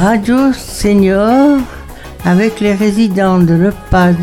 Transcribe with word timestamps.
Radio 0.00 0.52
Senior 0.52 1.58
avec 2.24 2.58
les 2.60 2.74
résidents 2.74 3.38
de 3.38 3.54
l'EPAD, 3.54 4.16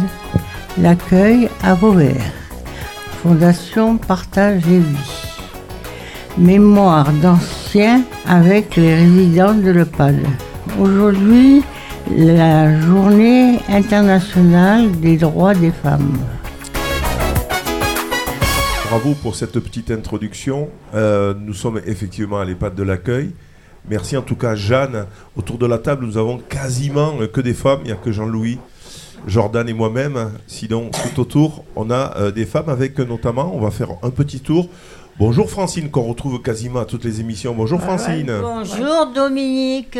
l'accueil 0.77 1.49
à 1.63 1.75
Vauvert. 1.75 2.33
Fondation 3.23 3.97
Partage 3.97 4.67
et 4.67 4.79
Vie. 4.79 5.37
Mémoire 6.37 7.11
d'anciens 7.13 8.03
avec 8.27 8.75
les 8.75 8.95
résidents 8.95 9.53
de 9.53 9.71
l'EPAD. 9.71 10.17
Aujourd'hui, 10.79 11.63
la 12.15 12.79
journée 12.81 13.59
internationale 13.69 14.91
des 14.99 15.17
droits 15.17 15.55
des 15.55 15.71
femmes. 15.71 16.17
Bravo 18.89 19.15
pour 19.21 19.35
cette 19.35 19.57
petite 19.57 19.89
introduction. 19.89 20.67
Euh, 20.93 21.33
nous 21.39 21.53
sommes 21.53 21.79
effectivement 21.85 22.39
à 22.39 22.45
l'EHPAD 22.45 22.75
de 22.75 22.83
l'accueil. 22.83 23.31
Merci 23.89 24.17
en 24.17 24.21
tout 24.21 24.35
cas 24.35 24.55
Jeanne. 24.55 25.05
Autour 25.35 25.57
de 25.57 25.65
la 25.65 25.77
table, 25.77 26.05
nous 26.05 26.17
avons 26.17 26.37
quasiment 26.37 27.13
que 27.31 27.41
des 27.41 27.53
femmes. 27.53 27.79
Il 27.83 27.87
n'y 27.87 27.91
a 27.91 27.95
que 27.95 28.11
Jean-Louis, 28.11 28.59
Jordan 29.27 29.67
et 29.67 29.73
moi-même. 29.73 30.31
Sinon, 30.47 30.89
tout 30.89 31.19
autour, 31.21 31.63
on 31.75 31.89
a 31.89 32.15
euh, 32.17 32.31
des 32.31 32.45
femmes 32.45 32.69
avec 32.69 32.97
notamment, 32.99 33.51
on 33.55 33.59
va 33.59 33.71
faire 33.71 33.89
un 34.03 34.09
petit 34.09 34.39
tour. 34.39 34.69
Bonjour 35.19 35.49
Francine, 35.49 35.89
qu'on 35.89 36.03
retrouve 36.03 36.41
quasiment 36.41 36.79
à 36.79 36.85
toutes 36.85 37.03
les 37.03 37.19
émissions. 37.19 37.53
Bonjour 37.53 37.81
Francine. 37.81 38.31
Bonjour 38.41 39.11
Dominique. 39.13 39.97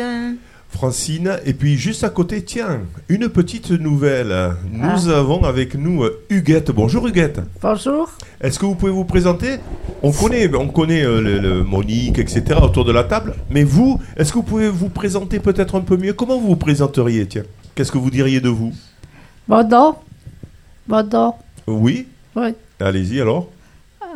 Francine. 0.72 1.38
Et 1.44 1.52
puis 1.54 1.76
juste 1.76 2.02
à 2.04 2.08
côté, 2.10 2.42
tiens, 2.42 2.80
une 3.08 3.28
petite 3.28 3.70
nouvelle. 3.70 4.34
Nous 4.72 5.10
Ah. 5.10 5.18
avons 5.18 5.44
avec 5.44 5.74
nous 5.74 6.02
euh, 6.02 6.20
Huguette. 6.30 6.70
Bonjour 6.70 7.06
Huguette. 7.06 7.40
Bonjour. 7.60 8.10
Est-ce 8.40 8.58
que 8.58 8.66
vous 8.66 8.74
pouvez 8.74 8.90
vous 8.92 9.04
présenter? 9.04 9.56
On 10.02 10.10
connaît, 10.12 10.52
on 10.54 10.68
connaît 10.68 11.04
euh, 11.04 11.20
le- 11.20 11.38
le 11.38 11.62
Monique, 11.62 12.18
etc. 12.18 12.58
autour 12.62 12.84
de 12.84 12.92
la 12.92 13.04
table. 13.04 13.34
Mais 13.50 13.62
vous, 13.64 14.00
est-ce 14.16 14.32
que 14.32 14.38
vous 14.38 14.42
pouvez 14.42 14.68
vous 14.68 14.88
présenter 14.88 15.38
peut-être 15.38 15.76
un 15.76 15.82
peu 15.82 15.96
mieux? 15.96 16.12
Comment 16.14 16.38
vous 16.38 16.48
vous 16.48 16.56
présenteriez 16.56 17.26
Tiens, 17.26 17.44
qu'est-ce 17.74 17.92
que 17.92 17.98
vous 17.98 18.10
diriez 18.10 18.40
de 18.40 18.48
vous? 18.48 18.72
Bon 19.46 19.68
nom 19.68 19.94
Bon 20.88 21.06
nom 21.08 21.34
Oui 21.68 22.08
Oui. 22.34 22.54
Allez-y 22.80 23.20
alors. 23.20 23.48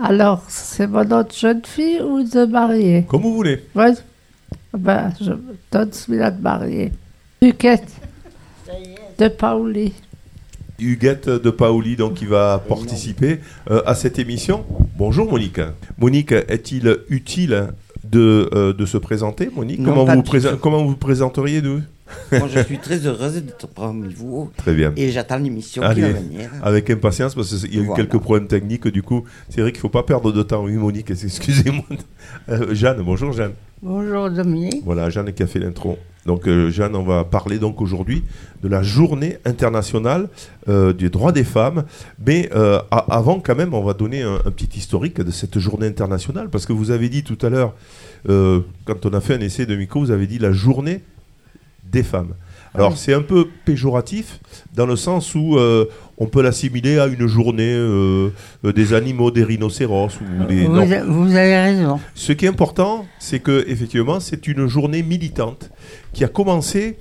Alors, 0.03 0.43
c'est 0.49 0.87
mon 0.87 1.05
nom 1.05 1.23
de 1.23 1.33
jeune 1.33 1.63
fille 1.65 2.01
ou 2.03 2.23
de 2.23 2.45
mariée? 2.45 3.05
Comme 3.09 3.23
vous 3.23 3.35
voulez. 3.35 3.63
Oui. 3.75 3.85
Ben, 4.77 5.13
je 5.21 5.33
donne 5.73 5.93
celui-là 5.93 6.31
de 6.31 6.43
mariée. 6.43 6.93
Huguette 7.41 7.89
de 9.19 9.29
Paoli. 9.29 9.93
Huguette 10.79 11.29
de 11.31 11.51
Paoli, 11.51 11.97
donc, 11.97 12.15
qui 12.15 12.27
va 12.27 12.63
participer 12.69 13.41
euh, 13.71 13.83
à 13.87 13.95
cette 13.95 14.19
émission. 14.19 14.65
Bonjour 14.99 15.31
Monique. 15.31 15.61
Monique, 15.99 16.33
est-il 16.33 16.99
utile 17.09 17.69
de, 18.05 18.51
euh, 18.55 18.73
de 18.75 18.85
se 18.85 18.99
présenter, 18.99 19.49
Monique? 19.55 19.81
Non, 19.81 19.91
comment, 19.95 20.05
vous 20.05 20.23
du 20.23 20.29
présen- 20.29 20.51
tout. 20.53 20.57
comment 20.59 20.85
vous 20.85 20.97
présenteriez 20.97 21.63
de 21.63 21.81
Moi, 22.31 22.49
je 22.55 22.61
suis 22.65 22.79
très 22.79 22.99
heureuse 23.07 23.43
d'être 23.43 23.67
parmi 23.69 24.13
vous 24.13 24.51
Très 24.59 24.75
bien. 24.75 24.93
et 24.97 25.11
j'attends 25.11 25.39
l'émission 25.39 25.83
qui 25.95 26.01
va 26.03 26.09
venir. 26.11 26.51
avec 26.63 26.91
impatience 26.91 27.35
parce 27.35 27.55
qu'il 27.65 27.75
y 27.75 27.79
a 27.79 27.83
eu 27.83 27.87
Voilà. 27.87 28.05
quelques 28.05 28.21
problèmes 28.23 28.47
techniques. 28.49 28.87
Du 28.89 29.03
coup, 29.03 29.25
c'est 29.49 29.63
vrai 29.63 29.73
qu'il 29.73 29.79
ne 29.79 29.83
faut 29.83 29.89
pas 29.89 30.03
perdre 30.03 30.31
de 30.31 30.43
temps. 30.43 30.63
Oui, 30.65 30.75
Monique, 30.75 31.11
excusez-moi. 31.25 31.85
Euh, 32.51 32.75
Jeanne, 32.75 33.01
bonjour 33.03 33.33
Jeanne. 33.33 33.53
Bonjour 33.83 34.31
Dominique. 34.31 34.83
Voilà, 34.85 35.11
Jeanne 35.11 35.33
qui 35.33 35.43
a 35.43 35.47
fait 35.47 35.59
l'intro. 35.59 35.99
Donc, 36.25 36.49
euh, 36.49 36.71
Jeanne, 36.71 36.97
on 36.97 37.05
va 37.05 37.25
parler 37.25 37.59
donc 37.59 37.81
aujourd'hui 37.81 38.25
de 38.63 38.69
la 38.69 38.83
journée 38.83 39.39
internationale 39.45 40.29
euh, 40.69 40.95
des 40.95 41.11
droits 41.11 41.31
des 41.31 41.45
femmes. 41.45 41.85
Mais 42.27 42.49
euh, 42.55 42.81
avant, 42.91 43.39
quand 43.39 43.55
même, 43.55 43.75
on 43.75 43.85
va 43.85 43.93
donner 43.93 44.23
un, 44.23 44.37
un 44.37 44.51
petit 44.51 44.79
historique 44.79 45.21
de 45.21 45.31
cette 45.31 45.59
journée 45.59 45.87
internationale 45.87 46.49
parce 46.49 46.65
que 46.65 46.73
vous 46.73 46.91
avez 46.91 47.09
dit 47.11 47.23
tout 47.23 47.39
à 47.43 47.51
l'heure, 47.51 47.75
quand 48.27 49.07
on 49.07 49.13
a 49.13 49.21
fait 49.21 49.35
un 49.35 49.41
essai 49.41 49.67
de 49.67 49.77
micro, 49.77 50.01
vous 50.01 50.11
avez 50.11 50.27
dit 50.27 50.39
la 50.39 50.53
journée 50.53 51.03
des 51.85 52.03
femmes. 52.03 52.35
Alors, 52.77 52.97
c'est 52.97 53.15
un 53.15 53.23
peu 53.23 53.49
péjoratif 53.65 54.41
dans 54.75 54.87
le 54.87 54.97
sens 54.97 55.35
où 55.35 55.57
euh, 55.57 55.87
on 56.19 56.27
peut 56.27 56.43
l'assimiler 56.43 56.99
à 56.99 57.07
une 57.07 57.27
journée 57.27 57.73
euh, 57.73 58.31
des 58.63 58.93
animaux, 58.95 59.31
des 59.31 59.45
rhinocéros 59.45 60.11
ou 60.21 60.45
des. 60.47 60.65
Vous, 60.67 60.77
a- 60.93 61.05
vous 61.05 61.35
avez 61.35 61.57
raison. 61.59 61.99
Ce 62.15 62.33
qui 62.33 62.45
est 62.47 62.49
important, 62.49 63.07
c'est 63.19 63.41
que 63.41 63.65
effectivement, 63.69 64.21
c'est 64.21 64.47
une 64.47 64.67
journée 64.67 65.03
militante 65.03 65.71
qui 66.13 66.25
a 66.25 66.29
commencé 66.29 66.99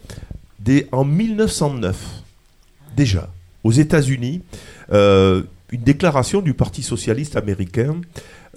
dès 0.59 0.87
en 0.91 1.03
1909, 1.05 1.95
déjà, 2.95 3.29
aux 3.63 3.71
États-Unis, 3.71 4.41
euh, 4.91 5.43
une 5.71 5.81
déclaration 5.81 6.41
du 6.41 6.53
Parti 6.53 6.81
socialiste 6.83 7.35
américain. 7.35 7.95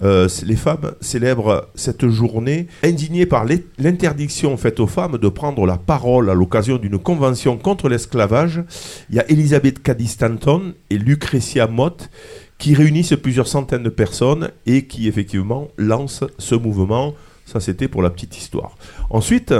Euh, 0.01 0.29
les 0.43 0.55
femmes 0.55 0.93
célèbrent 1.01 1.67
cette 1.75 2.07
journée 2.07 2.67
indignées 2.83 3.25
par 3.25 3.45
l'interdiction 3.77 4.55
faite 4.55 4.79
aux 4.79 4.87
femmes 4.87 5.17
de 5.17 5.27
prendre 5.27 5.65
la 5.65 5.77
parole 5.77 6.29
à 6.29 6.33
l'occasion 6.33 6.77
d'une 6.77 6.97
convention 6.97 7.57
contre 7.57 7.89
l'esclavage. 7.89 8.63
Il 9.09 9.15
y 9.15 9.19
a 9.19 9.29
Elizabeth 9.29 9.83
Cady 9.83 10.07
Stanton 10.07 10.73
et 10.89 10.97
Lucretia 10.97 11.67
Mott 11.67 12.09
qui 12.57 12.75
réunissent 12.75 13.15
plusieurs 13.21 13.47
centaines 13.47 13.83
de 13.83 13.89
personnes 13.89 14.51
et 14.65 14.85
qui 14.85 15.07
effectivement 15.07 15.67
lancent 15.77 16.25
ce 16.37 16.55
mouvement. 16.55 17.13
Ça, 17.45 17.59
c'était 17.59 17.87
pour 17.87 18.01
la 18.01 18.09
petite 18.09 18.37
histoire. 18.37 18.77
Ensuite, 19.09 19.53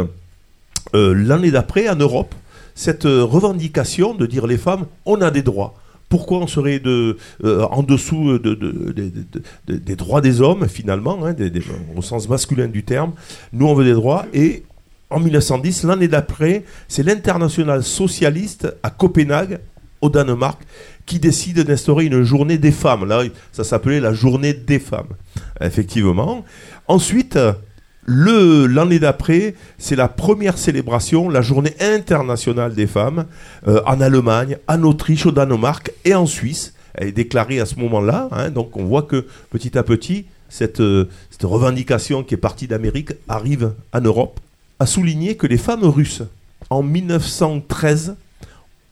euh, 0.95 1.13
l'année 1.13 1.51
d'après, 1.51 1.89
en 1.89 1.95
Europe, 1.95 2.35
cette 2.75 3.03
revendication 3.03 4.13
de 4.13 4.25
dire 4.25 4.47
les 4.47 4.57
femmes, 4.57 4.85
on 5.06 5.21
a 5.21 5.31
des 5.31 5.41
droits. 5.41 5.78
Pourquoi 6.09 6.39
on 6.39 6.47
serait 6.47 6.81
euh, 6.85 7.13
en 7.43 7.83
dessous 7.83 8.39
de- 8.39 8.55
de- 8.55 8.55
de- 8.55 8.91
de- 8.91 9.41
de- 9.67 9.75
des 9.77 9.95
droits 9.95 10.21
des 10.21 10.41
hommes, 10.41 10.67
finalement, 10.67 11.23
hein, 11.25 11.35
au 11.95 12.01
sens 12.01 12.27
masculin 12.27 12.67
du 12.67 12.83
terme 12.83 13.13
Nous, 13.53 13.67
on 13.67 13.75
veut 13.75 13.85
des 13.85 13.93
droits. 13.93 14.25
Et 14.33 14.63
en 15.11 15.19
1910, 15.19 15.83
l'année 15.83 16.07
d'après, 16.07 16.63
c'est 16.87 17.03
l'international 17.03 17.83
socialiste 17.83 18.75
à 18.83 18.89
Copenhague, 18.89 19.59
au 20.01 20.09
Danemark, 20.09 20.59
qui 21.05 21.19
décide 21.19 21.59
d'instaurer 21.59 22.05
une 22.05 22.23
journée 22.23 22.57
des 22.57 22.71
femmes. 22.71 23.05
Là, 23.05 23.23
ça 23.51 23.63
s'appelait 23.63 23.99
la 23.99 24.13
journée 24.13 24.53
des 24.53 24.79
femmes, 24.79 25.09
effectivement. 25.61 26.45
Ensuite, 26.87 27.37
l'année 28.09 28.99
d'après, 28.99 29.55
c'est 29.77 29.95
la 29.95 30.07
première 30.07 30.57
célébration, 30.57 31.29
la 31.29 31.41
journée 31.41 31.75
internationale 31.79 32.73
des 32.73 32.87
femmes, 32.87 33.25
euh, 33.67 33.81
en 33.85 34.01
Allemagne, 34.01 34.57
en 34.67 34.83
Autriche, 34.83 35.25
au 35.25 35.31
Danemark 35.31 35.91
et 36.05 36.15
en 36.15 36.25
Suisse. 36.25 36.73
Elle 36.95 37.09
est 37.09 37.11
déclarée 37.13 37.59
à 37.59 37.65
ce 37.65 37.75
moment-là. 37.75 38.29
hein. 38.31 38.49
donc 38.49 38.75
on 38.75 38.85
voit 38.85 39.03
que 39.03 39.27
petit 39.51 39.77
à 39.77 39.83
petit, 39.83 40.25
cette, 40.49 40.79
euh, 40.79 41.07
cette 41.29 41.43
revendication 41.43 42.23
qui 42.23 42.33
est 42.33 42.37
partie 42.37 42.67
d'Amérique 42.67 43.11
arrive 43.27 43.73
en 43.93 44.01
Europe. 44.01 44.39
À 44.79 44.85
souligner 44.85 45.35
que 45.35 45.45
les 45.45 45.57
femmes 45.57 45.85
russes, 45.85 46.23
en 46.69 46.81
1913, 46.81 48.15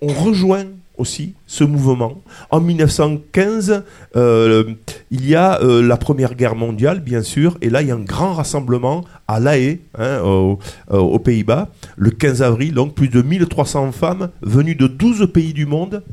ont 0.01 0.13
rejoint 0.13 0.65
aussi 0.97 1.33
ce 1.45 1.63
mouvement. 1.63 2.21
En 2.49 2.59
1915, 2.59 3.83
euh, 4.15 4.63
il 5.11 5.27
y 5.27 5.35
a 5.35 5.61
euh, 5.61 5.81
la 5.81 5.97
Première 5.97 6.35
Guerre 6.35 6.55
mondiale, 6.55 6.99
bien 6.99 7.21
sûr, 7.21 7.57
et 7.61 7.69
là, 7.69 7.81
il 7.81 7.87
y 7.87 7.91
a 7.91 7.95
un 7.95 7.99
grand 7.99 8.33
rassemblement 8.33 9.03
à 9.27 9.39
La 9.39 9.57
Haye, 9.57 9.79
hein, 9.97 10.03
euh, 10.03 10.55
aux 10.89 11.19
Pays-Bas, 11.19 11.69
le 11.95 12.11
15 12.11 12.41
avril. 12.41 12.73
Donc, 12.73 12.95
plus 12.95 13.09
de 13.09 13.21
1300 13.21 13.91
femmes 13.91 14.29
venues 14.41 14.75
de 14.75 14.87
12 14.87 15.31
pays 15.33 15.53
du 15.53 15.65
monde 15.65 16.03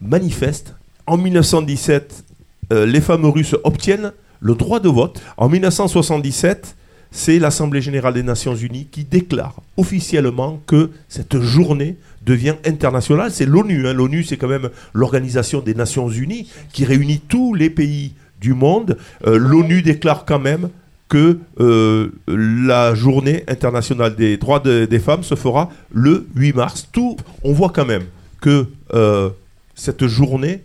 manifestent. 0.00 0.74
En 1.06 1.16
1917, 1.16 2.24
euh, 2.72 2.86
les 2.86 3.00
femmes 3.00 3.26
russes 3.26 3.56
obtiennent 3.64 4.12
le 4.40 4.54
droit 4.54 4.80
de 4.80 4.88
vote. 4.88 5.20
En 5.36 5.48
1977, 5.48 6.76
c'est 7.10 7.38
l'Assemblée 7.38 7.82
générale 7.82 8.14
des 8.14 8.22
Nations 8.22 8.54
unies 8.54 8.86
qui 8.86 9.04
déclare 9.04 9.56
officiellement 9.76 10.60
que 10.66 10.90
cette 11.08 11.40
journée 11.40 11.96
devient 12.24 12.56
internationale. 12.66 13.30
C'est 13.30 13.46
l'ONU. 13.46 13.86
hein. 13.86 13.92
L'ONU, 13.94 14.24
c'est 14.24 14.36
quand 14.36 14.48
même 14.48 14.68
l'organisation 14.94 15.60
des 15.60 15.74
Nations 15.74 16.08
unies 16.08 16.48
qui 16.72 16.84
réunit 16.84 17.20
tous 17.20 17.54
les 17.54 17.70
pays 17.70 18.12
du 18.40 18.54
monde. 18.54 18.96
Euh, 19.26 19.38
L'ONU 19.38 19.82
déclare 19.82 20.24
quand 20.24 20.38
même 20.38 20.68
que 21.08 21.38
euh, 21.58 22.08
la 22.28 22.94
journée 22.94 23.44
internationale 23.48 24.14
des 24.14 24.36
droits 24.36 24.60
de- 24.60 24.84
des 24.84 24.98
femmes 25.00 25.22
se 25.24 25.34
fera 25.34 25.70
le 25.92 26.26
8 26.36 26.54
mars. 26.54 26.88
Tout, 26.92 27.16
on 27.42 27.52
voit 27.52 27.70
quand 27.70 27.84
même 27.86 28.04
que 28.40 28.66
euh, 28.94 29.28
cette 29.74 30.06
journée 30.06 30.60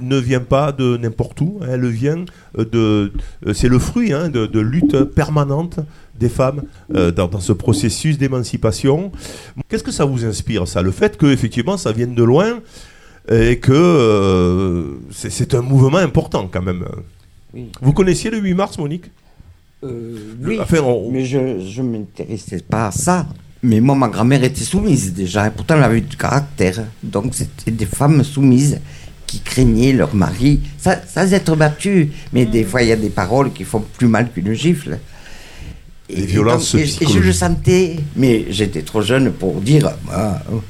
ne 0.00 0.16
vient 0.16 0.40
pas 0.40 0.72
de 0.72 0.96
n'importe 0.96 1.40
où, 1.40 1.58
hein, 1.60 1.66
elle 1.72 1.86
vient 1.88 2.24
de, 2.56 3.12
c'est 3.52 3.68
le 3.68 3.78
fruit 3.78 4.12
hein, 4.14 4.28
de, 4.30 4.46
de 4.46 4.60
lutte 4.60 5.02
permanente 5.04 5.80
des 6.20 6.28
femmes 6.28 6.62
euh, 6.94 7.10
dans, 7.10 7.26
dans 7.26 7.40
ce 7.40 7.52
processus 7.52 8.18
d'émancipation. 8.18 9.10
Qu'est-ce 9.68 9.82
que 9.82 9.90
ça 9.92 10.04
vous 10.04 10.24
inspire, 10.24 10.68
ça? 10.68 10.82
Le 10.82 10.92
fait 10.92 11.16
que 11.16 11.26
effectivement 11.26 11.76
ça 11.76 11.90
vienne 11.92 12.14
de 12.14 12.22
loin 12.22 12.60
et 13.30 13.58
que 13.58 13.72
euh, 13.72 14.84
c'est 15.10 15.54
un 15.54 15.62
mouvement 15.62 15.98
important 15.98 16.48
quand 16.52 16.62
même. 16.62 16.84
Oui. 17.54 17.70
Vous 17.80 17.92
connaissiez 17.92 18.30
le 18.30 18.38
8 18.38 18.54
mars, 18.54 18.78
Monique? 18.78 19.06
Euh, 19.82 20.16
oui, 20.44 20.58
Enfin, 20.60 20.78
on- 20.82 21.10
mais 21.10 21.24
je 21.24 21.38
ne 21.38 21.88
m'intéressais 21.88 22.60
pas 22.60 22.88
à 22.88 22.90
ça. 22.92 23.26
Mais 23.62 23.80
moi, 23.80 23.94
ma 23.94 24.08
grand-mère 24.08 24.42
était 24.44 24.64
soumise 24.64 25.12
déjà, 25.12 25.46
et 25.48 25.50
pourtant 25.50 25.76
elle 25.76 25.82
avait 25.84 26.00
du 26.00 26.16
caractère. 26.16 26.84
Donc 27.02 27.34
c'était 27.34 27.70
des 27.70 27.86
femmes 27.86 28.22
soumises 28.24 28.78
qui 29.26 29.40
craignaient 29.40 29.92
leur 29.92 30.14
mari, 30.14 30.60
sans, 30.78 30.94
sans 31.06 31.32
être 31.32 31.54
battues. 31.56 32.10
Mais 32.32 32.46
des 32.46 32.64
fois, 32.64 32.82
il 32.82 32.88
y 32.88 32.92
a 32.92 32.96
des 32.96 33.10
paroles 33.10 33.52
qui 33.52 33.64
font 33.64 33.84
plus 33.98 34.08
mal 34.08 34.30
qu'une 34.32 34.52
gifle. 34.54 34.98
Les 36.16 36.26
violences 36.26 36.72
donc, 36.74 36.82
et- 36.82 37.04
et, 37.04 37.06
je 37.06 37.18
le 37.18 37.32
sentais, 37.32 37.96
mais 38.16 38.46
j'étais 38.50 38.82
trop 38.82 39.02
jeune 39.02 39.32
pour 39.32 39.60
dire. 39.60 39.90
ah, 40.12 40.42
oh. 40.52 40.62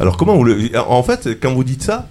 Alors 0.00 0.16
comment 0.16 0.36
vous 0.36 0.44
le... 0.44 0.70
En 0.88 1.02
fait, 1.02 1.38
quand 1.40 1.54
vous 1.54 1.62
dites 1.64 1.82
ça, 1.82 2.08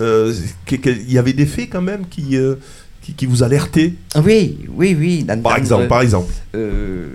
euh, 0.00 0.34
il 0.70 1.12
y 1.12 1.18
avait 1.18 1.32
des 1.32 1.46
faits 1.46 1.70
quand 1.70 1.80
même 1.82 2.06
qui, 2.08 2.36
euh, 2.36 2.56
qui, 3.00 3.12
qui 3.14 3.26
vous 3.26 3.42
alertaient? 3.44 3.94
Oui, 4.24 4.58
oui, 4.74 4.96
oui. 4.98 5.24
Par 5.42 5.56
exemple, 5.56 5.86
par 5.86 6.02
exemple. 6.02 6.32
euh, 6.56 7.08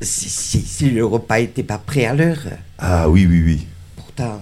si, 0.00 0.28
si- 0.30 0.62
si 0.62 0.90
le 0.90 1.04
repas 1.04 1.40
n'était 1.40 1.62
pas 1.62 1.76
prêt 1.78 2.06
à 2.06 2.14
l'heure, 2.14 2.38
Ah 2.78 3.08
oui, 3.10 3.26
oui, 3.28 3.42
oui. 3.44 3.66
pourtant, 3.96 4.40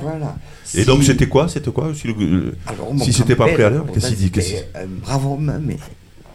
voilà. 0.00 0.36
Et 0.74 0.80
Si- 0.80 0.84
donc 0.86 1.02
c'était 1.02 1.26
quoi 1.26 1.48
C'était 1.48 1.70
quoi 1.72 1.92
si, 1.94 2.06
le- 2.08 2.54
Alors, 2.66 2.94
mon 2.94 3.02
si 3.04 3.12
c'était 3.12 3.34
pas 3.36 3.48
prêt 3.48 3.64
à 3.64 3.70
l'heure, 3.70 3.86
qu'est-ce 3.92 4.08
qu'il 4.14 4.30
dit 4.30 4.54
homme, 5.10 5.60
mais. 5.64 5.78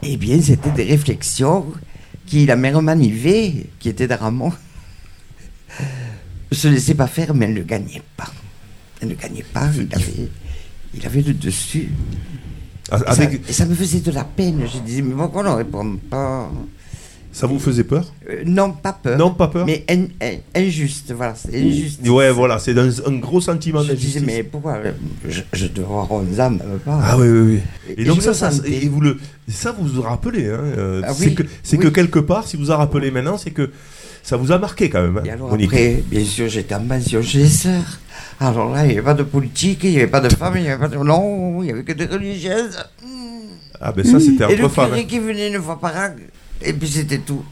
Eh 0.05 0.17
bien, 0.17 0.41
c'était 0.41 0.71
des 0.71 0.83
réflexions 0.83 1.65
qui, 2.33 2.47
la 2.47 2.55
mère 2.55 2.81
Manivet, 2.81 3.67
qui 3.77 3.89
était 3.89 4.07
d'Aramon, 4.07 4.51
se 6.51 6.67
laissait 6.67 6.95
pas 6.95 7.05
faire, 7.05 7.35
mais 7.35 7.45
elle 7.45 7.53
ne 7.53 7.61
gagnait 7.61 8.01
pas. 8.17 8.31
Elle 8.99 9.09
ne 9.09 9.13
gagnait 9.13 9.45
pas, 9.53 9.69
il 9.75 9.93
avait, 9.93 10.29
il 10.95 11.05
avait 11.05 11.21
le 11.21 11.35
dessus. 11.35 11.89
Ah, 12.89 12.97
Et, 13.11 13.13
ça, 13.13 13.23
et 13.49 13.53
ça 13.53 13.65
me 13.67 13.75
faisait 13.75 13.99
de 13.99 14.09
la 14.09 14.23
peine. 14.23 14.65
Je 14.65 14.79
disais, 14.79 15.03
mais 15.03 15.13
pourquoi 15.13 15.41
on 15.41 15.51
ne 15.51 15.57
répond 15.57 15.95
pas? 16.09 16.49
Ça 17.35 17.47
vous 17.47 17.57
faisait 17.57 17.83
peur? 17.83 18.05
Euh, 18.29 18.43
Non, 18.45 18.71
pas 18.71 18.93
peur. 18.93 19.17
Non, 19.17 19.31
pas 19.33 19.47
peur? 19.47 19.65
Mais 19.65 19.83
in- 19.89 20.05
in- 20.21 20.37
injuste, 20.55 21.11
voilà, 21.13 21.33
c'est 21.35 21.55
injuste. 21.59 22.07
Ouais, 22.07 22.29
voilà, 22.31 22.59
c'est 22.59 22.77
un, 22.77 22.87
un 23.07 23.17
gros 23.17 23.41
sentiment 23.41 23.81
Je 23.81 23.93
disais, 23.93 24.19
mais 24.19 24.43
pourquoi? 24.43 24.73
Euh, 24.75 24.91
je, 25.27 25.41
je 25.51 25.65
dois 25.65 25.85
avoir 25.85 26.11
11 26.11 26.39
ans, 26.39 26.51
même 26.51 26.79
pas. 26.85 26.99
Ah 27.03 27.17
oui, 27.17 27.27
oui, 27.27 27.39
oui. 27.55 27.59
Et, 27.97 28.01
Et 28.03 28.05
donc 28.05 28.21
ça, 28.21 28.29
le 28.29 28.33
ça, 28.35 28.51
et 28.65 28.87
vous 28.87 29.01
le, 29.01 29.17
ça 29.49 29.71
vous 29.71 29.87
vous 29.87 30.01
rappelez. 30.03 30.45
Hein, 30.47 30.59
euh, 30.77 31.01
Ah 31.03 31.11
c'est 31.13 31.25
oui, 31.29 31.35
que, 31.35 31.43
c'est 31.63 31.77
oui. 31.77 31.83
que 31.83 31.89
quelque 31.89 32.19
part, 32.19 32.47
si 32.47 32.55
vous 32.55 32.71
a 32.71 32.77
rappelé 32.77 33.09
maintenant, 33.09 33.37
c'est 33.39 33.49
que 33.51 33.71
ça 34.21 34.37
vous 34.37 34.51
a 34.51 34.59
marqué 34.59 34.91
quand 34.91 35.01
même. 35.01 35.17
hein, 35.17 35.23
Et 35.25 35.31
alors 35.31 35.49
Monique. 35.49 35.73
après, 35.73 36.03
bien 36.05 36.23
sûr, 36.23 36.47
j'étais 36.47 36.75
en 36.75 36.85
pension 36.85 37.21
chez 37.23 37.39
les 37.39 37.49
sœurs. 37.49 37.99
Alors 38.39 38.71
là, 38.71 38.83
il 38.85 38.89
n'y 38.89 38.93
avait 38.93 39.01
pas 39.01 39.13
de 39.15 39.23
politique, 39.23 39.79
il 39.85 39.89
n'y 39.89 39.97
avait 39.97 40.05
pas 40.07 40.21
de 40.21 40.29
femmes, 40.29 40.53
il 40.57 40.61
n'y 40.63 40.69
avait 40.69 40.79
pas 40.79 40.87
de... 40.87 40.97
Non, 40.97 41.61
il 41.63 41.65
n'y 41.65 41.71
avait 41.71 41.83
que 41.83 41.93
des 41.93 42.05
religieuses. 42.05 42.77
Ah 43.81 43.91
ben 43.91 44.05
ça, 44.05 44.19
c'était 44.19 44.53
Et 44.53 44.55
le 44.55 44.65
entre 44.65 44.73
femmes. 44.75 44.89
curé 44.89 45.01
hein. 45.01 45.05
qui 45.07 45.17
venait 45.19 45.49
une 45.51 45.61
fois 45.61 45.79
par 45.79 45.95
an. 45.97 46.09
Et 46.61 46.73
puis 46.73 46.87
c'était 46.87 47.19
tout. 47.19 47.43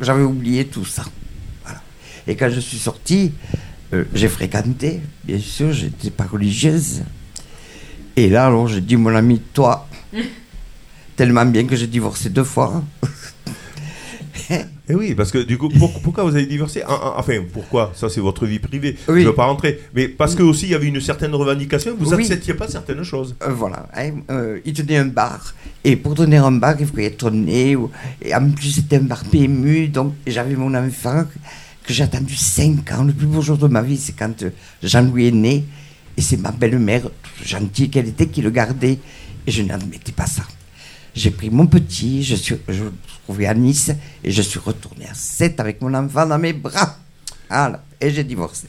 J'avais 0.00 0.22
oublié 0.22 0.66
tout 0.66 0.84
ça. 0.84 1.04
Voilà. 1.64 1.80
Et 2.26 2.36
quand 2.36 2.50
je 2.50 2.60
suis 2.60 2.78
sorti, 2.78 3.32
euh, 3.92 4.04
j'ai 4.14 4.28
fréquenté, 4.28 5.00
bien 5.24 5.38
sûr, 5.38 5.72
j'étais 5.72 6.10
pas 6.10 6.24
religieuse. 6.24 7.02
Et 8.16 8.28
là, 8.28 8.46
alors, 8.46 8.66
j'ai 8.66 8.80
dit, 8.80 8.96
mon 8.96 9.14
ami, 9.14 9.40
toi, 9.52 9.88
tellement 11.16 11.44
bien 11.44 11.66
que 11.66 11.76
j'ai 11.76 11.86
divorcé 11.86 12.30
deux 12.30 12.44
fois. 12.44 12.82
Eh 14.88 14.94
oui, 14.94 15.14
parce 15.16 15.32
que 15.32 15.38
du 15.38 15.58
coup, 15.58 15.68
pour- 15.68 16.00
pourquoi 16.00 16.22
vous 16.24 16.30
avez 16.36 16.46
divorcé 16.46 16.84
En- 16.84 16.92
en- 16.92 17.18
Enfin, 17.18 17.42
pourquoi? 17.52 17.92
Ça, 17.94 18.08
c'est 18.08 18.20
votre 18.20 18.46
vie 18.46 18.60
privée. 18.60 18.96
Oui. 19.08 19.16
Je 19.16 19.20
ne 19.22 19.30
veux 19.30 19.34
pas 19.34 19.46
rentrer. 19.46 19.80
Mais 19.94 20.06
parce 20.06 20.34
que 20.36 20.42
aussi, 20.44 20.66
il 20.66 20.70
y 20.70 20.74
avait 20.76 20.86
une 20.86 21.00
certaine 21.00 21.34
revendication. 21.34 21.96
Vous 21.98 22.10
Oui. 22.10 22.18
n'acceptiez 22.18 22.54
pas 22.54 22.68
certaines 22.68 23.02
choses. 23.02 23.34
Euh, 23.42 23.52
voilà, 23.52 23.88
hein, 23.96 24.12
euh, 24.30 24.60
il 24.64 24.72
tenait 24.72 24.98
un 24.98 25.06
bar. 25.06 25.54
Et 25.82 25.96
pour 25.96 26.14
tenir 26.14 26.44
un 26.46 26.52
bar, 26.52 26.76
il 26.78 26.86
fallait 26.86 27.06
être 27.06 27.30
né. 27.30 27.74
ou- 27.74 27.90
Et 28.22 28.32
en 28.34 28.48
plus, 28.50 28.70
c'était 28.70 28.96
un 28.96 29.00
bar 29.02 29.24
PMU. 29.24 29.88
Donc, 29.88 30.14
j'avais 30.26 30.54
mon 30.54 30.72
enfant 30.74 31.24
que, 31.24 31.38
que 31.88 31.92
j'ai 31.92 32.04
attendu 32.04 32.36
5 32.36 32.90
ans. 32.92 33.02
Le 33.04 33.12
plus 33.12 33.26
beau 33.26 33.42
jour 33.42 33.58
de 33.58 33.66
ma 33.66 33.82
vie, 33.82 33.96
c'est 33.96 34.12
quand 34.16 34.40
euh, 34.44 34.50
Jean-Louis 34.84 35.26
est 35.26 35.30
né. 35.32 35.64
Et 36.16 36.22
c'est 36.22 36.36
ma 36.40 36.50
belle-mère, 36.52 37.10
gentille 37.44 37.90
qu'elle 37.90 38.08
était, 38.08 38.26
qui 38.26 38.40
le 38.40 38.50
gardait. 38.50 38.98
Et 39.46 39.50
je 39.50 39.62
n'admettais 39.62 40.12
pas 40.12 40.26
ça. 40.26 40.42
J'ai 41.16 41.30
pris 41.30 41.48
mon 41.50 41.66
petit, 41.66 42.22
je 42.22 42.36
suis 42.36 42.56
je 42.68 42.84
me 42.84 42.92
trouvais 43.24 43.46
à 43.46 43.54
Nice. 43.54 43.90
Et 44.22 44.30
je 44.30 44.42
suis 44.42 44.60
retourné 44.60 45.06
à 45.10 45.14
7 45.14 45.58
avec 45.60 45.80
mon 45.80 45.92
enfant 45.94 46.26
dans 46.26 46.38
mes 46.38 46.52
bras. 46.52 46.96
Voilà. 47.48 47.82
Et 48.00 48.10
j'ai 48.10 48.22
divorcé. 48.24 48.66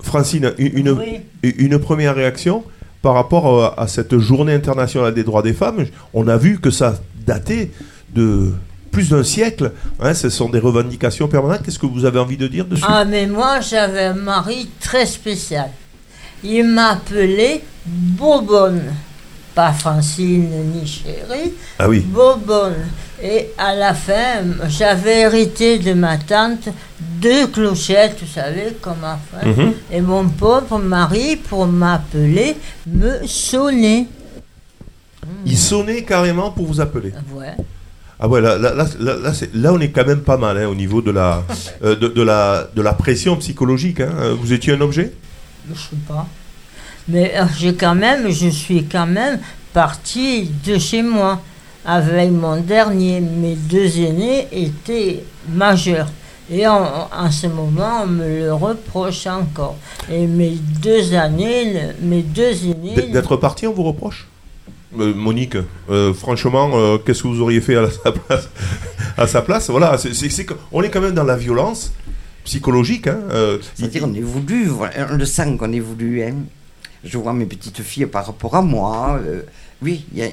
Francine, 0.00 0.52
une, 0.58 0.78
une, 0.78 0.88
Oui. 0.90 1.20
une 1.42 1.78
première 1.78 2.14
réaction 2.14 2.64
par 3.02 3.14
rapport 3.14 3.46
euh, 3.62 3.70
à 3.76 3.86
cette 3.86 4.16
journée 4.18 4.54
internationale 4.54 5.12
des 5.14 5.24
droits 5.24 5.42
des 5.42 5.52
femmes. 5.52 5.84
On 6.14 6.26
a 6.28 6.36
vu 6.38 6.58
que 6.58 6.70
ça 6.70 6.98
datait 7.26 7.70
de 8.14 8.52
plus 8.90 9.10
d'un 9.10 9.22
siècle. 9.22 9.72
hein, 10.00 10.14
ce 10.14 10.30
sont 10.30 10.48
des 10.48 10.58
revendications 10.58 11.28
permanentes. 11.28 11.62
Qu'est-ce 11.64 11.78
que 11.78 11.86
vous 11.86 12.04
avez 12.06 12.18
envie 12.18 12.36
de 12.38 12.46
dire 12.48 12.64
dessus? 12.64 12.82
Ah, 12.86 13.04
mais 13.04 13.26
moi, 13.26 13.60
j'avais 13.60 14.04
un 14.04 14.14
mari 14.14 14.68
très 14.80 15.04
spécial. 15.06 15.70
Il 16.42 16.64
m'appelait 16.66 17.62
Bobonne. 17.86 18.82
Pas 19.60 19.74
Francine 19.74 20.48
ni 20.72 20.86
chérie, 20.86 21.52
Ah 21.78 21.86
oui. 21.86 22.00
Bobonne. 22.00 22.76
Et 23.22 23.48
à 23.58 23.74
la 23.74 23.92
fin, 23.92 24.40
j'avais 24.68 25.20
hérité 25.20 25.78
de 25.78 25.92
ma 25.92 26.16
tante 26.16 26.70
deux 26.98 27.46
clochettes, 27.48 28.16
vous 28.22 28.26
savez, 28.26 28.68
comme 28.80 29.04
frère. 29.30 29.46
Mhm. 29.46 29.72
Et 29.92 30.00
mon 30.00 30.26
pauvre 30.30 30.78
mari, 30.78 31.36
pour 31.36 31.66
m'appeler, 31.66 32.56
me 32.86 33.26
sonnait. 33.26 34.06
Il 35.44 35.58
sonnait 35.58 36.04
carrément 36.04 36.52
pour 36.52 36.64
vous 36.64 36.80
appeler. 36.80 37.12
Ouais. 37.34 37.54
Ah 38.18 38.28
ouais, 38.28 38.40
là, 38.40 38.56
là, 38.56 38.72
là, 38.78 39.72
on 39.74 39.80
est 39.80 39.90
quand 39.90 40.06
même 40.06 40.22
pas 40.22 40.38
mal 40.38 40.56
hein, 40.56 40.68
au 40.68 40.74
niveau 40.74 41.02
de 41.02 41.10
la, 41.10 41.44
euh, 41.84 41.94
de, 41.96 42.08
de 42.08 42.22
la, 42.22 42.66
de 42.74 42.80
la 42.80 42.94
pression 42.94 43.36
psychologique. 43.36 44.00
hein. 44.00 44.34
Vous 44.40 44.54
étiez 44.54 44.72
un 44.72 44.80
objet? 44.80 45.12
Je 45.70 45.78
sais 45.78 45.96
pas. 46.08 46.26
Mais 47.08 47.32
euh, 47.36 47.44
j'ai 47.58 47.74
quand 47.74 47.94
même, 47.94 48.30
je 48.30 48.48
suis 48.48 48.84
quand 48.84 49.06
même 49.06 49.38
partie 49.72 50.50
de 50.66 50.78
chez 50.78 51.02
moi 51.02 51.40
avec 51.84 52.30
mon 52.30 52.60
dernier. 52.60 53.20
Mes 53.20 53.54
deux 53.54 53.98
aînés 54.00 54.46
étaient 54.52 55.24
majeurs. 55.48 56.10
Et 56.52 56.66
en, 56.66 57.08
en 57.16 57.30
ce 57.30 57.46
moment, 57.46 58.02
on 58.02 58.06
me 58.08 58.26
le 58.40 58.52
reproche 58.52 59.26
encore. 59.26 59.76
Et 60.10 60.26
mes 60.26 60.56
deux 60.82 61.14
années, 61.14 61.74
mes 62.02 62.22
deux 62.22 62.52
aînés. 62.66 63.08
D'être 63.12 63.36
parti, 63.36 63.66
on 63.68 63.72
vous 63.72 63.84
reproche? 63.84 64.26
Euh, 64.98 65.14
Monique, 65.14 65.56
euh, 65.88 66.12
franchement, 66.12 66.70
euh, 66.74 66.98
qu'est-ce 66.98 67.22
que 67.22 67.28
vous 67.28 67.40
auriez 67.40 67.60
fait 67.60 67.76
à, 67.76 67.82
la- 67.82 67.90
sa 68.04 68.10
place? 68.10 68.48
À 69.16 69.26
sa 69.28 69.42
place, 69.42 69.70
voilà, 69.70 69.96
c'est, 69.98 70.12
c'est- 70.12 70.28
c'est 70.30 70.44
que- 70.44 70.54
on 70.72 70.82
est 70.82 70.90
quand 70.90 71.00
même 71.00 71.14
dans 71.14 71.22
la 71.22 71.36
violence 71.36 71.92
psychologique. 72.44 73.06
Hein, 73.06 73.20
euh, 73.30 73.58
C'est-à-dire 73.76 74.02
on 74.04 74.12
est 74.14 74.20
voulu, 74.20 74.68
on 75.12 75.14
le 75.16 75.24
sent 75.24 75.56
qu'on 75.56 75.72
est 75.72 75.78
voulu. 75.78 76.24
Hein. 76.24 76.34
Je 77.04 77.16
vois 77.18 77.32
mes 77.32 77.46
petites 77.46 77.82
filles 77.82 78.06
par 78.06 78.26
rapport 78.26 78.54
à 78.56 78.62
moi. 78.62 79.18
euh, 79.22 79.42
oui, 79.82 80.04
il 80.12 80.18
y 80.18 80.22
a- 80.22 80.28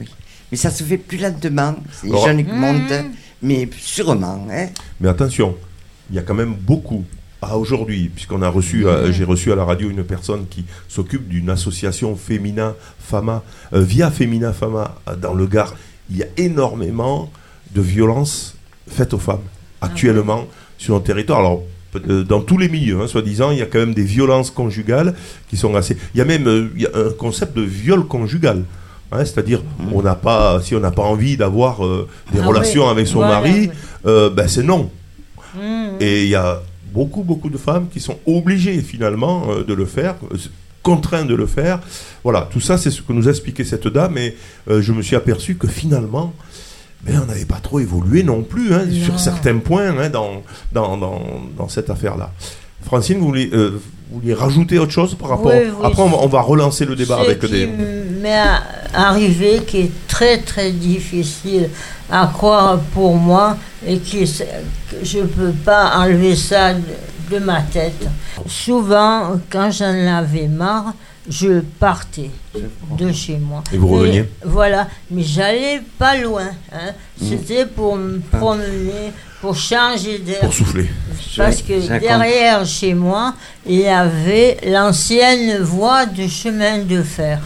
oui, 0.00 0.08
mais 0.50 0.56
ça 0.56 0.70
se 0.70 0.84
fait 0.84 0.98
plus 0.98 1.18
lentement. 1.18 1.74
C'est 1.92 2.06
les 2.06 2.12
Alors- 2.12 2.26
jeunes 2.26 2.44
qui 2.44 2.52
montent, 2.52 3.04
mais 3.42 3.68
sûrement. 3.78 4.46
Hein. 4.50 4.68
Mais 5.00 5.08
attention, 5.08 5.56
il 6.10 6.16
y 6.16 6.18
a 6.18 6.22
quand 6.22 6.34
même 6.34 6.54
beaucoup. 6.54 7.04
À 7.44 7.58
aujourd'hui, 7.58 8.08
puisqu'on 8.08 8.40
a 8.42 8.48
reçu, 8.48 8.86
euh, 8.86 9.10
j'ai 9.10 9.24
reçu 9.24 9.50
à 9.50 9.56
la 9.56 9.64
radio 9.64 9.90
une 9.90 10.04
personne 10.04 10.46
qui 10.48 10.64
s'occupe 10.86 11.26
d'une 11.26 11.50
association 11.50 12.14
Femina 12.14 12.74
Fama, 13.00 13.42
euh, 13.72 13.80
via 13.80 14.12
Femina 14.12 14.52
Fama 14.52 14.94
dans 15.20 15.34
le 15.34 15.46
Gard, 15.48 15.74
il 16.08 16.18
y 16.18 16.22
a 16.22 16.26
énormément 16.36 17.32
de 17.74 17.80
violences 17.80 18.54
faites 18.86 19.12
aux 19.12 19.18
femmes 19.18 19.42
actuellement 19.80 20.46
sur 20.78 20.94
notre 20.94 21.06
territoire. 21.06 21.40
Alors 21.40 21.62
dans 22.00 22.40
tous 22.40 22.58
les 22.58 22.68
milieux, 22.68 23.00
hein, 23.00 23.06
soi-disant, 23.06 23.50
il 23.50 23.58
y 23.58 23.62
a 23.62 23.66
quand 23.66 23.78
même 23.78 23.94
des 23.94 24.04
violences 24.04 24.50
conjugales 24.50 25.14
qui 25.48 25.56
sont 25.56 25.74
assez. 25.74 25.96
Il 26.14 26.18
y 26.18 26.20
a 26.20 26.24
même 26.24 26.46
euh, 26.46 26.68
il 26.74 26.82
y 26.82 26.86
a 26.86 26.90
un 26.94 27.10
concept 27.10 27.56
de 27.56 27.62
viol 27.62 28.06
conjugal. 28.06 28.64
hein, 29.10 29.24
C'est-à-dire, 29.24 29.62
on 29.92 30.02
n'a 30.02 30.14
pas, 30.14 30.60
si 30.62 30.74
on 30.74 30.80
n'a 30.80 30.90
pas 30.90 31.02
envie 31.02 31.36
d'avoir 31.36 31.84
euh, 31.84 32.08
des 32.32 32.40
Ah 32.40 32.46
relations 32.46 32.88
avec 32.88 33.06
son 33.06 33.18
voilà, 33.18 33.34
mari, 33.34 33.70
euh, 34.06 34.30
ben 34.30 34.48
c'est 34.48 34.62
non. 34.62 34.90
Mmh. 35.54 36.00
Et 36.00 36.22
il 36.24 36.28
y 36.30 36.34
a 36.34 36.62
beaucoup, 36.92 37.22
beaucoup 37.22 37.50
de 37.50 37.58
femmes 37.58 37.88
qui 37.92 38.00
sont 38.00 38.18
obligées 38.26 38.80
finalement 38.80 39.48
euh, 39.50 39.64
de 39.64 39.74
le 39.74 39.84
faire, 39.84 40.16
contraintes 40.82 41.28
de 41.28 41.34
le 41.34 41.46
faire. 41.46 41.80
Voilà, 42.24 42.48
tout 42.50 42.60
ça, 42.60 42.78
c'est 42.78 42.90
ce 42.90 43.02
que 43.02 43.12
nous 43.12 43.28
a 43.28 43.30
expliqué 43.30 43.64
cette 43.64 43.86
dame. 43.86 44.16
Et 44.18 44.34
je 44.68 44.92
me 44.92 45.02
suis 45.02 45.14
aperçu 45.14 45.56
que 45.56 45.68
finalement, 45.68 46.32
ben, 47.04 47.20
on 47.22 47.26
n'avait 47.26 47.44
pas 47.44 47.60
trop 47.62 47.80
évolué 47.80 48.22
non 48.22 48.42
plus 48.42 48.72
hein, 48.74 48.84
sur 49.04 49.18
certains 49.18 49.58
points 49.58 49.96
hein, 49.98 50.08
dans, 50.08 50.42
dans, 50.72 50.96
dans, 50.96 51.20
dans 51.56 51.68
cette 51.68 51.90
affaire-là. 51.90 52.30
Francine, 52.84 53.18
vous 53.18 53.26
voulez, 53.26 53.50
euh, 53.52 53.80
vous 54.10 54.20
vouliez 54.20 54.34
rajouter 54.34 54.78
autre 54.78 54.92
chose 54.92 55.14
par 55.14 55.30
rapport 55.30 55.46
Oui, 55.52 55.62
oui. 55.66 55.84
Après, 55.84 56.02
on 56.02 56.08
va, 56.08 56.16
on 56.20 56.26
va 56.28 56.40
relancer 56.42 56.84
le 56.84 56.94
débat 56.96 57.18
Ce 57.18 57.24
avec 57.24 57.40
qui 57.40 57.48
des. 57.50 57.68
a- 58.28 58.62
arrivé, 58.94 59.62
qui 59.66 59.78
est 59.80 59.90
très 60.08 60.38
très 60.38 60.70
difficile 60.70 61.70
à 62.10 62.26
croire 62.32 62.78
pour 62.94 63.16
moi 63.16 63.56
et 63.86 63.98
qui 63.98 64.26
je 65.02 65.18
ne 65.18 65.24
peux 65.26 65.52
pas 65.64 65.96
enlever 65.96 66.36
ça 66.36 66.74
de, 66.74 66.80
de 67.30 67.38
ma 67.38 67.62
tête. 67.62 68.06
Souvent, 68.46 69.40
quand 69.50 69.70
j'en 69.70 70.06
avais 70.18 70.46
marre, 70.48 70.92
je 71.28 71.60
partais 71.78 72.30
de 72.98 73.12
chez 73.12 73.36
moi. 73.38 73.62
Et 73.72 73.76
vous 73.78 73.88
reveniez 73.88 74.28
Voilà, 74.44 74.88
mais 75.10 75.22
j'allais 75.22 75.80
pas 75.98 76.16
loin. 76.16 76.50
hein. 76.72 76.92
C'était 77.20 77.66
pour 77.66 77.96
me 77.96 78.18
promener, 78.18 79.12
pour 79.40 79.54
changer 79.56 80.18
d'air. 80.18 80.40
Pour 80.40 80.52
souffler. 80.52 80.88
Parce 81.36 81.62
que 81.62 81.98
derrière 82.00 82.66
chez 82.66 82.94
moi, 82.94 83.34
il 83.66 83.80
y 83.80 83.86
avait 83.86 84.58
l'ancienne 84.66 85.58
voie 85.62 86.06
de 86.06 86.26
chemin 86.26 86.78
de 86.78 87.02
fer 87.02 87.38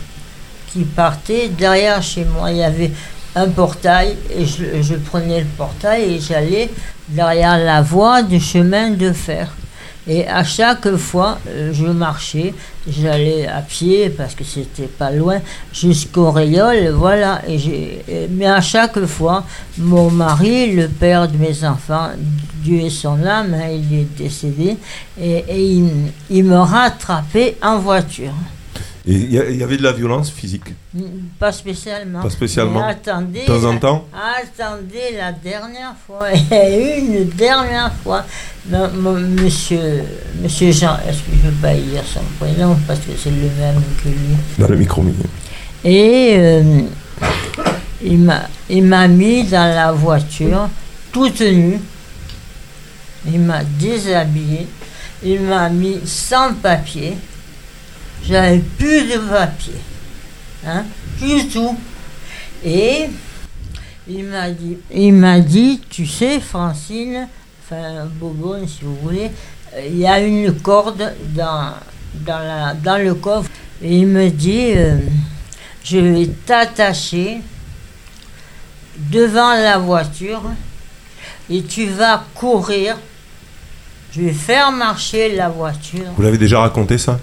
qui 0.73 0.85
partait 0.85 1.49
derrière 1.49 2.03
chez 2.03 2.25
moi. 2.25 2.51
Il 2.51 2.59
y 2.59 2.63
avait 2.65 2.91
un 3.35 3.49
portail 3.49 4.17
et 4.35 4.45
je, 4.47 4.83
je 4.83 4.95
prenais 4.95 5.41
le 5.41 5.47
portail 5.47 6.15
et 6.15 6.21
j'allais 6.21 6.71
derrière 7.09 7.59
la 7.59 7.83
voie 7.83 8.23
du 8.23 8.41
chemin 8.41 8.91
de 8.91 9.13
fer. 9.13 9.55
Et 10.09 10.27
à 10.27 10.45
chaque 10.45 10.95
fois, 10.97 11.39
euh, 11.49 11.73
je 11.73 11.87
marchais, 11.87 12.55
j'allais 12.89 13.47
à 13.47 13.61
pied 13.61 14.09
parce 14.11 14.35
que 14.35 14.45
c'était 14.45 14.87
pas 14.87 15.11
loin 15.11 15.41
jusqu'au 15.73 16.31
Rayol, 16.31 16.91
voilà. 16.91 17.43
Et 17.49 18.29
mais 18.31 18.47
à 18.47 18.61
chaque 18.61 19.05
fois, 19.07 19.45
mon 19.79 20.11
mari, 20.11 20.73
le 20.73 20.89
père 20.89 21.27
de 21.27 21.37
mes 21.37 21.65
enfants, 21.65 22.11
Dieu 22.63 22.81
et 22.81 22.91
son 22.91 23.25
âme, 23.25 23.55
hein, 23.55 23.69
il 23.71 24.01
est 24.01 24.17
décédé, 24.17 24.77
et, 25.21 25.45
il 26.31 26.45
me 26.45 26.59
rattrapait 26.59 27.57
en 27.63 27.79
voiture. 27.79 28.35
Et 29.09 29.13
il 29.13 29.33
y, 29.33 29.63
avait 29.63 29.77
de 29.77 29.85
la 29.85 29.93
violence 29.93 30.31
physique, 30.33 30.65
Pas 31.39 31.53
spécialement. 31.53 32.23
Pas 32.23 32.31
spécialement. 32.31 32.85
Mais 32.85 32.91
attendez. 32.93 33.43
de 33.43 33.47
temps 33.47 33.65
en 33.65 33.79
temps. 33.79 34.05
Attendez, 34.13 35.17
la 35.17 35.31
dernière 35.31 35.95
fois, 36.05 36.27
une 36.51 37.29
dernière 37.29 37.93
fois, 38.03 38.25
mon- 38.69 38.91
mon- 38.95 39.13
monsieur, 39.21 40.03
monsieur 40.43 40.73
Jean, 40.73 40.97
est-ce 41.09 41.19
que 41.19 41.31
je 41.41 41.49
vais 41.49 41.55
pas 41.63 41.75
dire 41.75 42.03
son 42.05 42.19
prénom 42.41 42.77
parce 42.89 42.99
que 42.99 43.13
c'est 43.17 43.31
le 43.31 43.37
même 43.37 43.81
que 44.03 44.09
lui? 44.09 44.37
Dans 44.59 44.67
le 44.67 44.77
micro 44.77 45.03
mini. 45.03 45.23
Et 45.85 46.35
euh, 46.37 46.81
il 48.03 48.19
m'a 48.19 48.49
il 48.69 48.83
m'a 48.85 49.07
mis 49.07 49.45
dans 49.45 49.73
la 49.73 49.93
voiture, 49.93 50.69
toute 51.13 51.41
nue. 51.43 51.79
Il 53.33 53.39
m'a 53.39 53.63
déshabillé. 53.63 54.67
Il 55.23 55.43
m'a 55.43 55.69
mis 55.69 56.01
sans 56.05 56.55
papier. 56.55 57.17
J'avais 58.29 58.59
plus 58.59 59.03
de 59.05 59.19
papier. 59.19 59.75
Hein, 60.67 60.85
du 61.21 61.47
tout. 61.49 61.77
Et 62.65 63.07
il 64.09 64.25
m'a 64.25 64.51
dit, 64.51 64.79
dit, 65.47 65.81
tu 65.89 66.07
sais, 66.07 66.41
Francine, 66.41 67.29
enfin, 67.65 68.07
Bobonne, 68.19 68.67
si 68.67 68.83
vous 68.83 68.97
voulez, 68.97 69.31
il 69.87 69.99
y 69.99 70.07
a 70.07 70.21
une 70.21 70.53
corde 70.61 71.15
dans, 71.35 71.75
dans, 72.15 72.39
la, 72.39 72.75
dans 72.75 73.03
le 73.03 73.15
coffre. 73.15 73.51
Et 73.83 73.99
il 73.99 74.07
me 74.07 74.29
dit, 74.31 74.73
euh, 74.75 74.99
je 75.85 75.99
vais 75.99 76.27
t'attacher 76.47 77.41
devant 78.97 79.53
la 79.53 79.79
voiture 79.79 80.43
et 81.51 81.63
tu 81.63 81.87
vas 81.87 82.25
courir. 82.35 82.97
Je 84.13 84.23
vais 84.23 84.33
faire 84.33 84.73
marcher 84.73 85.37
la 85.37 85.49
voiture. 85.51 86.07
Vous 86.17 86.23
l'avez 86.23 86.39
déjà 86.39 86.61
raconté 86.61 86.97
ça? 86.97 87.21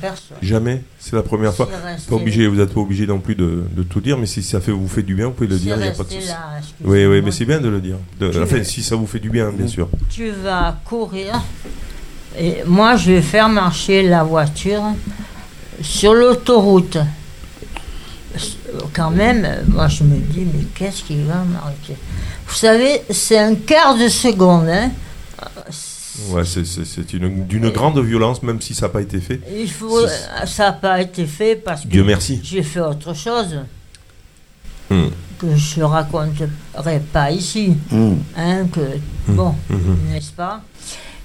Personne. 0.00 0.36
Jamais 0.42 0.82
C'est 0.98 1.16
la 1.16 1.22
première 1.22 1.54
fois 1.54 1.68
Pas 2.08 2.16
obligé, 2.16 2.46
vous 2.46 2.56
n'êtes 2.56 2.72
pas 2.74 2.80
obligé 2.80 3.06
non 3.06 3.18
plus 3.18 3.34
de, 3.34 3.64
de 3.74 3.82
tout 3.82 4.00
dire, 4.00 4.18
mais 4.18 4.26
si 4.26 4.42
ça 4.42 4.60
fait, 4.60 4.72
vous 4.72 4.88
fait 4.88 5.02
du 5.02 5.14
bien, 5.14 5.26
vous 5.26 5.32
pouvez 5.32 5.48
le 5.48 5.58
dire, 5.58 5.76
il 5.76 5.82
n'y 5.82 5.88
a 5.88 5.92
pas 5.92 6.04
de 6.04 6.10
souci. 6.10 6.32
Oui, 6.84 7.04
oui, 7.06 7.22
mais 7.22 7.30
c'est 7.30 7.44
bien 7.44 7.60
de 7.60 7.68
le 7.68 7.80
dire. 7.80 7.96
De- 8.20 8.28
enfin, 8.42 8.56
veux. 8.58 8.64
si 8.64 8.82
ça 8.82 8.96
vous 8.96 9.06
fait 9.06 9.20
du 9.20 9.30
bien, 9.30 9.50
bien 9.50 9.66
sûr. 9.68 9.88
tu 10.10 10.30
vas 10.30 10.76
courir 10.84 11.40
et 12.38 12.58
moi 12.66 12.96
je 12.96 13.12
vais 13.12 13.22
faire 13.22 13.48
marcher 13.48 14.02
la 14.02 14.24
voiture 14.24 14.82
sur 15.80 16.14
l'autoroute. 16.14 16.98
Quand 18.92 19.10
même, 19.10 19.46
moi 19.68 19.86
je 19.88 20.02
me 20.02 20.16
dis, 20.16 20.40
mais 20.52 20.64
qu'est-ce 20.74 21.04
qui 21.04 21.22
va 21.22 21.44
m'arrêter 21.44 21.94
Vous 22.48 22.54
savez, 22.54 23.02
c'est 23.10 23.38
un 23.38 23.54
quart 23.54 23.96
de 23.96 24.08
seconde. 24.08 24.68
Hein. 24.68 24.90
Ouais, 26.30 26.44
c'est- 26.44 26.64
c'est 26.64 26.84
c'est 26.84 27.12
une- 27.14 27.44
d'une 27.46 27.70
grande 27.70 27.98
violence, 27.98 28.42
même 28.42 28.60
si 28.60 28.74
ça 28.74 28.86
n'a 28.86 28.92
pas 28.92 29.02
été 29.02 29.20
fait. 29.20 29.40
Il 29.56 29.70
faut, 29.70 30.06
Si- 30.06 30.14
ça 30.54 30.66
n'a 30.66 30.72
pas 30.72 31.00
été 31.00 31.26
fait 31.26 31.56
parce 31.56 31.82
que 31.82 31.88
Dieu 31.88 32.04
merci. 32.04 32.40
j'ai 32.42 32.62
fait 32.62 32.80
autre 32.80 33.14
chose 33.14 33.58
Hmm. 34.90 35.08
que 35.38 35.56
je 35.56 35.80
ne 35.80 35.84
raconterai 35.84 37.00
pas 37.12 37.30
ici. 37.30 37.76
Hum. 37.92 38.18
Hein, 38.36 38.66
que, 38.72 38.80
Hmm. 39.26 39.34
Bon, 39.36 39.54
n'est-ce 40.10 40.32
pas? 40.32 40.60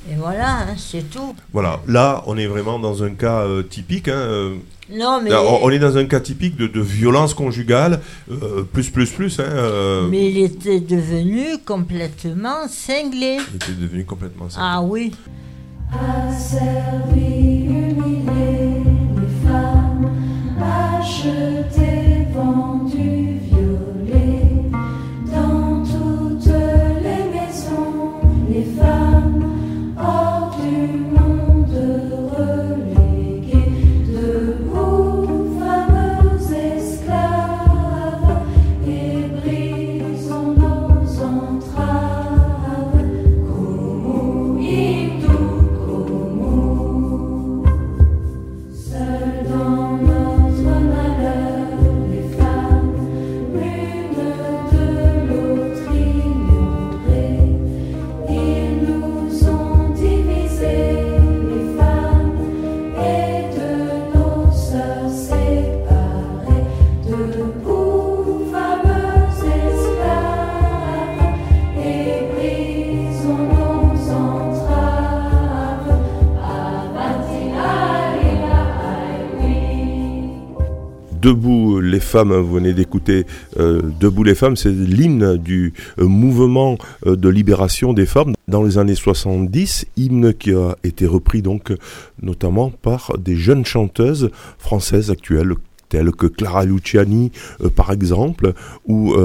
Et 0.09 0.15
voilà, 0.15 0.59
hein, 0.61 0.75
c'est 0.77 1.09
tout. 1.09 1.35
Voilà, 1.53 1.81
là, 1.87 2.23
on 2.25 2.37
est 2.37 2.47
vraiment 2.47 2.79
dans 2.79 3.03
un 3.03 3.11
cas 3.11 3.41
euh, 3.41 3.61
typique. 3.63 4.07
hein, 4.07 4.13
euh, 4.13 4.55
Non, 4.91 5.21
mais, 5.21 5.29
là, 5.29 5.43
on 5.43 5.59
on 5.63 5.69
est 5.69 5.79
dans 5.79 5.97
un 5.97 6.05
cas 6.05 6.19
typique 6.19 6.55
de, 6.55 6.67
de 6.67 6.81
violence 6.81 7.33
conjugale, 7.33 7.99
euh, 8.31 8.63
plus, 8.63 8.89
plus, 8.89 9.11
plus. 9.11 9.39
Hein, 9.39 9.43
euh, 9.47 10.07
mais 10.09 10.31
il 10.31 10.39
était 10.39 10.79
devenu 10.79 11.59
complètement 11.63 12.67
cinglé. 12.67 13.37
Il 13.51 13.55
était 13.57 13.79
devenu 13.79 14.05
complètement 14.05 14.49
simple. 14.49 14.65
Ah 14.67 14.81
oui. 14.81 15.11
Asservi, 15.91 17.65
humilié, 17.65 18.68
femmes, 82.09 82.33
vous 82.33 82.55
venez 82.55 82.73
d'écouter 82.73 83.25
euh, 83.59 83.81
Debout 83.99 84.23
les 84.23 84.33
femmes, 84.33 84.55
c'est 84.55 84.71
l'hymne 84.71 85.37
du 85.37 85.73
euh, 85.99 86.05
mouvement 86.05 86.79
euh, 87.05 87.15
de 87.15 87.29
libération 87.29 87.93
des 87.93 88.07
femmes 88.07 88.33
dans 88.47 88.63
les 88.63 88.79
années 88.79 88.95
70, 88.95 89.85
hymne 89.95 90.33
qui 90.33 90.51
a 90.51 90.75
été 90.83 91.05
repris 91.05 91.43
donc 91.43 91.71
notamment 92.21 92.71
par 92.71 93.13
des 93.19 93.35
jeunes 93.35 93.63
chanteuses 93.63 94.31
françaises 94.57 95.11
actuelles 95.11 95.53
telles 95.87 96.11
que 96.11 96.25
Clara 96.25 96.65
Luciani 96.65 97.31
par 97.75 97.91
exemple, 97.91 98.53
ou 98.87 99.15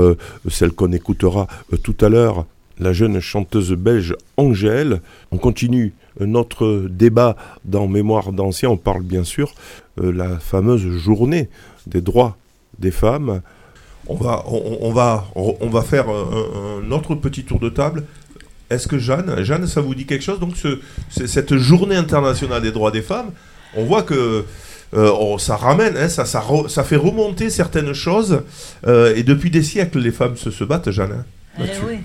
celle 0.48 0.72
qu'on 0.72 0.92
écoutera 0.92 1.46
tout 1.82 1.96
à 2.00 2.08
l'heure, 2.08 2.46
la 2.78 2.94
jeune 2.94 3.20
chanteuse 3.20 3.72
belge 3.72 4.16
Angèle. 4.38 5.02
On 5.30 5.36
continue 5.36 5.92
notre 6.20 6.86
débat 6.88 7.36
dans 7.64 7.86
Mémoire 7.86 8.32
d'anciens, 8.32 8.70
on 8.70 8.76
parle 8.76 9.02
bien 9.02 9.24
sûr 9.24 9.52
euh, 10.00 10.12
la 10.12 10.38
fameuse 10.38 10.86
journée 10.98 11.48
des 11.86 12.00
droits 12.00 12.36
des 12.78 12.90
femmes. 12.90 13.40
On 14.06 14.14
va, 14.16 14.44
on, 14.46 14.78
on 14.82 14.92
va, 14.92 15.24
on 15.34 15.68
va 15.70 15.82
faire 15.82 16.06
un, 16.08 16.82
un 16.86 16.90
autre 16.90 17.14
petit 17.14 17.44
tour 17.44 17.58
de 17.58 17.70
table. 17.70 18.04
Est-ce 18.70 18.86
que 18.88 18.98
Jeanne, 18.98 19.42
Jeanne, 19.44 19.66
ça 19.66 19.80
vous 19.80 19.94
dit 19.94 20.04
quelque 20.06 20.22
chose? 20.24 20.40
Donc 20.40 20.56
ce- 20.56 20.78
ce- 21.10 21.26
cette 21.26 21.56
journée 21.56 21.96
internationale 21.96 22.60
des 22.62 22.72
droits 22.72 22.90
des 22.90 23.02
femmes, 23.02 23.30
on 23.76 23.84
voit 23.84 24.02
que 24.02 24.44
euh, 24.94 25.10
on- 25.18 25.38
ça 25.38 25.56
ramène, 25.56 25.96
hein, 25.96 26.08
ça, 26.08 26.24
ça, 26.24 26.40
re- 26.40 26.68
ça 26.68 26.84
fait 26.84 26.96
remonter 26.96 27.50
certaines 27.50 27.94
choses. 27.94 28.42
euh, 28.86 29.14
et 29.16 29.22
depuis 29.22 29.50
des 29.50 29.62
siècles, 29.62 29.98
les 30.00 30.12
femmes 30.12 30.36
se, 30.36 30.50
se 30.50 30.64
battent, 30.64 30.90
Jeanne. 30.90 31.24
hein, 31.58 31.64
Eh 31.64 31.86
oui. 31.88 31.96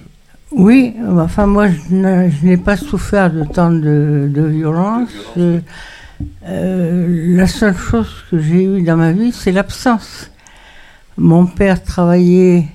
Oui, 0.51 0.95
enfin 1.17 1.45
moi 1.45 1.67
je 1.69 1.93
n'ai 2.45 2.57
pas 2.57 2.75
souffert 2.77 3.31
de 3.31 3.43
tant 3.43 3.69
de, 3.71 4.27
de 4.33 4.41
violence. 4.47 5.09
Euh, 5.38 5.59
euh, 6.47 7.35
la 7.38 7.47
seule 7.47 7.75
chose 7.77 8.09
que 8.31 8.39
j'ai 8.39 8.63
eue 8.63 8.81
dans 8.81 8.97
ma 8.97 9.11
vie, 9.11 9.31
c'est 9.31 9.51
l'absence. 9.51 10.31
Mon 11.19 11.45
père 11.45 11.83
travaillait 11.83 12.65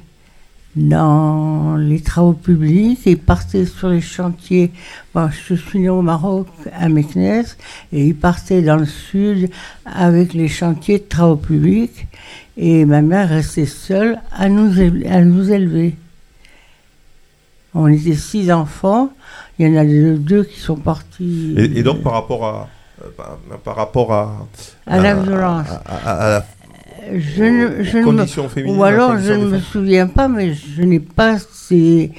dans 0.77 1.77
les 1.77 2.01
travaux 2.01 2.33
publics 2.35 3.07
et 3.07 3.17
partait 3.17 3.65
sur 3.65 3.89
les 3.89 4.01
chantiers. 4.01 4.71
Bon, 5.15 5.31
je 5.31 5.55
suis 5.55 5.79
né 5.79 5.89
au 5.89 6.03
Maroc, 6.03 6.49
à 6.79 6.89
Meknès, 6.89 7.57
et 7.93 8.07
il 8.09 8.15
partait 8.15 8.61
dans 8.61 8.77
le 8.77 8.85
sud 8.87 9.49
avec 9.87 10.35
les 10.35 10.49
chantiers 10.49 10.99
de 10.99 11.05
travaux 11.05 11.37
publics. 11.37 12.07
Et 12.57 12.85
ma 12.85 13.03
mère 13.03 13.29
restait 13.31 13.67
seule 13.67 14.19
à 14.31 14.49
nous, 14.49 14.75
éle- 14.79 15.07
à 15.11 15.23
nous 15.25 15.51
élever. 15.51 15.97
On 17.73 17.87
était 17.89 18.15
six 18.15 18.53
enfants. 18.53 19.11
Il 19.59 19.67
y 19.69 19.71
en 19.79 19.81
a 19.81 19.85
deux, 20.19 20.45
qui 20.45 20.61
sont 20.61 20.77
partis. 20.77 21.55
Et, 21.57 21.79
et 21.79 21.83
donc 21.83 22.03
par 22.03 22.13
rapport 22.13 22.45
à, 22.45 22.69
euh, 23.03 23.09
par, 23.17 23.39
par 23.65 23.77
rapport 23.77 24.13
à, 24.13 24.47
À 24.87 24.99
la 24.99 25.15
violence. 25.15 25.69
à- 25.87 26.11
à- 26.11 26.13
à 26.27 26.31
la- 26.31 26.47
Je 27.13 27.43
ne, 27.43 27.83
je 27.85 27.97
ne 27.99 28.03
me- 28.03 28.05
conditions. 28.05 28.49
Ou 28.67 28.81
la 28.83 28.87
alors 28.89 29.19
je 29.19 29.33
ne 29.33 29.45
me 29.47 29.51
femmes. 29.53 29.61
souviens 29.73 30.07
pas, 30.07 30.29
mais 30.29 30.55
je 30.55 30.83
n'ai 30.83 31.01
pas 31.01 31.37
ces, 31.53 32.13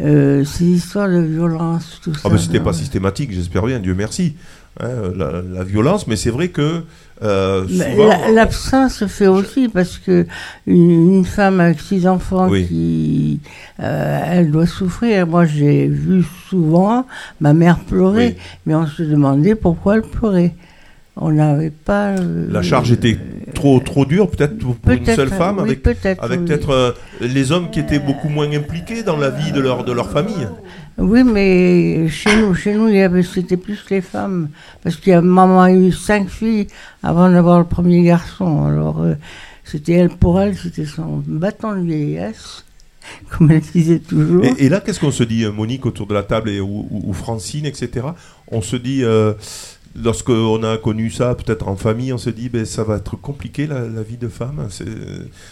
euh, 0.00 0.44
ces 0.44 0.64
histoires 0.64 1.08
de 1.08 1.20
violence, 1.20 2.00
tout 2.02 2.14
ça. 2.14 2.20
Ah 2.24 2.28
ben 2.30 2.38
c'était 2.38 2.60
pas 2.60 2.72
systématique, 2.72 3.32
j'espère 3.32 3.64
bien, 3.64 3.78
Dieu 3.78 3.94
merci. 3.94 4.34
hein, 4.80 4.88
la, 5.16 5.42
la 5.42 5.64
violence, 5.64 6.06
mais 6.06 6.16
c'est 6.16 6.30
vrai 6.30 6.48
que 6.48 6.82
euh, 7.22 7.64
la- 7.70 8.30
L'absence 8.32 8.94
se 8.94 9.06
fait 9.06 9.28
aussi 9.28 9.68
parce 9.68 9.98
que 9.98 10.26
une, 10.66 11.16
une 11.18 11.24
femme 11.24 11.60
avec 11.60 11.78
six 11.78 12.06
enfants 12.08 12.48
Oui. 12.48 12.66
qui, 12.66 13.40
euh, 13.80 14.20
elle 14.26 14.50
doit 14.50 14.66
souffrir. 14.66 15.26
Moi, 15.26 15.44
j'ai 15.44 15.86
vu 15.86 16.24
souvent 16.48 17.06
ma 17.40 17.52
mère 17.52 17.78
pleurer, 17.78 18.28
Oui. 18.36 18.42
mais 18.66 18.74
on 18.74 18.86
se 18.86 19.02
demandait 19.02 19.54
pourquoi 19.54 19.96
elle 19.96 20.02
pleurait. 20.02 20.54
On 21.16 21.30
n'avait 21.30 21.70
pas. 21.70 22.10
euh, 22.16 22.46
la 22.50 22.62
charge 22.62 22.90
était 22.92 23.18
trop 23.54 23.80
trop 23.80 24.06
dure 24.06 24.30
peut-être 24.30 24.56
pour, 24.58 24.76
une 24.90 25.04
seule 25.04 25.28
femme, 25.28 25.56
oui, 25.58 25.62
avec 25.64 25.82
peut-être, 25.82 26.24
avec 26.24 26.40
oui. 26.40 26.46
peut-être 26.46 26.70
euh, 26.70 26.92
les 27.20 27.52
hommes 27.52 27.70
qui 27.70 27.80
étaient 27.80 27.98
beaucoup 27.98 28.30
moins 28.30 28.50
impliqués 28.50 29.02
dans 29.02 29.18
la 29.18 29.28
vie 29.28 29.52
de 29.52 29.60
leur 29.60 29.84
de 29.84 29.92
leur 29.92 30.10
famille. 30.10 30.48
Oui, 30.98 31.22
mais 31.24 32.08
chez 32.08 32.34
nous, 32.40 32.54
chez 32.54 32.74
nous, 32.74 32.88
c'était 33.22 33.56
plus 33.56 33.84
les 33.90 34.00
femmes. 34.00 34.48
Parce 34.82 34.96
que 34.96 35.20
maman 35.20 35.62
a 35.62 35.72
eu 35.72 35.92
cinq 35.92 36.28
filles 36.28 36.66
avant 37.02 37.30
d'avoir 37.30 37.58
le 37.58 37.66
premier 37.66 38.02
garçon. 38.02 38.66
Alors, 38.66 39.02
euh, 39.02 39.14
c'était 39.64 39.92
elle 39.92 40.10
pour 40.10 40.40
elle, 40.40 40.56
c'était 40.56 40.86
son 40.86 41.22
bâton 41.26 41.76
de 41.76 41.82
vieillesse, 41.86 42.64
comme 43.30 43.50
elle 43.50 43.60
disait 43.60 43.98
toujours. 44.00 44.44
Et, 44.44 44.64
et 44.66 44.68
là, 44.68 44.80
qu'est-ce 44.80 45.00
qu'on 45.00 45.10
se 45.10 45.24
dit, 45.24 45.44
euh, 45.44 45.52
Monique, 45.52 45.86
autour 45.86 46.06
de 46.06 46.14
la 46.14 46.22
table, 46.22 46.50
et, 46.50 46.60
ou, 46.60 46.86
ou- 46.90 47.02
ou 47.10 47.12
Francine, 47.12 47.66
etc. 47.66 48.06
On 48.50 48.60
se 48.60 48.76
dit, 48.76 49.02
euh, 49.02 49.32
lorsqu'on 49.94 50.62
a 50.62 50.76
connu 50.78 51.10
ça, 51.10 51.34
peut-être 51.34 51.68
en 51.68 51.76
famille, 51.76 52.12
on 52.12 52.18
se 52.18 52.30
dit, 52.30 52.48
ben, 52.48 52.64
ça 52.64 52.84
va 52.84 52.96
être 52.96 53.16
compliqué 53.16 53.66
la, 53.66 53.80
la 53.80 54.02
vie 54.02 54.16
de 54.16 54.28
femme. 54.28 54.66
C'est- 54.70 54.84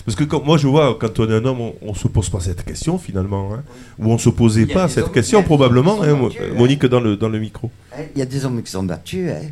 Parce 0.04 0.16
que 0.16 0.24
quand, 0.24 0.42
moi, 0.44 0.56
je 0.58 0.66
vois, 0.66 0.96
quand 1.00 1.18
on 1.20 1.30
est 1.30 1.34
un 1.34 1.44
homme, 1.44 1.60
on, 1.60 1.74
on 1.82 1.94
se 1.94 2.08
pose 2.08 2.28
pas 2.30 2.40
cette 2.40 2.64
question 2.64 2.98
finalement, 2.98 3.54
hein. 3.54 3.62
ou 3.98 4.06
on 4.12 4.18
se 4.18 4.30
posait 4.30 4.66
pas 4.66 4.88
cette 4.88 5.04
hommes 5.04 5.12
question 5.12 5.42
probablement. 5.42 6.02
hein, 6.02 6.14
battus, 6.14 6.38
hein. 6.40 6.54
Monique 6.56 6.86
dans 6.86 7.00
le 7.00 7.16
dans 7.16 7.28
le 7.28 7.38
micro. 7.38 7.70
Hein, 7.92 8.02
Il 8.14 8.18
y 8.18 8.22
a 8.22 8.26
des 8.26 8.44
hommes 8.44 8.62
qui 8.62 8.70
sont 8.70 8.82
battus. 8.82 9.30
Hein. 9.30 9.48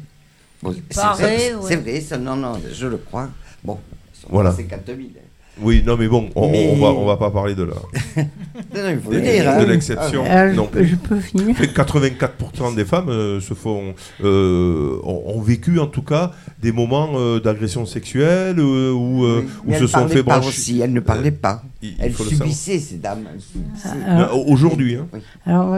Bon, 0.62 0.75
c'est 0.90 1.00
vrai, 1.00 1.54
ouais. 1.54 1.61
c'est 1.68 1.76
vrai, 1.76 2.00
ça, 2.00 2.18
non, 2.18 2.35
non, 2.37 2.54
je 2.73 2.87
le 2.87 2.97
crois. 2.97 3.28
Bon, 3.62 3.78
ils 4.14 4.21
sont 4.21 4.28
Voilà. 4.30 4.50
pas 4.50 4.57
50 4.57 4.80
000. 4.87 4.99
hein. 5.00 5.21
Oui, 5.61 5.83
non, 5.87 5.97
mais 5.97 6.07
bon, 6.09 6.31
on, 6.37 6.50
Mais- 6.50 6.71
on 6.73 6.77
va 6.81 6.88
on 6.88 7.05
va 7.07 7.17
pas 7.17 7.31
parler 7.31 7.55
de 7.55 7.65
la 7.65 7.75
Non, 8.17 8.83
non, 8.83 8.91
il 8.91 9.00
faut 9.00 9.12
de, 9.12 9.21
dire. 9.21 9.49
hein. 9.49 9.61
de 9.61 9.65
l'exception. 9.67 10.25
Non 10.55 10.69
je, 10.75 10.85
je 10.85 10.97
peux 10.97 11.19
finir 11.21 11.61
Et 11.61 11.67
84% 11.67 12.75
des 12.75 12.85
femmes 12.85 13.09
euh, 13.09 13.41
se 13.41 13.55
font, 13.55 13.95
euh, 14.23 14.99
ont, 15.05 15.23
ont 15.37 15.41
vécu 15.41 15.79
en 15.79 15.87
tout 15.87 16.03
cas 16.03 16.33
des 16.62 16.73
moments 16.73 17.11
euh, 17.15 17.41
d'agression 17.41 17.87
sexuelle 17.87 18.59
euh, 18.59 18.93
ou 18.93 19.25
euh, 19.25 19.43
se 19.79 19.87
sont 19.87 20.09
fait 20.09 20.23
pas 20.23 20.35
brancher. 20.38 20.49
aussi, 20.49 20.81
elle 20.81 20.93
ne 20.93 21.00
parlait 21.00 21.31
pas. 21.31 21.62
Il, 21.83 21.91
il 21.91 21.97
Elle 22.00 22.12
faut 22.12 22.25
le 22.25 22.31
savoir. 22.31 22.49
subissait, 22.49 22.79
ces 22.79 22.97
dames. 22.97 23.25
elles 23.33 23.41
subissaient. 23.41 23.88
Euh, 24.09 24.27
Aujourd'hui, 24.47 24.97
hein. 24.97 25.07
alors, 25.47 25.77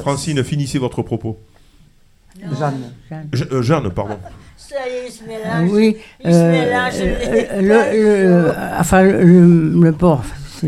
Francine, 0.00 0.42
finissez 0.44 0.78
votre 0.78 1.02
propos. 1.02 1.38
Jeanne. 2.58 2.74
Jeanne. 3.08 3.28
Je- 3.32 3.44
euh, 3.52 3.62
Jeanne, 3.62 3.90
pardon. 3.90 4.16
Ça 4.56 4.76
y 4.88 4.92
est, 4.92 5.08
il 5.08 5.12
se 5.12 5.22
Ah 5.44 5.60
mélange. 5.62 5.72
oui, 5.76 5.96
Il 6.24 6.30
se 6.32 6.36
euh, 6.36 6.50
mélange 6.52 6.94
euh, 7.00 7.60
le, 7.60 8.46
le- 8.46 8.52
enfin 8.78 9.02
le, 9.02 9.80
le 9.82 9.92
port, 9.92 10.22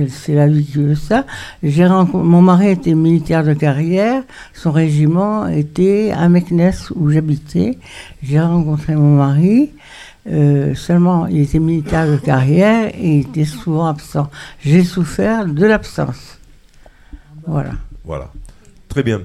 c'est 0.09 0.35
la 0.35 0.49
vie 0.49 0.64
qui 0.64 0.78
veut 0.78 0.95
ça. 0.95 1.25
J'ai 1.62 1.87
rencontré- 1.87 2.26
mon 2.26 2.42
mari 2.42 2.69
était 2.71 2.95
militaire 2.95 3.45
de 3.45 3.52
carrière, 3.54 4.23
son 4.54 4.73
régiment 4.73 5.47
était 5.47 6.12
à 6.16 6.28
Meknes 6.28 6.73
où 6.97 7.11
j'habitais. 7.11 7.78
J'ai 8.23 8.40
rencontré 8.40 8.95
mon 8.97 9.16
mari. 9.16 9.71
euh, 10.31 10.75
seulement, 10.76 11.26
il 11.26 11.40
était 11.42 11.59
militaire 11.59 12.07
de 12.09 12.16
carrière 12.16 12.88
et 12.95 13.16
il 13.19 13.21
était 13.23 13.45
souvent 13.45 13.87
absent. 13.87 14.31
J'ai 14.61 14.83
souffert 14.85 15.47
de 15.47 15.66
l'absence. 15.66 16.38
Voilà. 17.47 17.73
Voilà. 18.04 18.31
Très 18.88 19.02
bien. 19.02 19.21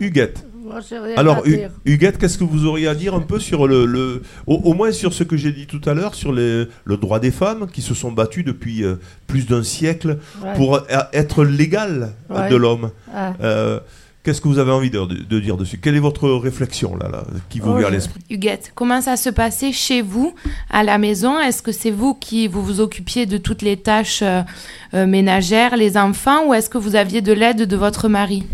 Huguette. 0.00 0.44
Moi, 0.64 0.80
j'ai 0.88 0.98
rien 0.98 1.14
Alors, 1.16 1.38
à 1.38 1.46
Hu- 1.46 1.56
dire. 1.56 1.70
Huguette, 1.84 2.16
qu'est-ce 2.16 2.38
que 2.38 2.44
vous 2.44 2.64
auriez 2.64 2.88
à 2.88 2.94
dire 2.94 3.14
un 3.14 3.20
peu 3.20 3.38
sur 3.38 3.66
le, 3.68 3.84
le- 3.84 4.22
au, 4.46 4.54
au 4.54 4.72
moins 4.72 4.92
sur 4.92 5.12
ce 5.12 5.22
que 5.22 5.36
j'ai 5.36 5.52
dit 5.52 5.66
tout 5.66 5.80
à 5.84 5.92
l'heure, 5.92 6.14
sur 6.14 6.32
les- 6.32 6.64
le 6.84 6.96
droit 6.96 7.20
des 7.20 7.30
femmes 7.30 7.66
qui 7.70 7.82
se 7.82 7.92
sont 7.92 8.10
battues 8.12 8.44
depuis 8.44 8.82
euh, 8.82 8.94
plus 9.26 9.46
d'un 9.46 9.62
siècle 9.62 10.18
Ouais. 10.42 10.54
pour 10.56 10.76
euh, 10.76 10.80
être 11.12 11.44
l'égal 11.44 12.12
Ouais. 12.30 12.48
de 12.48 12.56
l'homme. 12.56 12.90
Ah. 13.14 13.34
Euh, 13.42 13.78
Qu'est-ce 14.22 14.40
que 14.40 14.48
vous 14.48 14.58
avez 14.58 14.70
envie 14.72 14.88
de, 14.88 15.04
de 15.04 15.38
dire 15.38 15.58
dessus? 15.58 15.76
Quelle 15.76 15.96
est 15.96 16.00
votre 16.00 16.30
réflexion 16.30 16.96
là, 16.96 17.10
là 17.10 17.24
qui 17.50 17.58
vous 17.60 17.72
Oh, 17.72 17.76
vient 17.76 17.88
à 17.88 17.90
je- 17.90 17.94
l'esprit? 17.96 18.20
Huguette, 18.30 18.72
comment 18.74 19.02
ça 19.02 19.18
se 19.18 19.28
passait 19.28 19.70
chez 19.70 20.00
vous, 20.00 20.34
à 20.70 20.82
la 20.82 20.96
maison? 20.96 21.38
Est-ce 21.38 21.60
que 21.60 21.72
c'est 21.72 21.90
vous 21.90 22.14
qui 22.14 22.48
vous 22.48 22.62
vous 22.62 22.80
occupiez 22.80 23.26
de 23.26 23.36
toutes 23.36 23.60
les 23.60 23.76
tâches 23.76 24.22
euh, 24.22 25.06
ménagères, 25.06 25.76
les 25.76 25.98
enfants, 25.98 26.46
ou 26.48 26.54
est-ce 26.54 26.70
que 26.70 26.78
vous 26.78 26.96
aviez 26.96 27.20
de 27.20 27.34
l'aide 27.34 27.64
de 27.66 27.76
votre 27.76 28.08
mari? 28.08 28.44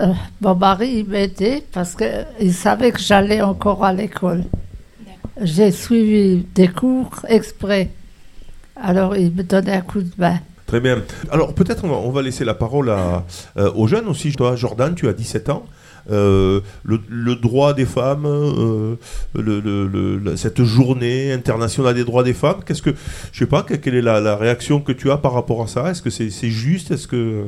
Euh, 0.00 0.12
Mon 0.40 0.54
mari, 0.54 1.04
m'aidait 1.08 1.62
parce 1.72 1.94
qu'il 1.94 2.52
savait 2.54 2.92
que 2.92 3.00
j'allais 3.00 3.40
encore 3.42 3.84
à 3.84 3.92
l'école. 3.92 4.44
J'ai 5.40 5.70
suivi 5.70 6.46
des 6.54 6.68
cours 6.68 7.10
exprès. 7.28 7.90
Alors, 8.76 9.16
il 9.16 9.32
me 9.32 9.42
donnait 9.42 9.74
un 9.74 9.80
coup 9.82 10.02
de 10.02 10.10
main. 10.18 10.38
Très 10.66 10.80
bien. 10.80 11.02
Alors 11.30 11.54
peut-être 11.54 11.84
on 11.84 11.88
va, 11.88 11.94
on 11.96 12.10
va 12.10 12.22
laisser 12.22 12.44
la 12.44 12.54
parole 12.54 12.90
à, 12.90 13.24
euh, 13.56 13.70
aux 13.74 13.86
jeunes 13.86 14.08
aussi. 14.08 14.32
Toi, 14.32 14.56
Jordan, 14.56 14.94
tu 14.96 15.06
as 15.08 15.12
17 15.12 15.48
ans. 15.48 15.64
Euh, 16.10 16.60
le, 16.84 17.00
le 17.08 17.34
droit 17.36 17.72
des 17.74 17.84
femmes, 17.84 18.26
euh, 18.26 18.96
le- 19.34 19.60
le- 19.60 19.86
le- 19.86 20.18
la- 20.18 20.36
cette 20.36 20.62
journée 20.64 21.32
internationale 21.32 21.94
des 21.94 22.04
droits 22.04 22.22
des 22.24 22.34
femmes, 22.34 22.60
qu'est-ce 22.66 22.82
que, 22.82 22.90
je 23.32 23.38
sais 23.40 23.46
pas, 23.46 23.62
que- 23.62 23.74
quelle 23.74 23.94
est 23.96 24.02
la, 24.02 24.20
la 24.20 24.36
réaction 24.36 24.80
que 24.80 24.92
tu 24.92 25.10
as 25.10 25.16
par 25.18 25.32
rapport 25.34 25.62
à 25.62 25.66
ça? 25.68 25.88
Est-ce 25.90 26.02
que 26.02 26.10
c'est 26.10 26.30
c'est 26.30 26.50
juste? 26.50 26.90
Est-ce 26.90 27.06
que 27.08 27.44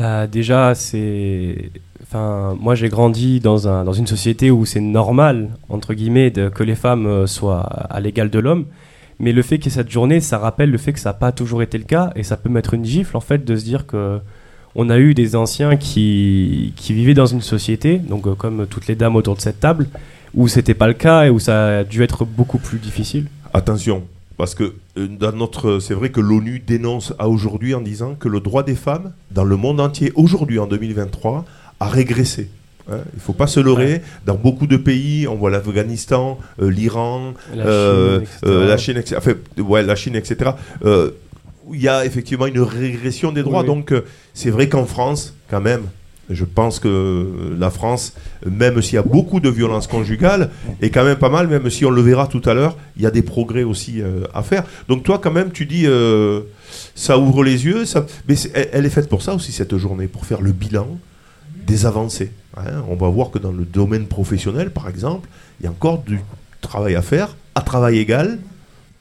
Bah 0.00 0.26
déjà, 0.26 0.74
c'est... 0.74 1.70
Enfin, 2.02 2.56
moi 2.58 2.74
j'ai 2.74 2.88
grandi 2.88 3.40
dans, 3.40 3.68
un, 3.68 3.84
dans 3.84 3.92
une 3.92 4.06
société 4.06 4.50
où 4.50 4.64
c'est 4.64 4.80
normal, 4.80 5.50
entre 5.68 5.92
guillemets, 5.92 6.30
de- 6.30 6.48
que 6.48 6.62
les 6.62 6.74
femmes 6.74 7.06
euh, 7.06 7.26
soient 7.26 7.60
à 7.62 8.00
l'égal 8.00 8.30
de 8.30 8.38
l'homme. 8.38 8.64
Mais 9.18 9.32
le 9.32 9.42
fait 9.42 9.58
qu'il 9.58 9.66
y 9.72 9.74
ait 9.74 9.78
cette 9.78 9.90
journée, 9.90 10.20
ça 10.20 10.38
rappelle 10.38 10.70
le 10.70 10.78
fait 10.78 10.92
que 10.92 11.00
ça 11.00 11.10
n'a 11.10 11.14
pas 11.14 11.32
toujours 11.32 11.60
été 11.62 11.76
le 11.76 11.84
cas. 11.84 12.12
Et 12.16 12.22
ça 12.22 12.36
peut 12.36 12.48
mettre 12.48 12.74
une 12.74 12.84
gifle, 12.84 13.16
en 13.16 13.20
fait, 13.20 13.44
de 13.44 13.56
se 13.56 13.64
dire 13.64 13.86
que 13.86 14.20
on 14.74 14.90
a 14.90 14.98
eu 14.98 15.12
des 15.14 15.34
anciens 15.34 15.76
qui, 15.76 16.72
qui 16.76 16.92
vivaient 16.92 17.14
dans 17.14 17.26
une 17.26 17.40
société, 17.40 17.98
donc 17.98 18.26
euh, 18.26 18.34
comme 18.34 18.66
toutes 18.68 18.86
les 18.86 18.94
dames 18.94 19.16
autour 19.16 19.34
de 19.34 19.40
cette 19.40 19.58
table, 19.58 19.88
où 20.34 20.46
c'était 20.46 20.74
pas 20.74 20.86
le 20.86 20.94
cas 20.94 21.24
et 21.24 21.30
où 21.30 21.40
ça 21.40 21.78
a 21.78 21.84
dû 21.84 22.02
être 22.04 22.24
beaucoup 22.24 22.58
plus 22.58 22.78
difficile. 22.78 23.26
Attention, 23.52 24.04
parce 24.38 24.54
que 24.54 24.72
euh, 24.96 25.06
dans 25.08 25.32
notre, 25.32 25.80
c'est 25.80 25.94
vrai 25.94 26.10
que 26.10 26.20
l'ONU 26.20 26.60
dénonce 26.60 27.12
à 27.18 27.28
aujourd'hui 27.28 27.74
en 27.74 27.82
disant 27.82 28.14
que 28.14 28.28
le 28.28 28.40
droit 28.40 28.62
des 28.62 28.76
femmes 28.76 29.12
dans 29.30 29.44
le 29.44 29.56
monde 29.56 29.80
entier 29.80 30.12
aujourd'hui 30.14 30.58
en 30.58 30.66
2023 30.66 31.44
a 31.80 31.88
régressé. 31.88 32.48
Hein, 32.90 33.00
il 33.14 33.20
faut 33.20 33.34
pas 33.34 33.46
se 33.46 33.60
leurrer. 33.60 34.00
Dans 34.24 34.36
beaucoup 34.36 34.66
de 34.66 34.76
pays, 34.76 35.28
on 35.28 35.34
voit 35.34 35.50
l'Afghanistan, 35.50 36.38
euh, 36.62 36.70
l'Iran, 36.70 37.34
La 37.54 37.66
euh, 37.66 38.20
Chine, 38.20 38.22
etc. 38.22 38.40
euh, 38.46 38.66
la 38.66 38.76
Chine, 38.76 38.96
etc. 38.96 39.16
Enfin, 39.18 39.34
ouais, 39.62 39.82
la 39.82 39.96
Chine, 39.96 40.16
etc. 40.16 40.52
il 40.84 41.82
y 41.82 41.88
a 41.88 42.06
effectivement 42.06 42.46
une 42.46 42.60
régression 42.60 43.32
des 43.32 43.42
droits. 43.42 43.60
Oui. 43.60 43.66
Donc, 43.66 43.92
c'est 44.32 44.50
vrai 44.50 44.68
qu'en 44.68 44.86
France, 44.86 45.34
quand 45.50 45.60
même, 45.60 45.82
je 46.30 46.44
pense 46.44 46.78
que 46.78 47.54
la 47.58 47.70
France, 47.70 48.12
même 48.44 48.82
s'il 48.82 48.94
y 48.94 48.98
a 48.98 49.02
beaucoup 49.02 49.40
de 49.40 49.48
violences 49.48 49.86
conjugales, 49.86 50.50
est 50.82 50.90
quand 50.90 51.04
même 51.04 51.16
pas 51.18 51.30
mal, 51.30 51.48
même 51.48 51.70
si 51.70 51.84
on 51.84 51.90
le 51.90 52.02
verra 52.02 52.26
tout 52.26 52.42
à 52.44 52.54
l'heure, 52.54 52.76
il 52.96 53.02
y 53.02 53.06
a 53.06 53.10
des 53.10 53.22
progrès 53.22 53.62
aussi 53.62 54.02
euh, 54.02 54.24
à 54.34 54.42
faire. 54.42 54.64
Donc, 54.88 55.02
toi, 55.04 55.18
quand 55.22 55.30
même, 55.30 55.50
tu 55.50 55.64
dis, 55.64 55.84
euh, 55.86 56.42
ça 56.94 57.18
ouvre 57.18 57.42
les 57.42 57.64
yeux, 57.64 57.84
ça... 57.86 58.04
mais 58.28 58.34
elle 58.72 58.84
est 58.84 58.90
faite 58.90 59.08
pour 59.08 59.22
ça 59.22 59.34
aussi, 59.34 59.52
cette 59.52 59.76
journée, 59.76 60.06
pour 60.06 60.26
faire 60.26 60.42
le 60.42 60.52
bilan 60.52 60.98
des 61.66 61.86
avancées. 61.86 62.32
hein. 62.56 62.82
On 62.88 62.96
va 62.96 63.08
voir 63.08 63.30
que 63.30 63.38
dans 63.38 63.52
le 63.52 63.64
domaine 63.64 64.06
professionnel, 64.06 64.70
par 64.70 64.88
exemple, 64.88 65.28
il 65.60 65.64
y 65.64 65.66
a 65.66 65.70
encore 65.70 66.02
du 66.02 66.20
travail 66.60 66.94
à 66.94 67.02
faire, 67.02 67.36
à 67.54 67.62
travail 67.62 67.98
égal. 67.98 68.38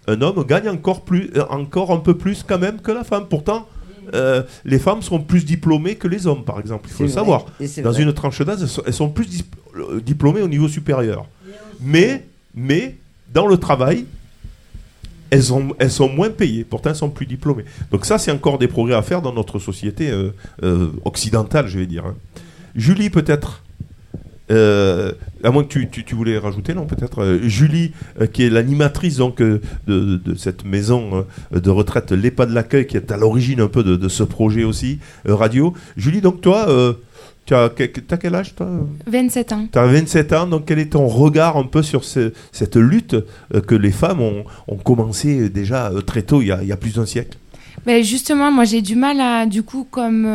Un 0.07 0.21
homme 0.21 0.45
gagne 0.45 0.69
encore, 0.69 1.01
plus, 1.01 1.31
euh, 1.35 1.43
encore 1.49 1.91
un 1.91 1.97
peu 1.97 2.15
plus 2.15 2.43
quand 2.47 2.59
même 2.59 2.79
que 2.79 2.91
la 2.91 3.03
femme. 3.03 3.25
Pourtant, 3.29 3.67
euh, 4.13 4.43
les 4.65 4.79
femmes 4.79 5.01
sont 5.01 5.19
plus 5.19 5.45
diplômées 5.45 5.95
que 5.95 6.07
les 6.07 6.27
hommes, 6.27 6.43
par 6.43 6.59
exemple. 6.59 6.87
Il 6.89 6.93
faut 6.93 7.03
le 7.03 7.09
vrai, 7.09 7.15
savoir. 7.15 7.45
Dans 7.83 7.91
vrai. 7.91 8.03
une 8.03 8.13
tranche 8.13 8.41
d'âge, 8.41 8.59
elles 8.61 8.67
sont, 8.67 8.83
elles 8.85 8.93
sont 8.93 9.09
plus 9.09 9.43
euh, 9.75 9.99
diplômées 10.01 10.41
au 10.41 10.47
niveau 10.47 10.67
supérieur. 10.67 11.25
Mais, 11.79 12.25
mais 12.55 12.95
dans 13.33 13.47
le 13.47 13.57
travail, 13.57 14.05
elles 15.29 15.43
sont, 15.43 15.75
elles 15.79 15.91
sont 15.91 16.09
moins 16.09 16.29
payées, 16.29 16.63
pourtant 16.63 16.89
elles 16.89 16.95
sont 16.95 17.09
plus 17.09 17.25
diplômées. 17.25 17.65
Donc 17.91 18.05
ça, 18.05 18.17
c'est 18.17 18.31
encore 18.31 18.57
des 18.57 18.67
progrès 18.67 18.95
à 18.95 19.01
faire 19.01 19.21
dans 19.21 19.33
notre 19.33 19.59
société 19.59 20.09
euh, 20.09 20.31
euh, 20.63 20.87
occidentale, 21.05 21.67
je 21.67 21.79
vais 21.79 21.85
dire. 21.85 22.05
hein. 22.05 22.15
Julie, 22.75 23.09
peut-être 23.09 23.63
euh, 24.51 25.11
à 25.43 25.51
moins 25.51 25.63
que 25.63 25.69
tu, 25.69 25.89
tu- 25.89 26.03
tu 26.05 26.15
voulais 26.15 26.37
rajouter, 26.37 26.73
non, 26.73 26.85
peut-être. 26.85 27.21
euh, 27.23 27.39
Julie, 27.43 27.91
euh, 28.21 28.27
qui 28.27 28.43
est 28.43 28.49
l'animatrice 28.49 29.17
donc 29.17 29.39
de, 29.39 29.59
de 29.87 30.35
cette 30.35 30.63
maison 30.65 31.25
de 31.51 31.69
retraite, 31.69 32.11
l'EHPAD 32.11 32.49
de 32.49 32.53
l'accueil, 32.55 32.87
qui 32.87 32.97
est 32.97 33.11
à 33.11 33.17
l'origine 33.17 33.61
un 33.61 33.67
peu 33.67 33.83
de, 33.83 33.95
de 33.95 34.07
ce 34.09 34.23
projet 34.23 34.63
aussi, 34.63 34.99
radio. 35.25 35.73
Julie, 35.97 36.21
donc 36.21 36.41
toi, 36.41 36.65
Tu 37.45 37.53
as, 37.55 37.69
quel 37.69 38.35
âge, 38.35 38.55
toi? 38.55 38.67
27 39.09 39.53
ans. 39.53 39.67
Tu 39.71 39.79
as 39.79 39.85
27 39.85 40.33
ans, 40.33 40.47
donc 40.47 40.65
quel 40.65 40.79
est 40.79 40.91
ton 40.91 41.07
regard 41.07 41.55
un 41.57 41.63
peu 41.63 41.81
sur 41.81 42.03
ce- 42.03 42.33
cette 42.51 42.75
lutte 42.75 43.15
que 43.67 43.75
les 43.75 43.91
femmes 43.91 44.19
ont, 44.21 44.43
ont 44.67 44.75
commencé 44.75 45.49
déjà 45.49 45.91
très 46.05 46.23
tôt, 46.23 46.41
il 46.41 46.47
y 46.47 46.51
a, 46.51 46.61
il 46.61 46.67
y 46.67 46.73
a 46.73 46.77
plus 46.77 46.95
d'un 46.95 47.05
siècle? 47.05 47.37
Ben 47.85 48.03
justement, 48.03 48.51
moi 48.51 48.65
j'ai 48.65 48.81
du 48.81 48.95
mal 48.97 49.21
à, 49.21 49.45
du 49.45 49.63
coup, 49.63 49.87
comme 49.89 50.25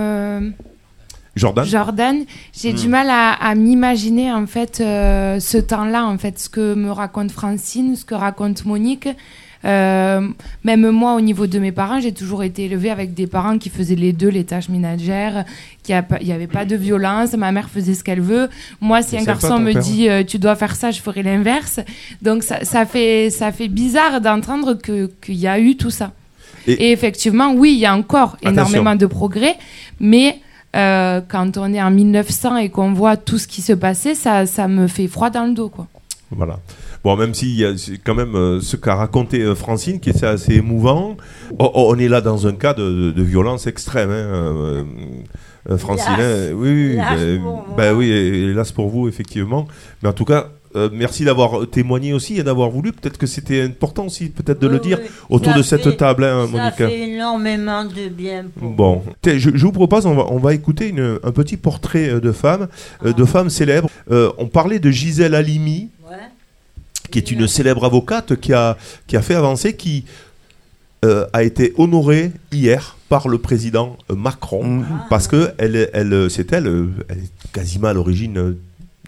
Jordan 1.34 1.64
Jordan, 1.64 2.16
j'ai 2.52 2.72
Hmm. 2.72 2.76
du 2.76 2.88
mal 2.88 3.08
à, 3.10 3.32
à 3.32 3.54
m'imaginer 3.54 4.30
en 4.32 4.46
fait 4.46 4.80
euh, 4.80 5.40
ce 5.40 5.56
temps-là, 5.58 6.04
en 6.06 6.18
fait, 6.18 6.38
ce 6.38 6.48
que 6.50 6.74
me 6.74 6.90
raconte 6.90 7.30
Francine, 7.32 7.96
ce 7.96 8.04
que 8.04 8.14
raconte 8.14 8.64
Monique. 8.66 9.08
Euh, 9.64 10.28
même 10.64 10.90
moi, 10.90 11.14
au 11.14 11.20
niveau 11.20 11.46
de 11.46 11.58
mes 11.60 11.70
parents, 11.70 12.00
j'ai 12.00 12.12
toujours 12.12 12.42
été 12.42 12.64
élevée 12.64 12.90
avec 12.90 13.14
des 13.14 13.28
parents 13.28 13.58
qui 13.58 13.70
faisaient 13.70 13.94
les 13.94 14.12
deux, 14.12 14.28
les 14.28 14.42
tâches 14.44 14.68
ménagères, 14.68 15.44
qui 15.84 15.92
il 16.20 16.26
n'y 16.26 16.32
avait 16.32 16.48
pas 16.48 16.64
de 16.64 16.74
violence, 16.74 17.32
ma 17.34 17.52
mère 17.52 17.70
faisait 17.70 17.94
ce 17.94 18.02
qu'elle 18.02 18.20
veut. 18.20 18.48
Moi, 18.80 19.02
si 19.02 19.16
un 19.16 19.22
garçon 19.22 19.60
me 19.60 19.72
père. 19.72 19.82
dit 19.82 20.08
euh, 20.08 20.24
tu 20.24 20.38
dois 20.40 20.56
faire 20.56 20.74
ça, 20.74 20.90
je 20.90 21.00
ferai 21.00 21.22
l'inverse. 21.22 21.78
Donc 22.22 22.42
ça, 22.42 22.64
ça 22.64 22.84
fait 22.86 23.30
ça 23.30 23.52
fait 23.52 23.68
bizarre 23.68 24.20
d'entendre 24.20 24.74
qu'il 24.74 25.34
y 25.36 25.46
a 25.46 25.60
eu 25.60 25.76
tout 25.76 25.90
ça. 25.90 26.10
Et- 26.66 26.72
Et, 26.88 26.92
effectivement, 26.92 27.52
oui, 27.54 27.72
il 27.74 27.78
y 27.78 27.86
a 27.86 27.94
encore 27.96 28.36
Attention. 28.42 28.50
énormément 28.50 28.96
de 28.96 29.06
progrès, 29.06 29.56
mais 30.00 30.40
euh, 30.74 31.20
quand 31.26 31.56
on 31.58 31.72
est 31.72 31.82
en 31.82 31.90
1900 31.90 32.56
et 32.56 32.68
qu'on 32.70 32.92
voit 32.92 33.16
tout 33.16 33.38
ce 33.38 33.46
qui 33.46 33.62
se 33.62 33.72
passait, 33.72 34.14
ça, 34.14 34.46
ça 34.46 34.68
me 34.68 34.86
fait 34.86 35.08
froid 35.08 35.30
dans 35.30 35.44
le 35.44 35.54
dos, 35.54 35.68
quoi. 35.68 35.86
Voilà. 36.30 36.60
Bon, 37.04 37.14
même 37.16 37.34
s'il 37.34 37.54
y 37.56 37.64
a 37.64 37.76
c'est 37.76 37.98
quand 37.98 38.14
même 38.14 38.34
euh, 38.36 38.60
ce 38.60 38.76
qu'a 38.76 38.94
raconté 38.94 39.40
euh, 39.42 39.54
Francine, 39.54 40.00
qui 40.00 40.08
est 40.08 40.24
assez 40.24 40.54
émouvant, 40.54 41.16
oh, 41.58 41.70
oh, 41.74 41.88
on 41.94 41.98
est 41.98 42.08
là 42.08 42.22
dans 42.22 42.46
un 42.46 42.52
cas 42.52 42.72
de, 42.72 43.12
violence 43.22 43.66
extrême. 43.66 44.10
Hein, 44.10 44.86
Francine, 45.76 46.14
Hélas. 46.16 46.50
hein, 46.50 46.54
oui, 46.54 46.70
oui, 46.70 46.92
Hélas 46.92 47.18
ben, 47.18 47.42
pour 47.42 47.52
moi. 47.52 47.74
ben 47.76 47.94
oui, 47.94 48.10
hélas 48.10 48.72
pour 48.72 48.88
vous, 48.88 49.08
effectivement. 49.08 49.68
Mais 50.02 50.08
en 50.08 50.12
tout 50.12 50.24
cas, 50.24 50.48
euh, 50.74 50.88
merci 50.92 51.24
d'avoir 51.24 51.68
témoigné 51.70 52.12
aussi 52.12 52.38
et 52.38 52.42
d'avoir 52.42 52.70
voulu. 52.70 52.92
Peut-être 52.92 53.18
que 53.18 53.26
c'était 53.26 53.62
important 53.62 54.06
aussi, 54.06 54.30
peut-être 54.30 54.58
de 54.60 54.66
Oui, 54.66 54.72
le 54.74 54.78
dire 54.80 54.98
oui. 55.02 55.08
autour 55.30 55.52
Ça 55.52 55.58
de 55.58 55.62
cette 55.62 55.84
fait- 55.84 55.96
table, 55.96 56.24
hein, 56.24 56.46
Ça 56.46 56.50
Monica. 56.58 56.88
fait 56.88 56.98
énormément 57.10 57.84
de 57.84 58.08
bien 58.08 58.46
pour 58.58 58.70
Bon, 58.70 59.02
je, 59.24 59.38
je 59.38 59.64
vous 59.64 59.72
propose, 59.72 60.06
on 60.06 60.14
va, 60.14 60.26
on 60.30 60.38
va 60.38 60.54
écouter 60.54 60.88
une- 60.88 61.18
un 61.22 61.32
petit 61.32 61.56
portrait 61.56 62.08
euh, 62.08 62.20
de 62.20 62.32
femmes, 62.32 62.68
euh, 63.04 63.10
Ah. 63.10 63.12
de 63.12 63.24
femmes 63.24 63.50
célèbres. 63.50 63.88
Euh, 64.10 64.30
on 64.38 64.46
parlait 64.46 64.78
de 64.78 64.90
Gisèle 64.90 65.34
Halimi, 65.34 65.88
Ouais. 66.10 66.16
qui 67.10 67.18
est 67.18 67.30
une 67.30 67.46
célèbre 67.46 67.84
avocate 67.84 68.36
qui 68.36 68.52
a, 68.52 68.76
qui 69.06 69.16
a 69.16 69.22
fait 69.22 69.34
avancer, 69.34 69.74
qui 69.76 70.04
euh, 71.04 71.26
a 71.32 71.42
été 71.42 71.72
honorée 71.78 72.30
hier 72.52 72.96
par 73.08 73.26
le 73.28 73.36
président 73.38 73.98
euh, 74.10 74.14
Macron, 74.14 74.64
Mhm. 74.64 74.86
parce 75.10 75.26
que 75.26 75.50
elle, 75.58 75.90
elle, 75.92 76.12
euh, 76.12 76.28
c'est 76.28 76.52
elle, 76.52 76.68
euh, 76.68 76.86
elle 77.08 77.18
est 77.18 77.30
quasiment 77.52 77.88
à 77.88 77.92
l'origine 77.92 78.56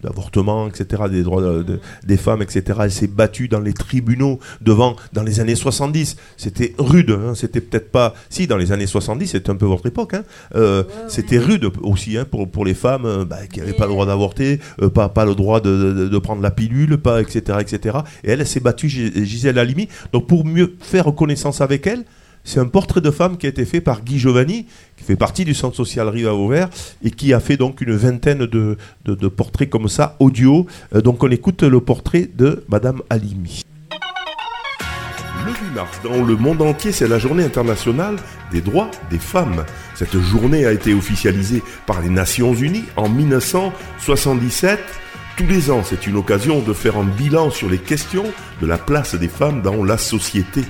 euh, 0.05 0.09
d'avortement, 0.09 0.69
etc., 0.69 1.05
des 1.11 1.23
droits 1.23 1.43
de- 1.43 1.63
de- 1.63 1.81
des 2.07 2.17
femmes, 2.17 2.43
etc. 2.43 2.79
Elle 2.83 2.91
s'est 2.93 3.07
battue 3.07 3.49
dans 3.49 3.61
les 3.61 3.73
tribunaux 3.73 4.39
devant, 4.61 4.97
dans 5.13 5.23
les 5.23 5.41
années 5.41 5.55
70. 5.55 6.17
C'était 6.37 6.75
rude, 6.79 7.11
hein, 7.11 7.35
c'était 7.35 7.61
peut-être 7.61 7.91
pas... 7.91 8.15
Si, 8.31 8.47
dans 8.47 8.57
les 8.57 8.73
années 8.73 8.87
70, 8.87 9.29
c'était 9.29 9.51
un 9.51 9.57
peu 9.57 9.67
votre 9.67 9.87
époque, 9.87 10.15
hein, 10.15 10.23
euh, 10.55 10.85
c'était 11.09 11.39
rude 11.39 11.71
aussi 11.83 12.17
hein, 12.19 12.25
pour, 12.31 12.51
pour 12.51 12.65
les 12.65 12.75
femmes 12.75 13.07
euh, 13.07 13.25
bah, 13.25 13.47
qui 13.53 13.61
n'avaient 13.61 13.73
pas 13.73 13.87
le 13.87 13.93
droit 13.93 14.07
d'avorter, 14.07 14.61
euh, 14.83 14.91
pas, 14.91 15.09
pas 15.09 15.25
le 15.25 15.35
droit 15.35 15.61
de, 15.61 15.93
de- 15.93 16.09
de 16.09 16.19
prendre 16.19 16.43
la 16.43 16.51
pilule, 16.51 16.99
pas, 16.99 17.21
etc., 17.21 17.59
etc. 17.61 17.99
Et 18.25 18.31
elle, 18.31 18.41
elle 18.41 18.47
s'est 18.47 18.61
battue, 18.61 18.89
Gis- 18.89 19.25
Gisèle 19.25 19.59
Halimi. 19.59 19.89
Donc 20.13 20.27
pour 20.27 20.45
mieux 20.45 20.75
faire 20.81 21.13
connaissance 21.15 21.61
avec 21.61 21.87
elle, 21.87 22.05
c'est 22.45 22.61
un 22.61 22.67
portrait 22.67 23.01
de 23.01 23.11
femme 23.11 23.39
qui 23.39 23.47
a 23.47 23.49
été 23.49 23.65
fait 23.65 23.81
par 23.81 24.03
Guy 24.03 24.19
Giovanni, 24.19 24.67
qui 24.97 25.05
fait 25.05 25.17
partie 25.17 25.47
du 25.47 25.55
centre 25.55 25.75
social 25.75 26.09
Rive 26.09 26.29
à 26.29 26.33
Vauvert, 26.33 26.69
et 27.03 27.11
qui 27.11 27.33
a 27.33 27.41
fait 27.41 27.57
donc 27.57 27.81
une 27.81 27.97
vingtaine 27.97 28.47
de, 28.47 28.77
portraits 29.29 29.71
comme 29.71 29.89
ça, 29.89 30.17
audio. 30.21 30.67
Euh, 30.95 31.01
donc 31.01 31.23
on 31.25 31.31
écoute 31.31 31.63
le 31.63 31.81
portrait 31.81 32.29
de 32.33 32.63
Madame 32.69 33.01
Halimi. 33.09 33.63
Le 35.47 35.53
8 35.53 35.75
mars, 35.75 36.01
dans 36.05 36.23
le 36.23 36.37
monde 36.37 36.63
entier, 36.63 36.93
c'est 36.93 37.09
la 37.09 37.19
journée 37.19 37.45
internationale 37.45 38.17
des 38.53 38.61
droits 38.61 38.91
des 39.11 39.19
femmes. 39.19 39.65
Cette 39.95 40.19
journée 40.19 40.67
a 40.67 40.73
été 40.73 40.95
officialisée 40.95 41.63
par 41.87 42.01
les 42.03 42.09
Nations 42.11 42.55
Unies 42.55 42.85
en 42.97 43.09
1977. 43.09 44.79
Tous 45.37 45.47
les 45.47 45.71
ans, 45.71 45.83
c'est 45.83 46.07
une 46.07 46.17
occasion 46.17 46.61
de 46.61 46.73
faire 46.73 46.97
un 46.97 47.05
bilan 47.05 47.51
sur 47.51 47.69
les 47.69 47.79
questions 47.79 48.25
de 48.61 48.67
la 48.67 48.79
place 48.79 49.15
des 49.15 49.29
femmes 49.29 49.63
dans 49.63 49.83
la 49.83 49.99
société. 49.99 50.63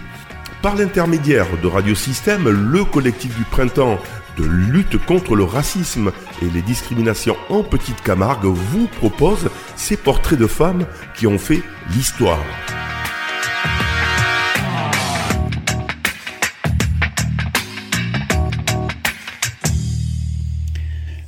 Par 0.65 0.77
l'intermédiaire 0.77 1.47
de 1.63 1.69
Radio 1.69 1.95
Système, 1.95 2.49
le 2.49 2.87
collectif 2.87 3.37
du 3.37 3.45
printemps 3.45 3.99
de 4.39 4.45
lutte 4.45 4.97
contre 5.05 5.37
le 5.37 5.45
racisme 5.45 6.11
et 6.41 6.49
les 6.49 6.63
discriminations 6.63 7.37
en 7.51 7.63
Petite 7.63 8.01
Camargue 8.01 8.47
vous 8.47 8.87
propose 8.87 9.51
ces 9.77 9.99
portraits 9.99 10.39
de 10.39 10.47
femmes 10.47 10.87
qui 11.15 11.27
ont 11.27 11.37
fait 11.37 11.61
l'histoire. 11.95 12.43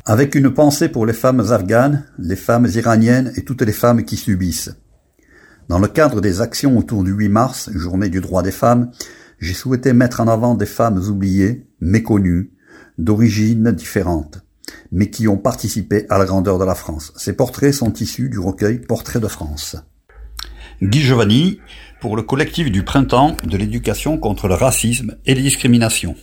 avec 0.07 0.35
une 0.35 0.51
pensée 0.51 0.89
pour 0.89 1.05
les 1.05 1.13
femmes 1.13 1.41
afghanes, 1.53 2.07
les 2.19 2.37
femmes 2.37 2.69
iraniennes 2.75 3.33
et 3.37 3.45
toutes 3.45 3.63
les 3.63 3.73
femmes 3.73 4.05
qui 4.05 4.17
subissent. 4.17 4.75
Dans 5.69 5.81
le 5.81 5.89
cadre 5.89 6.21
des 6.21 6.41
actions 6.41 6.79
autour 6.79 7.03
du 7.03 7.11
8 7.11 7.29
mars, 7.29 7.71
journée 7.75 8.09
du 8.09 8.21
droit 8.21 8.45
des 8.45 8.53
femmes, 8.53 8.93
j'ai 9.39 9.55
souhaité 9.55 9.93
mettre 9.93 10.21
en 10.21 10.29
avant 10.29 10.55
des 10.55 10.67
femmes 10.67 10.99
oubliées, 10.99 11.67
méconnues, 11.81 12.51
d'origines 12.99 13.73
différentes, 13.73 14.45
mais 14.91 15.11
qui 15.11 15.29
ont 15.29 15.37
participé 15.37 16.07
à 16.09 16.19
la 16.19 16.25
grandeur 16.25 16.59
de 16.59 16.65
la 16.65 16.75
France. 16.75 17.13
Ces 17.17 17.35
portraits 17.35 17.75
sont 17.75 17.93
issus 17.93 18.29
du 18.29 18.39
recueil 18.39 18.79
Portraits 18.79 19.23
de 19.23 19.29
France. 19.29 19.77
Guy 20.83 21.01
Giovanni, 21.01 21.61
pour 22.01 22.17
le 22.17 22.23
collectif 22.23 22.71
du 22.71 22.83
printemps 22.83 23.37
de 23.45 23.57
l'éducation 23.57 24.19
contre 24.19 24.49
le 24.49 24.55
racisme 24.55 25.17
et 25.25 25.35
les 25.35 25.43
discriminations. 25.43 26.17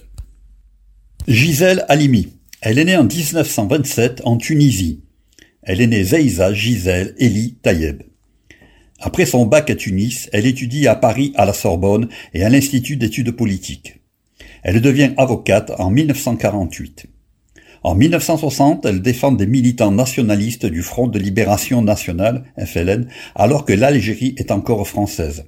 Gisèle 1.28 1.86
Halimi. 1.90 2.34
Elle 2.62 2.80
est 2.80 2.86
née 2.86 2.98
en 2.98 3.06
1927 3.06 4.22
en 4.26 4.38
Tunisie. 4.38 5.04
Elle 5.64 5.82
est 5.82 5.88
née 5.88 6.04
Zeiza 6.04 6.54
Gisèle 6.54 7.16
Eli 7.18 7.56
Tayeb. 7.62 8.04
Après 9.06 9.26
son 9.26 9.46
bac 9.46 9.70
à 9.70 9.76
Tunis, 9.76 10.30
elle 10.32 10.46
étudie 10.46 10.88
à 10.88 10.96
Paris 10.96 11.34
à 11.36 11.46
la 11.46 11.52
Sorbonne 11.52 12.08
et 12.34 12.46
à 12.46 12.50
l'Institut 12.50 12.96
d'études 12.96 13.32
politiques. 13.32 14.00
Elle 14.64 14.80
devient 14.80 15.12
avocate 15.18 15.74
en 15.78 15.90
1948. 15.90 17.08
En 17.84 17.96
1960, 17.96 18.86
elle 18.86 19.02
défend 19.02 19.34
des 19.34 19.46
militants 19.46 19.92
nationalistes 19.92 20.66
du 20.66 20.82
Front 20.82 21.08
de 21.08 21.20
libération 21.20 21.82
nationale, 21.82 22.46
FLN, 22.58 23.10
alors 23.36 23.66
que 23.66 23.74
l'Algérie 23.74 24.36
est 24.38 24.52
encore 24.52 24.88
française. 24.88 25.44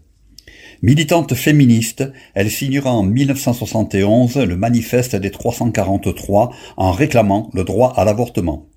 Militante 0.81 1.33
féministe, 1.33 2.03
elle 2.33 2.51
signera 2.51 2.91
en 2.91 3.03
1971 3.03 4.35
le 4.35 4.57
manifeste 4.57 5.15
des 5.15 5.31
343 5.31 6.51
en 6.75 6.91
réclamant 6.91 7.49
le 7.53 7.63
droit 7.63 7.93
à 7.95 8.03
l'avortement. 8.03 8.67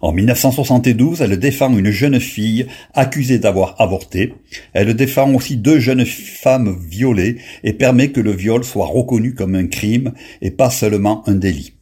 En 0.00 0.12
1972, 0.12 1.20
elle 1.20 1.38
défend 1.38 1.76
une 1.76 1.90
jeune 1.90 2.20
fille 2.20 2.66
accusée 2.94 3.38
d'avoir 3.38 3.78
avorté. 3.80 4.32
Elle 4.72 4.94
défend 4.94 5.34
aussi 5.34 5.58
deux 5.58 5.78
jeunes 5.78 6.06
femmes 6.06 6.78
violées 6.88 7.36
et 7.64 7.74
permet 7.74 8.08
que 8.08 8.20
le 8.20 8.32
viol 8.32 8.64
soit 8.64 8.86
reconnu 8.86 9.34
comme 9.34 9.54
un 9.54 9.66
crime 9.66 10.12
et 10.40 10.50
pas 10.50 10.70
seulement 10.70 11.22
un 11.28 11.34
délit. 11.34 11.74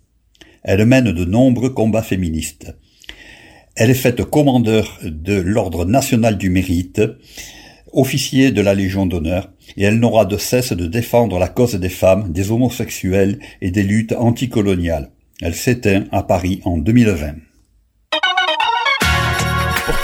Elle 0.64 0.84
mène 0.84 1.12
de 1.12 1.24
nombreux 1.24 1.70
combats 1.70 2.02
féministes. 2.02 2.74
Elle 3.76 3.90
est 3.90 3.94
faite 3.94 4.24
commandeur 4.24 4.98
de 5.04 5.34
l'Ordre 5.34 5.84
national 5.84 6.36
du 6.36 6.50
mérite, 6.50 7.00
officier 7.92 8.50
de 8.50 8.60
la 8.60 8.74
Légion 8.74 9.06
d'honneur, 9.06 9.52
et 9.76 9.84
elle 9.84 10.00
n'aura 10.00 10.24
de 10.24 10.36
cesse 10.36 10.72
de 10.72 10.86
défendre 10.86 11.38
la 11.38 11.46
cause 11.46 11.76
des 11.76 11.88
femmes, 11.88 12.32
des 12.32 12.50
homosexuels 12.50 13.38
et 13.60 13.70
des 13.70 13.84
luttes 13.84 14.14
anticoloniales. 14.18 15.12
Elle 15.40 15.54
s'éteint 15.54 16.06
à 16.10 16.24
Paris 16.24 16.60
en 16.64 16.78
2020. 16.78 17.47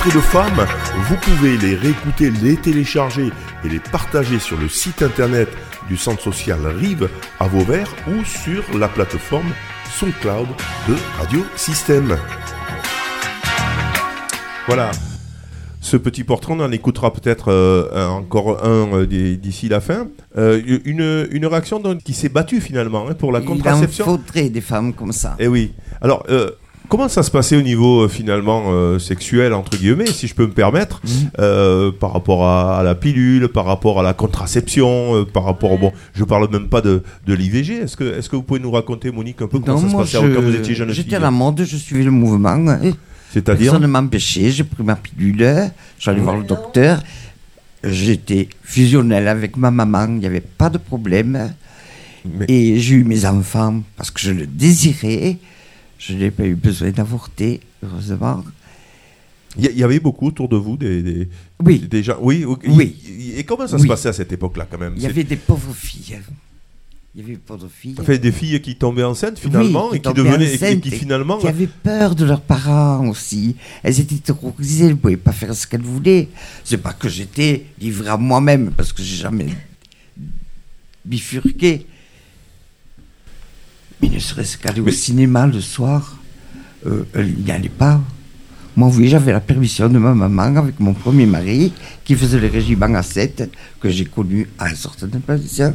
Portraits 0.05 0.15
de 0.15 0.21
femmes, 0.21 0.67
vous 1.09 1.17
pouvez 1.17 1.57
les 1.57 1.75
réécouter, 1.75 2.31
les 2.31 2.57
télécharger 2.57 3.31
et 3.65 3.69
les 3.69 3.79
partager 3.79 4.39
sur 4.39 4.59
le 4.59 4.69
site 4.69 5.03
internet 5.03 5.49
du 5.89 5.97
centre 5.97 6.23
social 6.23 6.59
Rive 6.67 7.09
à 7.41 7.47
Vauvert 7.47 7.89
ou 8.09 8.25
sur 8.25 8.63
la 8.79 8.89
plateforme 8.89 9.51
SoundCloud 9.99 10.49
de 10.89 10.95
Radio 11.19 11.45
Système. 11.57 12.17
Voilà. 14.67 14.91
Ce 15.81 15.97
petit 15.97 16.25
portrait, 16.25 16.55
on 16.55 16.61
en 16.61 16.73
écoutera 16.73 17.13
peut-être 17.13 17.51
euh, 17.51 18.07
encore 18.09 18.65
un 18.65 18.93
euh, 18.95 19.07
d'ici 19.07 19.69
la 19.69 19.81
fin. 19.81 20.09
Euh, 20.37 20.61
une, 20.85 21.29
une 21.31 21.47
réaction 21.47 21.79
donc, 21.79 21.99
qui 22.03 22.15
s'est 22.15 22.29
battue 22.31 22.61
finalement 22.61 23.07
hein, 23.09 23.15
pour 23.15 23.33
la 23.33 23.41
Il 23.41 23.49
en 23.49 23.53
contraception. 23.53 24.05
faudrait 24.05 24.49
des 24.49 24.61
femmes 24.63 24.93
comme 24.93 25.13
ça. 25.13 25.37
Eh 25.39 25.47
oui. 25.47 25.73
Alors, 26.01 26.27
Comment 26.89 27.09
ça 27.09 27.23
se 27.23 27.31
passait 27.31 27.57
au 27.57 27.63
niveau 27.63 28.03
euh, 28.03 28.09
finalement 28.09 28.65
euh, 28.69 28.99
sexuel 28.99 29.53
entre 29.55 29.77
guillemets, 29.77 30.07
si 30.07 30.27
je 30.27 30.35
peux 30.35 30.47
me 30.47 30.53
permettre, 30.53 31.01
Mhm. 31.05 31.11
euh, 31.41 31.91
par 31.91 32.13
rapport 32.13 32.45
à, 32.47 32.79
à 32.79 32.83
la 32.83 32.95
pilule, 32.95 33.49
par 33.49 33.65
rapport 33.65 33.99
à 33.99 34.03
la 34.03 34.13
contraception, 34.13 35.17
euh, 35.17 35.25
par 35.25 35.45
rapport 35.45 35.73
au 35.73 35.79
bon, 35.79 35.93
je 36.15 36.23
parle 36.25 36.49
même 36.53 36.69
pas 36.69 36.83
de, 36.83 37.03
de 37.27 37.35
l'IVG. 37.35 37.75
Est-ce 37.83 37.97
que 37.97 38.05
est-ce 38.19 38.29
que 38.29 38.37
vous 38.37 38.43
pouvez 38.43 38.61
nous 38.61 38.71
raconter 38.71 39.11
Monique 39.11 39.41
un 39.43 39.47
peu 39.49 39.59
comment 39.59 39.75
Non, 39.77 39.81
ça 39.83 39.87
se 39.89 39.93
moi, 39.93 40.03
passait 40.05 40.19
je- 40.21 40.35
quand 40.35 40.43
vous 40.43 40.55
étiez 40.55 40.75
jeune 40.75 40.91
J'étais 40.91 41.09
fille 41.09 41.17
à 41.17 41.21
la 41.21 41.31
mode, 41.31 41.65
je 41.65 41.77
suivais 41.77 42.05
le 42.05 42.11
mouvement. 42.11 42.51
hein. 42.51 42.79
C'est-à-dire 43.33 43.73
Personne 43.73 43.83
ne 43.83 43.87
m'empêchait, 43.89 44.51
j'ai 44.51 44.63
pris 44.65 44.85
ma 44.85 44.95
pilule, 44.95 45.71
j'allais 45.99 46.21
voir 46.21 46.37
le 46.37 46.45
docteur. 46.45 47.03
J'étais 47.83 48.49
fusionnelle 48.63 49.27
avec 49.29 49.57
ma 49.57 49.71
maman, 49.71 50.07
il 50.09 50.19
n'y 50.19 50.27
avait 50.27 50.41
pas 50.41 50.71
de 50.71 50.79
problème. 50.79 51.53
Mais- 52.25 52.47
Et 52.49 52.79
j'ai 52.79 52.95
eu 52.95 53.05
mes 53.05 53.27
enfants 53.27 53.83
parce 53.97 54.11
que 54.11 54.21
je 54.21 54.31
le 54.31 54.47
désirais. 54.47 55.37
Je 55.99 56.15
n'ai 56.15 56.31
pas 56.31 56.45
eu 56.45 56.55
besoin 56.55 56.91
d'avorter, 56.91 57.61
heureusement. 57.83 58.45
Il 59.57 59.67
y, 59.67 59.85
avait 59.85 60.01
beaucoup 60.01 60.27
autour 60.27 60.49
de 60.49 60.57
vous 60.57 60.77
des, 60.77 61.01
des, 61.01 61.29
Oui. 61.63 61.79
des 61.79 62.03
gens. 62.03 62.17
Oui. 62.21 62.45
Oui. 62.67 62.97
Et 63.37 63.45
comment 63.45 63.69
ça 63.69 63.79
se 63.79 63.87
passait 63.87 64.09
à 64.09 64.13
cette 64.13 64.33
époque-là 64.33 64.67
quand 64.69 64.79
même? 64.79 64.95
Il 64.97 65.03
y 65.03 65.07
avait 65.07 65.23
des 65.23 65.37
pauvres 65.37 65.73
filles. 65.73 66.19
Il 67.15 67.21
y 67.21 67.25
avait 67.25 67.35
des 67.35 67.39
pauvres 67.39 67.69
filles. 67.73 67.95
Enfin, 68.01 68.17
des 68.17 68.33
filles 68.33 68.61
qui 68.61 68.75
tombaient 68.75 69.05
enceintes 69.05 69.39
finalement 69.39 69.91
Oui, 69.93 69.99
et 69.99 70.01
qui 70.01 70.13
devenaient 70.13 70.53
et 70.55 70.59
qui- 70.81 70.91
qui 70.91 70.97
finalement 70.97 71.39
qui 71.39 71.47
avaient 71.47 71.69
peur 71.69 72.17
de 72.17 72.25
leurs 72.25 72.41
parents 72.41 73.07
aussi. 73.07 73.55
Elles 73.85 74.01
étaient 74.01 74.17
terrorisées, 74.17 74.87
elles 74.87 74.91
ne 74.91 74.97
pouvaient 74.97 75.17
pas 75.17 75.31
faire 75.31 75.55
ce 75.55 75.69
qu'elles 75.69 75.83
voulaient. 75.83 76.29
C'est 76.65 76.79
pas 76.83 76.93
que 76.93 77.09
j'étais 77.09 77.67
livré 77.79 78.09
à 78.09 78.17
moi-même, 78.17 78.73
parce 78.77 78.93
que 78.93 79.05
j'ai 79.05 79.15
jamais 79.15 79.47
bifurqué. 81.05 81.87
Mais 84.05 84.11
ne 84.15 84.19
serait-ce 84.21 84.59
qu'aller 84.59 84.81
au 84.83 84.91
cinéma 84.91 85.47
le 85.47 85.61
soir, 85.63 86.17
euh, 86.87 87.05
elle 87.15 87.33
n'y 87.35 87.51
allait 87.51 87.71
pas. 87.71 88.01
Moi, 88.77 88.91
oui, 88.95 89.09
j'avais 89.09 89.33
la 89.33 89.41
permission 89.41 89.89
de 89.89 89.99
ma 89.99 90.13
maman 90.15 90.57
avec 90.59 90.79
mon 90.79 90.93
premier 90.93 91.25
mari, 91.27 91.73
qui 92.05 92.15
faisait 92.15 92.39
le 92.39 92.49
régiment 92.49 92.93
à 92.95 93.03
7, 93.03 93.51
que 93.81 93.89
j'ai 93.89 94.05
connu 94.05 94.47
à 94.59 94.67
un 94.67 94.75
certain 94.75 95.09
position. 95.21 95.75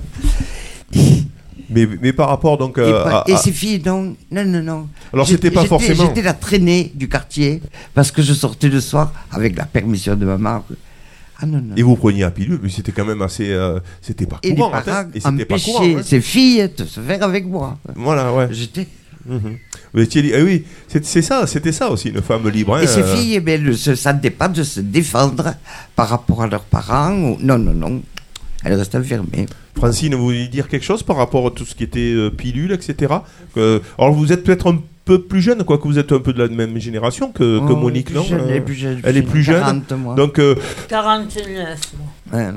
mais, 1.71 1.87
mais 2.01 2.13
par 2.13 2.29
rapport 2.29 2.57
donc 2.59 2.77
Et, 2.77 2.81
euh, 2.81 3.03
à- 3.05 3.23
et 3.27 3.33
à- 3.33 3.37
ces 3.37 3.51
filles, 3.51 3.81
non, 3.83 4.15
non, 4.31 4.45
non, 4.45 4.61
non. 4.61 4.87
Alors, 5.11 5.27
c'était 5.27 5.49
pas 5.49 5.65
forcément- 5.65 6.03
J'étais 6.05 6.21
la 6.21 6.33
traînée 6.33 6.91
du 6.93 7.07
quartier 7.09 7.61
parce 7.95 8.11
que 8.11 8.21
je 8.21 8.33
sortais 8.33 8.69
le 8.69 8.79
soir 8.81 9.11
avec 9.31 9.57
la 9.57 9.65
permission 9.65 10.15
de 10.15 10.25
maman. 10.25 10.63
Ah 11.41 11.45
non, 11.45 11.61
non. 11.61 11.75
Et 11.77 11.81
vous 11.83 11.95
preniez 11.95 12.21
la 12.21 12.31
pilule, 12.31 12.59
mais 12.61 12.69
c'était 12.69 12.91
quand 12.91 13.05
même 13.05 13.21
assez. 13.21 13.49
euh, 13.51 13.79
c'était 14.01 14.25
pas 14.25 14.39
Et 14.43 14.49
les 14.49 14.55
courant. 14.55 14.67
en 14.67 14.81
parents 14.81 15.09
fait. 15.11 15.17
Et 15.17 15.21
c'était 15.21 15.45
pas 15.45 15.57
courant. 15.59 15.85
hein. 15.85 16.01
ces 16.03 16.19
filles 16.21 16.69
de 16.77 16.83
se 16.85 16.99
faire 16.99 17.23
avec 17.23 17.45
moi. 17.45 17.77
Voilà, 17.95 18.33
ouais. 18.33 18.47
J'étais. 18.51 18.87
Mhm. 19.25 19.57
Vous 19.93 20.01
étiez 20.01 20.21
li- 20.21 20.31
eh 20.33 20.41
oui, 20.41 20.63
c'est 20.87 21.21
ça, 21.21 21.45
c'était 21.47 21.71
ça 21.71 21.89
aussi, 21.91 22.09
une 22.09 22.21
femme 22.21 22.47
libre. 22.49 22.75
hein, 22.75 22.81
Et 22.81 22.87
ces 22.87 23.01
euh, 23.01 23.15
filles, 23.15 23.35
eh 23.35 23.39
ben, 23.39 23.63
ne 23.63 23.71
se 23.73 23.95
sentaient 23.95 24.29
pas 24.31 24.47
de 24.47 24.63
se 24.63 24.79
défendre 24.81 25.53
par 25.95 26.09
rapport 26.09 26.41
à 26.43 26.47
leurs 26.47 26.63
parents. 26.63 27.13
ou- 27.13 27.37
Non, 27.41 27.57
non, 27.57 27.73
non. 27.73 28.01
Elles 28.63 28.73
restent 28.73 28.95
enfermées. 28.95 29.45
Francine, 29.75 30.15
vous 30.15 30.23
voulez 30.25 30.47
dire 30.47 30.67
quelque 30.67 30.83
chose 30.85 31.03
par 31.03 31.15
rapport 31.15 31.47
à 31.47 31.51
tout 31.51 31.63
ce 31.65 31.73
qui 31.75 31.83
était 31.85 32.11
euh, 32.13 32.29
pilule, 32.29 32.71
etc. 32.73 33.13
Alors 33.97 34.13
vous 34.13 34.31
êtes 34.33 34.43
peut-être 34.43 34.71
un 34.71 34.79
peu 35.09 35.19
plus 35.23 35.41
jeune, 35.41 35.63
quoique 35.63 35.87
vous 35.87 35.97
êtes 35.97 36.11
un 36.11 36.19
peu 36.19 36.33
de 36.33 36.43
la 36.43 36.47
même 36.49 36.77
génération 36.77 37.31
que, 37.31 37.57
que 37.67 37.73
Oh, 37.73 37.75
Monique, 37.75 38.13
non 38.13 38.21
jeune, 38.21 38.41
Euh, 38.41 38.45
elle 38.49 38.57
est 38.57 38.61
plus 38.61 38.75
jeune. 38.75 39.01
Elle 39.03 39.17
est 39.17 39.23
plus 39.23 39.41
jeune. 39.41 39.81
40, 39.87 39.91
moi. 39.93 40.13
Donc, 40.13 40.37
euh, 40.37 40.53
49, 40.87 41.79
moi. 41.97 42.39
Ouais, 42.39 42.51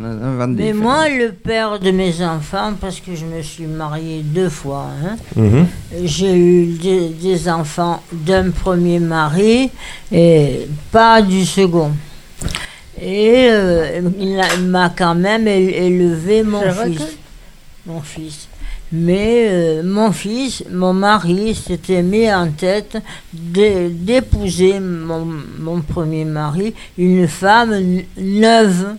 Mais 0.49 0.75
moi, 0.75 1.09
le 1.09 1.33
père 1.33 1.79
de 1.79 1.91
mes 1.91 2.23
enfants, 2.23 2.75
parce 2.79 3.01
que 3.01 3.15
je 3.15 3.25
me 3.25 3.41
suis 3.41 3.65
mariée 3.65 4.21
deux 4.23 4.51
fois, 4.51 4.89
hein, 5.03 5.17
mhm. 5.35 5.67
j'ai 6.05 6.37
eu 6.37 6.67
des, 6.75 7.09
des 7.09 7.49
enfants 7.49 8.03
d'un 8.13 8.51
premier 8.51 8.99
mari 8.99 9.71
et 10.13 10.69
pas 10.91 11.23
du 11.23 11.47
second. 11.47 11.93
Et 13.01 13.49
euh, 13.49 14.03
il 14.21 14.67
m'a 14.67 14.91
quand 14.91 15.15
même 15.15 15.49
élevé 15.49 16.43
mon 16.43 16.61
fils. 16.71 17.17
Mon 17.87 18.03
fils. 18.03 18.47
Mais 18.93 19.47
euh, 19.49 19.83
mon 19.83 20.13
fils, 20.13 20.63
mon 20.71 20.93
mari 20.93 21.55
s'était 21.55 22.03
mis 22.03 22.31
en 22.33 22.49
tête 22.51 22.99
d'é- 23.33 23.89
d'épouser 23.89 24.81
mon, 24.81 25.27
premier 25.81 26.25
mari, 26.27 26.75
une 26.99 27.27
femme 27.27 27.75
neuve. 28.19 28.97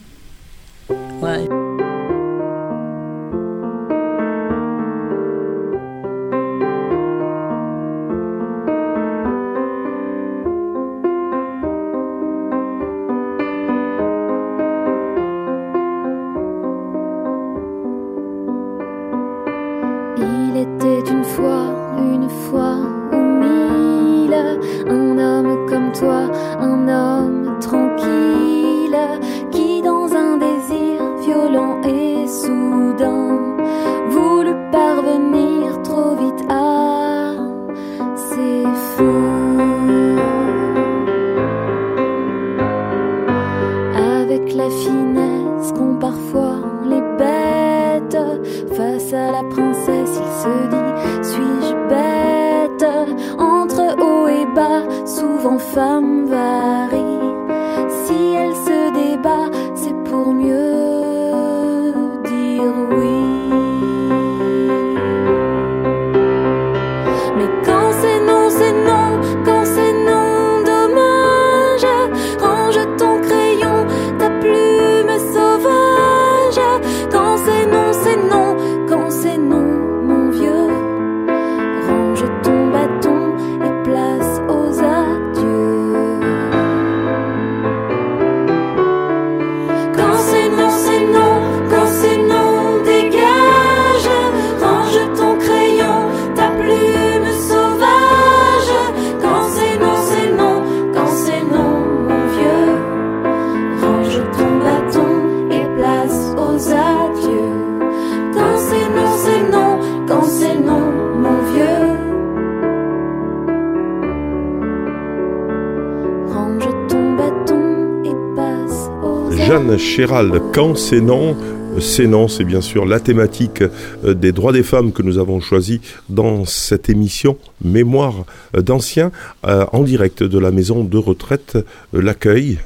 Jeanne 119.94 120.08
Chéral, 120.08 120.42
quand 120.54 120.76
c'est 120.76 121.02
non, 121.02 121.38
c'est 121.80 122.08
non, 122.08 122.28
c'est 122.28 122.46
bien 122.46 122.62
sûr 122.62 122.84
la 122.86 123.00
thématique 123.00 123.62
euh, 124.04 124.16
des 124.16 124.32
droits 124.32 124.52
des 124.52 124.64
femmes 124.64 124.92
que 124.92 125.04
nous 125.04 125.20
avons 125.20 125.40
choisi 125.40 125.82
dans 126.10 126.46
cette 126.46 126.90
émission 126.90 127.38
Mémoire 127.64 128.26
d'anciens 128.56 129.12
euh, 129.46 129.66
en 129.72 129.84
direct 129.84 130.24
de 130.24 130.40
la 130.40 130.50
maison 130.50 130.84
de 130.84 130.98
retraite 130.98 131.58
euh, 131.94 132.02
L'accueil. 132.02 132.58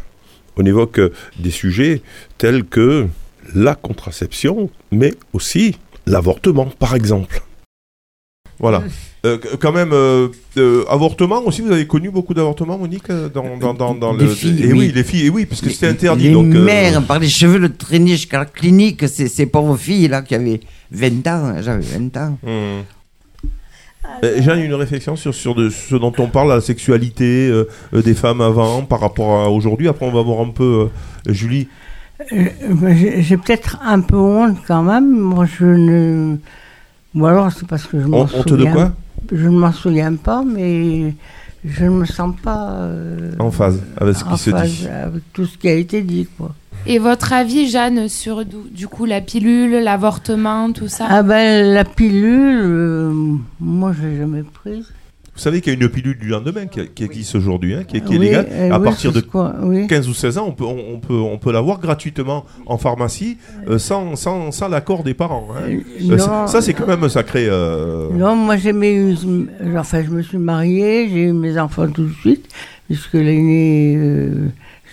On 0.56 0.66
évoque 0.66 1.02
des 1.38 1.52
sujets 1.52 2.02
tels 2.38 2.64
que 2.64 3.08
la 3.54 3.76
contraception, 3.76 4.70
mais 4.92 5.14
aussi 5.34 5.76
l'avortement, 6.06 6.70
par 6.80 6.96
exemple. 6.96 7.42
Voilà. 8.60 8.84
Euh, 9.26 9.40
qu- 9.40 9.58
quand 9.60 9.72
même, 9.72 9.90
euh, 9.94 10.28
euh, 10.58 10.86
avortement 10.88 11.42
aussi, 11.44 11.62
vous 11.62 11.72
avez 11.72 11.88
connu 11.88 12.12
beaucoup 12.12 12.36
d'avortements, 12.36 12.78
Monique, 12.78 13.10
euh, 13.10 13.28
dans, 13.30 13.58
dans, 13.58 13.74
dans, 13.74 13.96
dans 13.96 14.14
Des 14.14 14.26
le... 14.26 14.30
filles, 14.30 14.64
et 14.64 14.68
oui. 14.72 14.80
oui. 14.80 14.92
les 14.94 15.04
filles, 15.04 15.26
et 15.26 15.30
oui, 15.32 15.46
parce 15.48 15.60
que 15.60 15.72
c'était 15.72 15.88
interdit. 15.88 16.26
Les 16.28 16.34
donc, 16.34 16.54
euh, 16.54 16.64
mères, 16.64 17.02
par 17.04 17.18
les 17.18 17.28
cheveux, 17.28 17.58
le 17.58 17.76
traînaient 17.76 18.12
jusqu'à 18.12 18.38
la 18.38 18.46
clinique. 18.46 19.04
C'est 19.08 19.28
ces 19.28 19.48
pauvres 19.48 19.76
filles 19.76 20.08
là 20.08 20.22
qui 20.22 20.36
avaient 20.36 20.60
20 20.92 21.28
ans. 21.28 21.46
hein, 21.48 21.62
J'avais 21.64 21.82
20 21.84 22.16
ans. 22.18 22.38
hum. 22.46 22.84
Euh, 24.24 24.42
Jeanne, 24.42 24.60
une 24.62 24.76
réflexion 24.76 25.16
sur, 25.16 25.34
sur 25.34 25.56
de, 25.56 25.70
ce 25.70 25.96
dont 25.96 26.14
on 26.20 26.28
parle, 26.28 26.50
la 26.50 26.62
sexualité 26.62 27.50
euh, 27.50 27.66
des 28.02 28.14
femmes 28.14 28.40
avant 28.42 28.84
par 28.84 29.00
rapport 29.02 29.42
à 29.42 29.50
aujourd'hui. 29.50 29.88
Après, 29.88 30.06
on 30.06 30.12
va 30.14 30.22
voir 30.22 30.42
un 30.46 30.52
peu 30.52 30.88
euh, 31.28 31.34
Julie. 31.34 31.68
J'ai 32.32 33.22
j'ai 33.22 33.38
peut-être 33.38 33.80
un 33.84 34.00
peu 34.02 34.16
honte 34.16 34.58
quand 34.68 34.84
même. 34.84 35.10
Moi, 35.20 35.46
je 35.60 35.66
ne. 35.66 36.38
Ou 37.18 37.26
alors, 37.26 37.52
c'est 37.52 37.68
parce 37.68 37.86
que 37.86 38.00
je 38.00 38.06
m'en 38.08 38.22
honte 38.22 38.30
souviens. 38.48 38.70
de 38.72 38.74
quoi? 38.76 38.92
Je 39.32 39.48
ne 39.50 39.58
m'en 39.58 39.72
souviens 39.72 40.14
pas, 40.16 40.44
mais 40.46 41.14
je 41.66 41.86
ne 41.86 41.90
me 41.90 42.06
sens 42.06 42.36
pas. 42.44 42.72
euh, 42.74 43.32
En 43.40 43.52
phase 43.52 43.82
avec 43.98 44.16
ce 44.16 44.24
qui 44.24 44.38
se 44.38 44.50
phase 44.52 44.70
dit. 44.70 44.88
Avec 44.88 45.24
tout 45.34 45.46
ce 45.46 45.58
qui 45.58 45.68
a 45.68 45.74
été 45.74 46.02
dit, 46.02 46.28
quoi. 46.38 46.54
Et 46.86 47.00
votre 47.00 47.34
avis, 47.34 47.68
Jeanne, 47.70 48.08
sur 48.08 48.46
du, 48.46 48.56
du 48.72 48.88
coup 48.88 49.06
la 49.06 49.20
pilule, 49.20 49.84
l'avortement, 49.84 50.72
tout 50.72 50.88
ça? 50.88 51.08
Ah 51.10 51.24
ben, 51.24 51.74
la 51.74 51.84
pilule, 51.84 52.62
euh, 52.64 53.12
moi, 53.60 53.92
je 54.00 54.08
l'ai 54.08 54.18
jamais 54.18 54.44
prise. 54.44 54.94
Vous 55.38 55.44
savez 55.44 55.62
qu'il 55.62 55.72
y 55.72 55.76
a 55.76 55.80
une 55.80 55.88
pilule 55.90 56.18
du 56.18 56.30
lendemain 56.30 56.66
qui, 56.66 56.80
qui 56.96 57.04
existe 57.04 57.36
aujourd'hui, 57.36 57.76
hein, 57.76 57.84
qui, 57.88 57.98
est- 57.98 58.02
qui 58.02 58.16
est 58.16 58.18
Oui, 58.18 58.26
légale. 58.26 58.48
euh, 58.52 58.72
à 58.72 58.80
oui, 58.80 58.84
partir 58.86 59.12
de 59.12 59.20
ce 59.20 59.26
qu'on- 59.26 59.54
oui. 59.62 59.86
15 59.86 60.10
ou 60.10 60.16
16 60.16 60.40
ans, 60.40 60.46
on 60.48 60.52
peut, 60.52 60.66
on, 60.66 60.96
on 60.96 61.00
peut, 61.00 61.14
on 61.14 61.38
peut 61.38 61.52
l'avoir 61.52 61.80
gratuitement 61.80 62.44
en 62.66 62.80
pharmacie 62.80 63.38
euh, 63.70 63.78
sans, 63.78 64.16
sans, 64.16 64.52
sans 64.52 64.68
l'accord 64.68 65.04
des 65.04 65.14
parents. 65.14 65.48
hein. 65.56 65.62
Euh, 65.70 66.12
Euh, 66.14 66.48
ça, 66.48 66.60
c'est 66.62 66.74
quand 66.74 66.88
même 66.88 67.08
sacré. 67.08 67.46
euh, 67.48 68.10
Non, 68.14 68.36
moi 68.36 68.58
j'ai 68.58 68.72
eu, 68.72 69.16
enfin 69.78 70.04
je 70.04 70.10
me 70.10 70.24
suis 70.24 70.40
mariée, 70.40 71.08
j'ai 71.08 71.22
eu 71.26 71.34
mes 71.34 71.60
enfants 71.60 71.88
tout 71.88 72.06
de 72.06 72.14
suite, 72.14 72.48
puisque 72.88 73.14
l'aîné, 73.14 73.96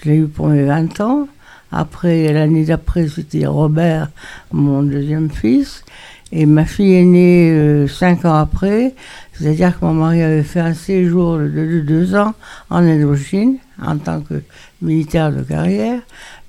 je 0.03 0.09
l'ai 0.11 0.17
eu 0.19 0.27
pour 0.27 0.49
mes 0.49 0.65
20 0.65 1.01
ans. 1.01 1.27
Après, 1.73 2.33
l'année 2.33 2.67
d'après, 2.67 3.09
c'était 3.09 3.47
Robert, 3.47 4.11
mon 4.53 4.83
deuxième 4.83 5.31
fils. 5.31 5.85
Et 6.33 6.47
ma 6.47 6.65
fille 6.65 6.95
est 6.95 7.05
née 7.05 7.87
5 7.89 8.25
ans 8.25 8.35
après, 8.35 8.95
c'est-à-dire 9.35 9.79
que 9.79 9.85
mon 9.85 9.95
mari 9.95 10.23
avait 10.23 10.43
fait 10.43 10.61
un 10.61 10.75
séjour 10.75 11.39
de, 11.39 11.49
de 11.49 11.81
deux 11.81 12.15
ans 12.15 12.35
en 12.71 12.79
Indochine, 12.79 13.57
en 13.83 13.99
tant 13.99 14.21
que 14.21 14.43
militaire 14.81 15.33
de 15.33 15.43
carrière. 15.43 16.01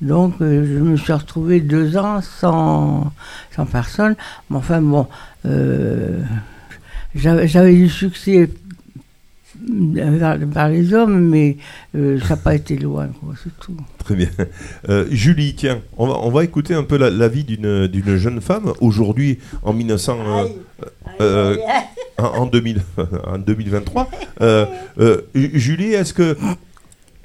Donc, 0.02 0.36
euh, 0.42 0.66
je 0.66 0.80
me 0.80 0.96
suis 0.96 1.14
retrouvée 1.14 1.62
deux 1.62 1.98
ans 1.98 2.22
sans, 2.22 3.12
sans 3.56 3.66
personne. 3.66 4.16
Mais 4.50 4.58
enfin, 4.58 4.82
bon, 4.82 5.08
euh, 5.46 6.22
j'avais 7.16 7.74
du 7.74 7.90
succès 7.90 8.50
par, 10.20 10.38
par 10.54 10.70
les 10.70 10.94
hommes, 10.94 11.20
mais 11.30 11.58
euh, 11.96 12.20
ça 12.22 12.30
n'a 12.30 12.38
pas 12.38 12.56
été 12.56 12.78
loin, 12.78 13.08
quoi, 13.08 13.34
c'est 13.44 13.58
tout. 13.60 13.76
Très 14.00 14.16
bien. 14.16 14.30
Euh, 14.90 15.06
Julie, 15.12 15.56
tiens, 15.56 15.82
on 15.98 16.08
va, 16.08 16.16
on 16.22 16.30
va 16.30 16.44
écouter 16.44 16.74
un 16.74 16.84
peu 16.84 16.98
la, 16.98 17.10
la 17.10 17.28
vie 17.28 17.44
d'une 17.44 17.88
d'une 17.88 18.16
jeune 18.18 18.42
femme 18.42 18.74
aujourd'hui 18.82 19.40
en 19.64 19.74
1900. 19.74 20.18
euh, 21.22 21.58
en, 22.18 22.24
en 22.24 22.46
2000, 22.46 22.82
en 23.28 23.38
2023. 23.40 24.10
Euh, 24.42 24.66
euh, 25.00 25.22
Ju- 25.34 25.52
Julie, 25.60 25.94
est-ce 25.94 26.14
que 26.14 26.38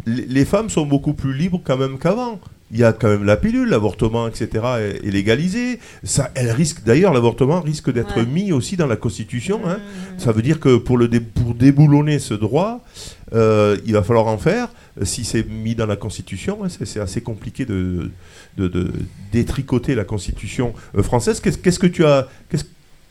les 0.07 0.44
femmes 0.44 0.70
sont 0.70 0.87
beaucoup 0.87 1.12
plus 1.12 1.35
libres 1.35 1.61
quand 1.62 1.76
même 1.76 1.98
qu'avant? 1.98 2.40
Il 2.72 2.78
y 2.78 2.85
a 2.85 2.92
quand 2.92 3.09
même 3.09 3.24
la 3.24 3.37
pilule, 3.37 3.68
l'avortement, 3.68 4.28
etc. 4.28 4.48
est, 4.78 5.06
est 5.06 5.11
légalisé. 5.11 5.80
Ça, 6.04 6.30
elle 6.35 6.50
risque 6.50 6.85
d'ailleurs, 6.85 7.12
l'avortement 7.12 7.61
risque 7.61 7.92
d'être 7.92 8.16
Ouais. 8.16 8.26
mis 8.26 8.52
aussi 8.52 8.76
dans 8.76 8.87
la 8.87 8.96
Constitution. 8.96 9.61
hein. 9.66 9.78
Ça 10.18 10.30
veut 10.33 10.42
dire 10.42 10.61
que 10.61 10.76
pour, 10.76 10.96
le 10.98 11.09
dé- 11.09 11.20
pour 11.20 11.54
déboulonner 11.54 12.18
ce 12.18 12.35
droit, 12.35 12.85
euh, 13.33 13.76
il 13.87 13.92
va 13.94 14.02
falloir 14.02 14.26
en 14.28 14.38
faire. 14.38 14.68
Si 15.02 15.24
c'est 15.24 15.48
mis 15.48 15.74
dans 15.74 15.87
la 15.87 15.96
Constitution, 15.96 16.64
hein, 16.64 16.68
c'est 16.85 17.00
assez 17.00 17.20
compliqué 17.20 17.64
de, 17.64 18.11
de, 18.56 18.68
de 18.68 18.92
détricoter 19.33 19.94
la 19.94 20.04
Constitution 20.04 20.74
euh, 20.96 21.02
française. 21.02 21.40
Qu'est-ce 21.40 21.59
qu'est-ce 21.59 21.78
que 21.78 21.87
tu 21.87 22.04
as 22.04 22.28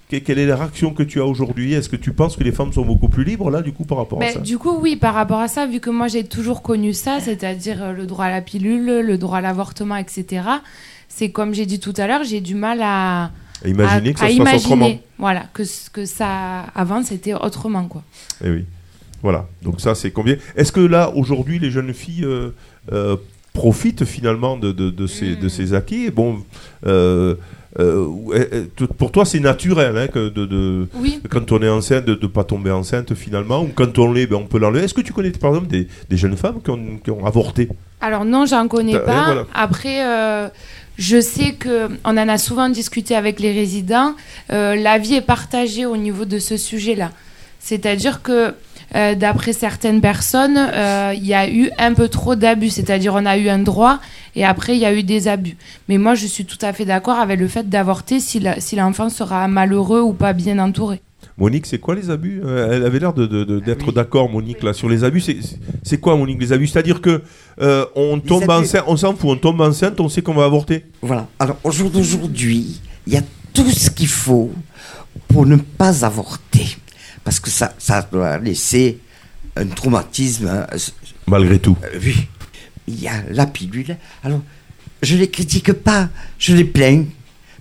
Quelle 0.10 0.40
est 0.40 0.48
la 0.48 0.56
réaction 0.56 0.92
que 0.92 1.04
tu 1.04 1.22
as 1.22 1.26
aujourd'hui? 1.26 1.74
Est-ce 1.74 1.88
que 1.88 1.96
tu 1.96 2.14
penses 2.14 2.36
que 2.36 2.44
les 2.44 2.52
femmes 2.52 2.74
sont 2.74 2.84
beaucoup 2.84 3.10
plus 3.10 3.24
libres 3.24 3.52
là, 3.52 3.62
du 3.62 3.72
coup, 3.74 3.86
par 3.86 4.00
rapport 4.00 4.18
à 4.20 4.26
Ben, 4.26 4.34
ça? 4.34 4.40
du 4.40 4.58
coup, 4.58 4.76
oui, 4.82 4.96
par 4.96 5.14
rapport 5.14 5.40
à 5.40 5.48
ça, 5.48 5.68
vu 5.68 5.80
que 5.80 5.92
moi 5.92 6.08
j'ai 6.08 6.24
toujours 6.24 6.64
connu 6.64 6.94
ça, 6.94 7.20
c'est-à-dire 7.20 7.84
euh, 7.84 7.94
le 7.94 8.08
droit 8.08 8.26
à 8.26 8.32
la 8.32 8.42
pilule, 8.42 9.02
le 9.06 9.18
droit 9.20 9.38
à 9.38 9.42
l'avortement, 9.42 9.96
etc., 9.98 10.42
c'est 11.08 11.30
comme 11.30 11.54
j'ai 11.54 11.68
dit 11.68 11.80
tout 11.80 11.94
à 11.98 12.08
l'heure, 12.08 12.24
j'ai 12.24 12.42
du 12.42 12.56
mal 12.56 12.80
à, 12.82 13.26
À 13.64 13.68
imaginer 13.68 14.10
à- 14.10 14.14
que 14.14 14.20
ça 14.20 14.26
se 14.30 14.38
passe 14.38 14.38
imaginer, 14.38 14.56
autrement. 14.66 14.92
Voilà, 15.20 15.44
que, 15.54 15.62
que 15.94 16.06
ça, 16.06 16.62
avant, 16.74 17.04
c'était 17.04 17.36
autrement, 17.36 17.86
quoi. 17.86 18.04
Eh 18.44 18.50
oui. 18.50 18.66
Voilà. 19.22 19.48
Donc 19.62 19.80
ça, 19.80 19.94
c'est 19.94 20.10
combien? 20.12 20.38
Est-ce 20.56 20.72
que 20.72 20.80
là, 20.80 21.12
aujourd'hui, 21.16 21.60
les 21.60 21.70
jeunes 21.70 21.94
filles 21.94 22.24
euh, 22.26 22.50
euh, 22.94 23.16
profitent 23.54 24.06
finalement 24.06 24.56
de, 24.58 24.72
de, 24.72 24.90
de 24.90 25.08
ces, 25.08 25.36
de 25.36 25.50
ces 25.50 25.74
acquis? 25.76 26.10
Bon, 26.10 26.40
euh, 26.88 27.36
euh, 27.78 28.08
euh, 28.34 28.66
euh, 28.82 28.88
pour 28.98 29.12
toi, 29.12 29.26
c'est 29.26 29.40
naturel 29.40 29.96
hein, 29.98 30.08
que 30.08 30.30
de, 30.30 30.46
de- 30.46 30.88
Oui. 30.96 31.20
quand 31.30 31.52
on 31.52 31.62
est 31.62 31.70
enceinte, 31.70 32.06
de 32.06 32.18
ne 32.20 32.28
pas 32.28 32.44
tomber 32.44 32.72
enceinte 32.72 33.14
finalement, 33.14 33.62
ou 33.64 33.70
quand 33.76 34.00
on 34.00 34.12
l'est, 34.12 34.26
ben, 34.26 34.38
on 34.38 34.46
peut 34.46 34.58
l'enlever. 34.58 34.84
Est-ce 34.86 34.94
que 34.96 35.02
tu 35.02 35.14
connais 35.14 35.30
par 35.32 35.52
exemple 35.52 35.68
des, 35.68 35.88
des 36.10 36.18
jeunes 36.18 36.36
femmes 36.38 36.62
qui 36.64 36.70
ont, 36.72 36.98
qui 37.04 37.12
ont 37.12 37.26
avorté? 37.26 37.70
Alors 38.02 38.26
non, 38.26 38.46
j'en 38.48 38.68
connais 38.68 38.94
T'as- 38.94 39.00
pas. 39.02 39.26
voilà. 39.26 39.46
Après, 39.54 40.04
euh, 40.06 40.48
je 40.98 41.22
sais 41.22 41.54
que 41.54 41.90
on 42.04 42.18
en 42.18 42.28
a 42.30 42.38
souvent 42.38 42.70
discuté 42.70 43.16
avec 43.16 43.40
les 43.40 43.52
résidents. 43.52 44.16
Euh, 44.52 44.76
L'avis 44.76 45.16
est 45.16 45.22
partagé 45.22 45.86
au 45.86 45.96
niveau 45.98 46.26
de 46.26 46.40
ce 46.40 46.58
sujet-là. 46.58 47.12
C'est-à-dire 47.60 48.22
que 48.22 48.54
euh, 48.96 49.16
d'après 49.16 49.54
certaines 49.54 50.02
personnes, 50.02 50.58
euh, 50.58 51.14
il 51.16 51.26
y 51.26 51.34
a 51.34 51.50
eu 51.50 51.70
un 51.78 51.94
peu 51.94 52.08
trop 52.08 52.36
d'abus. 52.36 52.70
C'est-à-dire 52.70 53.14
on 53.16 53.26
a 53.26 53.38
eu 53.38 53.50
un 53.50 53.60
droit 53.60 54.00
et 54.36 54.46
après 54.46 54.76
il 54.76 54.80
y 54.80 54.86
a 54.86 54.94
eu 54.94 55.04
des 55.04 55.28
abus. 55.28 55.58
Mais 55.88 55.98
moi, 55.98 56.16
je 56.16 56.26
suis 56.26 56.46
tout 56.46 56.58
à 56.62 56.74
fait 56.74 56.86
d'accord 56.86 57.18
avec 57.20 57.40
le 57.40 57.48
fait 57.48 57.70
d'avorter 57.70 58.20
si 58.20 58.40
l'enfant 58.76 59.10
sera 59.10 59.48
malheureux 59.48 60.02
ou 60.02 60.14
pas 60.14 60.34
bien 60.34 60.60
entouré. 60.60 61.02
Monique, 61.38 61.66
c'est 61.68 61.78
quoi 61.80 61.96
les 61.96 62.10
abus? 62.10 62.42
Euh, 62.44 62.74
Elle 62.74 62.86
avait 62.86 63.00
l'air 63.00 63.14
de- 63.14 63.26
de- 63.26 63.46
de- 63.46 63.60
d'être 63.60 63.94
d'accord, 63.94 64.30
Monique, 64.30 64.62
là, 64.62 64.74
sur 64.74 64.90
les 64.90 65.06
abus. 65.06 65.22
C'est- 65.84 65.98
quoi, 65.98 66.18
Monique, 66.18 66.40
les 66.42 66.52
abus? 66.52 66.68
C'est-à-dire 66.68 67.00
que 67.00 67.22
euh, 67.62 67.86
on 67.96 68.20
tombe 68.20 68.50
enceinte, 68.50 68.84
on 68.88 68.98
s'en 68.98 69.16
fout, 69.16 69.30
on 69.30 69.36
tombe 69.38 69.62
enceinte, 69.62 70.00
on 70.02 70.10
sait 70.10 70.22
qu'on 70.22 70.34
va 70.34 70.44
avorter. 70.46 70.86
Voilà. 71.02 71.28
Alors, 71.40 71.58
au 71.64 71.72
jour 71.72 71.90
d'aujourd'hui, 71.90 72.82
il 73.08 73.14
y 73.14 73.18
a 73.18 73.22
tout 73.54 73.70
ce 73.70 73.90
qu'il 73.90 74.08
faut 74.10 74.52
pour 75.30 75.46
ne 75.46 75.56
pas 75.56 76.06
avorter. 76.06 76.78
Parce 77.24 77.40
que 77.40 77.50
ça, 77.50 77.74
ça 77.78 78.08
doit 78.12 78.38
laisser 78.38 79.00
un 79.56 79.66
traumatisme. 79.68 80.48
hein, 80.48 80.66
Malgré 81.28 81.60
tout. 81.60 81.78
euh, 81.84 82.00
oui. 82.04 82.28
Il 82.88 83.00
y 83.02 83.08
a 83.08 83.24
la 83.30 83.46
pilule. 83.46 83.98
Alors, 84.24 84.42
je 85.04 85.16
les 85.16 85.30
critique 85.30 85.72
pas, 85.74 86.10
je 86.40 86.56
les 86.56 86.64
plains. 86.66 87.06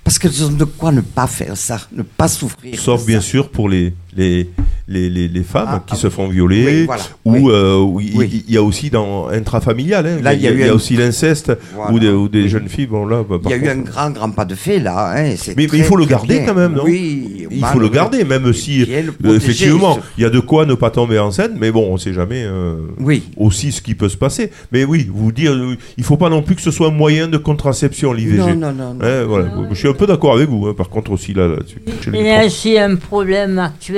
Parce 0.05 0.19
qu'elles 0.19 0.43
ont 0.43 0.51
de 0.51 0.65
quoi 0.65 0.91
ne 0.91 1.03
pas 1.03 1.27
faire 1.27 1.55
ça, 1.57 1.81
ne 1.93 2.03
pas 2.03 2.29
souffrir. 2.29 2.81
Sauf 2.81 3.05
bien 3.05 3.21
ça. 3.21 3.27
sûr 3.27 3.51
pour 3.51 3.69
les, 3.69 3.93
les, 4.17 4.49
les, 4.89 5.11
les, 5.11 5.29
les 5.29 5.43
femmes 5.43 5.69
Ah, 5.69 5.83
qui 5.87 5.95
ah, 5.95 5.97
se 5.97 6.09
font 6.09 6.29
violer, 6.29 6.65
Oui, 6.81 6.85
voilà. 6.87 7.03
ou 7.25 7.33
Oui. 7.33 7.43
euh, 7.53 7.87
il 8.01 8.17
Oui. 8.17 8.45
y 8.49 8.57
a 8.57 8.63
aussi 8.63 8.91
dans 8.91 9.29
intrafamilial, 9.29 10.07
hein, 10.07 10.19
Là, 10.23 10.35
il 10.35 10.41
y 10.43 10.49
a, 10.49 10.53
y 10.53 10.71
aussi 10.71 10.97
l'inceste, 10.97 11.53
Voilà. 11.75 11.93
ou 11.93 11.99
des, 11.99 12.09
ou 12.09 12.29
des 12.29 12.49
jeunes 12.49 12.69
filles, 12.69 12.87
bon 12.87 13.07
là, 13.07 13.23
bah, 13.29 13.37
Il 13.45 13.51
y 13.51 13.55
a 13.55 13.57
eu 13.57 13.69
un 13.69 13.77
grand, 13.83 14.11
grand 14.11 14.31
pas 14.31 14.45
de 14.45 14.55
fait 14.55 14.79
là. 14.79 15.13
hein, 15.17 15.35
c'est 15.37 15.57
Mais- 15.57 15.67
mais 15.71 15.79
il 15.79 15.85
faut 15.85 15.97
le 15.97 16.07
garder 16.07 16.39
bien. 16.39 16.47
quand 16.47 16.55
même, 16.55 16.73
non 16.73 16.85
Oui. 16.85 17.47
il 17.51 17.61
bah, 17.61 17.69
faut 17.73 17.79
le 17.81 17.89
garder, 17.89 18.25
même 18.25 18.53
si, 18.53 18.83
euh, 18.83 19.03
protéger, 19.13 19.37
effectivement, 19.37 19.99
il 20.17 20.23
y 20.23 20.27
a 20.27 20.31
de 20.31 20.41
quoi 20.41 20.65
ne 20.67 20.75
pas 20.75 20.91
tomber 20.91 21.19
enceinte, 21.19 21.53
mais 21.59 21.71
bon, 21.71 21.87
on 21.93 21.97
sait 21.99 22.13
jamais 22.15 22.45
euh, 22.47 22.77
Oui. 22.99 23.25
aussi 23.37 23.73
ce 23.73 23.83
qui 23.83 23.95
peut 23.95 24.09
se 24.09 24.17
passer. 24.17 24.51
Mais 24.73 24.85
oui, 24.85 25.09
vous 25.13 25.33
dire, 25.33 25.55
il 25.99 26.05
faut 26.05 26.17
pas 26.17 26.31
non 26.31 26.43
plus 26.43 26.55
que 26.57 26.63
ce 26.63 26.71
soit 26.71 26.89
un 26.89 26.93
moyen 26.93 27.29
de 27.29 27.37
contraception, 27.37 28.13
l'IVG. 28.13 28.39
Non, 28.39 28.55
non, 28.55 28.73
non. 28.73 28.95
non. 28.95 29.01
Hein, 29.03 29.25
voilà. 29.27 29.49
Je 29.71 29.75
suis 29.75 29.89
un 29.89 29.93
peu 29.93 30.07
d'accord 30.07 30.35
avec 30.35 30.49
vous, 30.49 30.73
par 30.73 30.89
contre 30.89 31.11
aussi 31.11 31.35
là, 31.35 31.47
là-dessus. 31.49 31.81
les 32.11 32.19
Il 32.21 32.27
y 32.27 32.31
a 32.31 32.47
aussi 32.47 32.79
un 32.79 32.97
problème 32.97 33.59
actuel, 33.59 33.98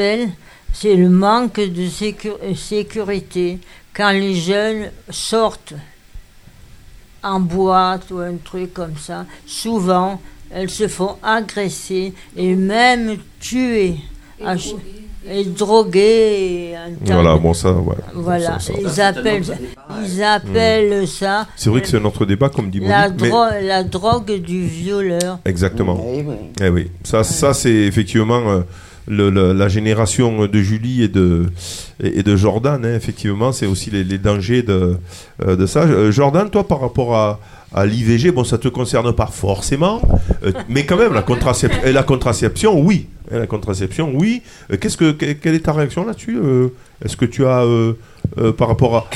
c'est 0.73 0.95
le 0.97 1.09
manque 1.09 1.57
de 1.61 1.87
sécu- 1.89 2.29
euh, 2.43 2.55
sécurité. 2.55 3.59
Quand 3.95 4.11
les 4.13 4.35
jeunes 4.35 4.91
sortent 5.11 5.75
en 7.23 7.41
boîte 7.41 8.11
ou 8.11 8.19
un 8.19 8.37
truc 8.43 8.73
comme 8.73 8.97
ça, 8.97 9.27
souvent 9.47 10.21
elles 10.51 10.71
se 10.71 10.89
font 10.89 11.17
agresser 11.23 12.13
et 12.37 12.55
même 12.55 13.17
tuer. 13.41 13.95
Ah, 14.45 14.55
Et 15.29 15.45
droguer. 15.45 16.71
et 16.71 16.77
un 16.77 16.93
tas 17.05 17.15
Voilà, 17.15 17.37
bon 17.37 17.53
ça, 17.53 17.73
voilà. 17.73 18.01
Voilà, 18.15 18.59
Ça, 18.59 18.61
ça- 18.61 18.73
ils 18.81 19.01
appellent, 19.03 19.45
ils 20.03 20.23
appellent 20.23 21.07
ça 21.07 21.47
C'est 21.57 21.69
vrai 21.69 21.83
que 21.83 21.89
c'est 21.89 21.99
un 21.99 22.05
autre 22.07 22.25
débat, 22.25 22.49
comme 22.49 22.71
dit 22.71 22.81
la, 22.81 23.09
Monique, 23.09 23.21
mais- 23.21 23.29
dro- 23.29 23.61
la 23.63 23.85
drogue 23.85 24.33
du 24.41 24.65
violeur. 24.67 25.39
Exactement. 25.45 26.03
Oui. 26.03 26.25
Eh 26.63 26.69
oui, 26.71 26.91
ça, 27.05 27.23
ça 27.23 27.53
c'est 27.53 27.71
effectivement 27.71 28.41
euh, 28.49 28.61
la 29.11 29.69
génération 29.69 30.47
de 30.47 30.59
Julie 30.61 31.03
et 31.03 31.09
de, 31.09 31.47
et 32.03 32.23
de 32.23 32.37
Jordan. 32.37 32.85
hein, 32.85 32.95
effectivement, 32.95 33.53
c'est 33.53 33.67
aussi 33.67 33.91
les, 33.91 34.05
les 34.05 34.19
dangers 34.19 34.63
de, 34.63 34.97
euh, 35.45 35.57
de 35.57 35.67
ça. 35.67 35.81
Euh, 35.83 36.11
Jordan, 36.11 36.49
toi, 36.49 36.67
par 36.67 36.81
rapport 36.81 37.17
à, 37.17 37.41
à 37.73 37.87
l'IVG, 37.87 38.33
bon, 38.33 38.45
ça 38.45 38.59
te 38.59 38.69
concerne 38.69 39.13
pas 39.13 39.27
forcément, 39.27 40.03
euh, 40.45 40.53
mais 40.69 40.85
quand 40.87 40.97
même, 40.97 41.13
la, 41.13 41.23
contraception, 41.23 42.81
oui. 42.81 43.07
La 43.31 43.47
contraception, 43.47 44.11
oui. 44.13 44.43
Euh, 44.73 44.77
Qu'est-ce 44.77 44.97
que, 44.97 45.13
que- 45.13 45.33
quelle 45.33 45.55
est 45.55 45.61
ta 45.61 45.73
réaction 45.73 46.05
là-dessus 46.05 46.37
euh, 46.43 46.69
Est-ce 47.05 47.17
que 47.17 47.25
tu 47.25 47.47
as 47.47 47.65
par 48.59 48.69
rapport 48.69 49.09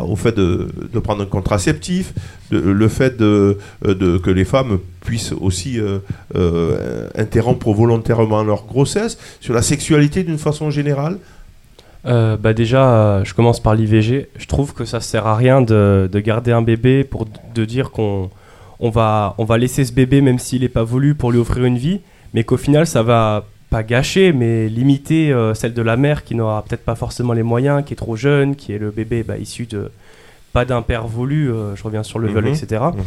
au 0.00 0.16
fait 0.16 0.34
de, 0.34 0.68
prendre 1.02 1.22
un 1.22 1.26
contraceptif, 1.26 2.12
le 2.50 2.88
fait 2.88 3.18
que 3.18 4.30
les 4.30 4.44
femmes 4.44 4.78
puissent 5.04 5.32
aussi 5.38 5.78
interrompre 7.16 7.72
volontairement 7.72 8.42
leur 8.42 8.64
grossesse, 8.64 9.18
sur 9.40 9.54
la 9.54 9.62
sexualité 9.62 10.22
d'une 10.22 10.38
façon 10.38 10.70
générale? 10.70 11.18
Euh, 12.04 12.36
bah 12.36 12.52
déjà, 12.52 12.90
euh, 12.94 13.24
je 13.24 13.34
commence 13.34 13.60
par 13.60 13.74
l'IVG. 13.74 14.28
Je 14.36 14.46
trouve 14.46 14.74
que 14.74 14.84
ça 14.84 15.00
sert 15.00 15.26
à 15.26 15.36
rien 15.36 15.60
de, 15.60 16.08
de 16.10 16.20
garder 16.20 16.52
un 16.52 16.62
bébé 16.62 17.04
pour 17.04 17.26
de 17.54 17.64
dire 17.64 17.90
qu'on 17.90 18.30
on 18.80 18.90
va, 18.90 19.34
on 19.38 19.44
va 19.44 19.58
laisser 19.58 19.84
ce 19.84 19.92
bébé 19.92 20.20
même 20.20 20.40
s'il 20.40 20.62
n'est 20.62 20.68
pas 20.68 20.82
voulu 20.82 21.14
pour 21.14 21.30
lui 21.30 21.38
offrir 21.38 21.64
une 21.64 21.78
vie, 21.78 22.00
mais 22.34 22.42
qu'au 22.42 22.56
final 22.56 22.86
ça 22.86 23.02
va 23.04 23.46
pas 23.70 23.84
gâcher, 23.84 24.32
mais 24.32 24.68
limiter 24.68 25.32
euh, 25.32 25.54
celle 25.54 25.72
de 25.72 25.82
la 25.82 25.96
mère 25.96 26.24
qui 26.24 26.34
n'aura 26.34 26.62
peut-être 26.62 26.84
pas 26.84 26.96
forcément 26.96 27.32
les 27.32 27.44
moyens, 27.44 27.84
qui 27.84 27.94
est 27.94 27.96
trop 27.96 28.16
jeune, 28.16 28.56
qui 28.56 28.72
est 28.72 28.78
le 28.78 28.90
bébé 28.90 29.22
bah, 29.22 29.38
issu 29.38 29.66
de 29.66 29.90
pas 30.52 30.64
d'un 30.64 30.82
père 30.82 31.06
voulu. 31.06 31.50
euh, 31.50 31.74
je 31.76 31.82
reviens 31.82 32.02
sur 32.02 32.18
le 32.18 32.28
viol, 32.28 32.44
Mhm. 32.44 32.50
etc. 32.54 32.82
Mhm. 32.94 33.02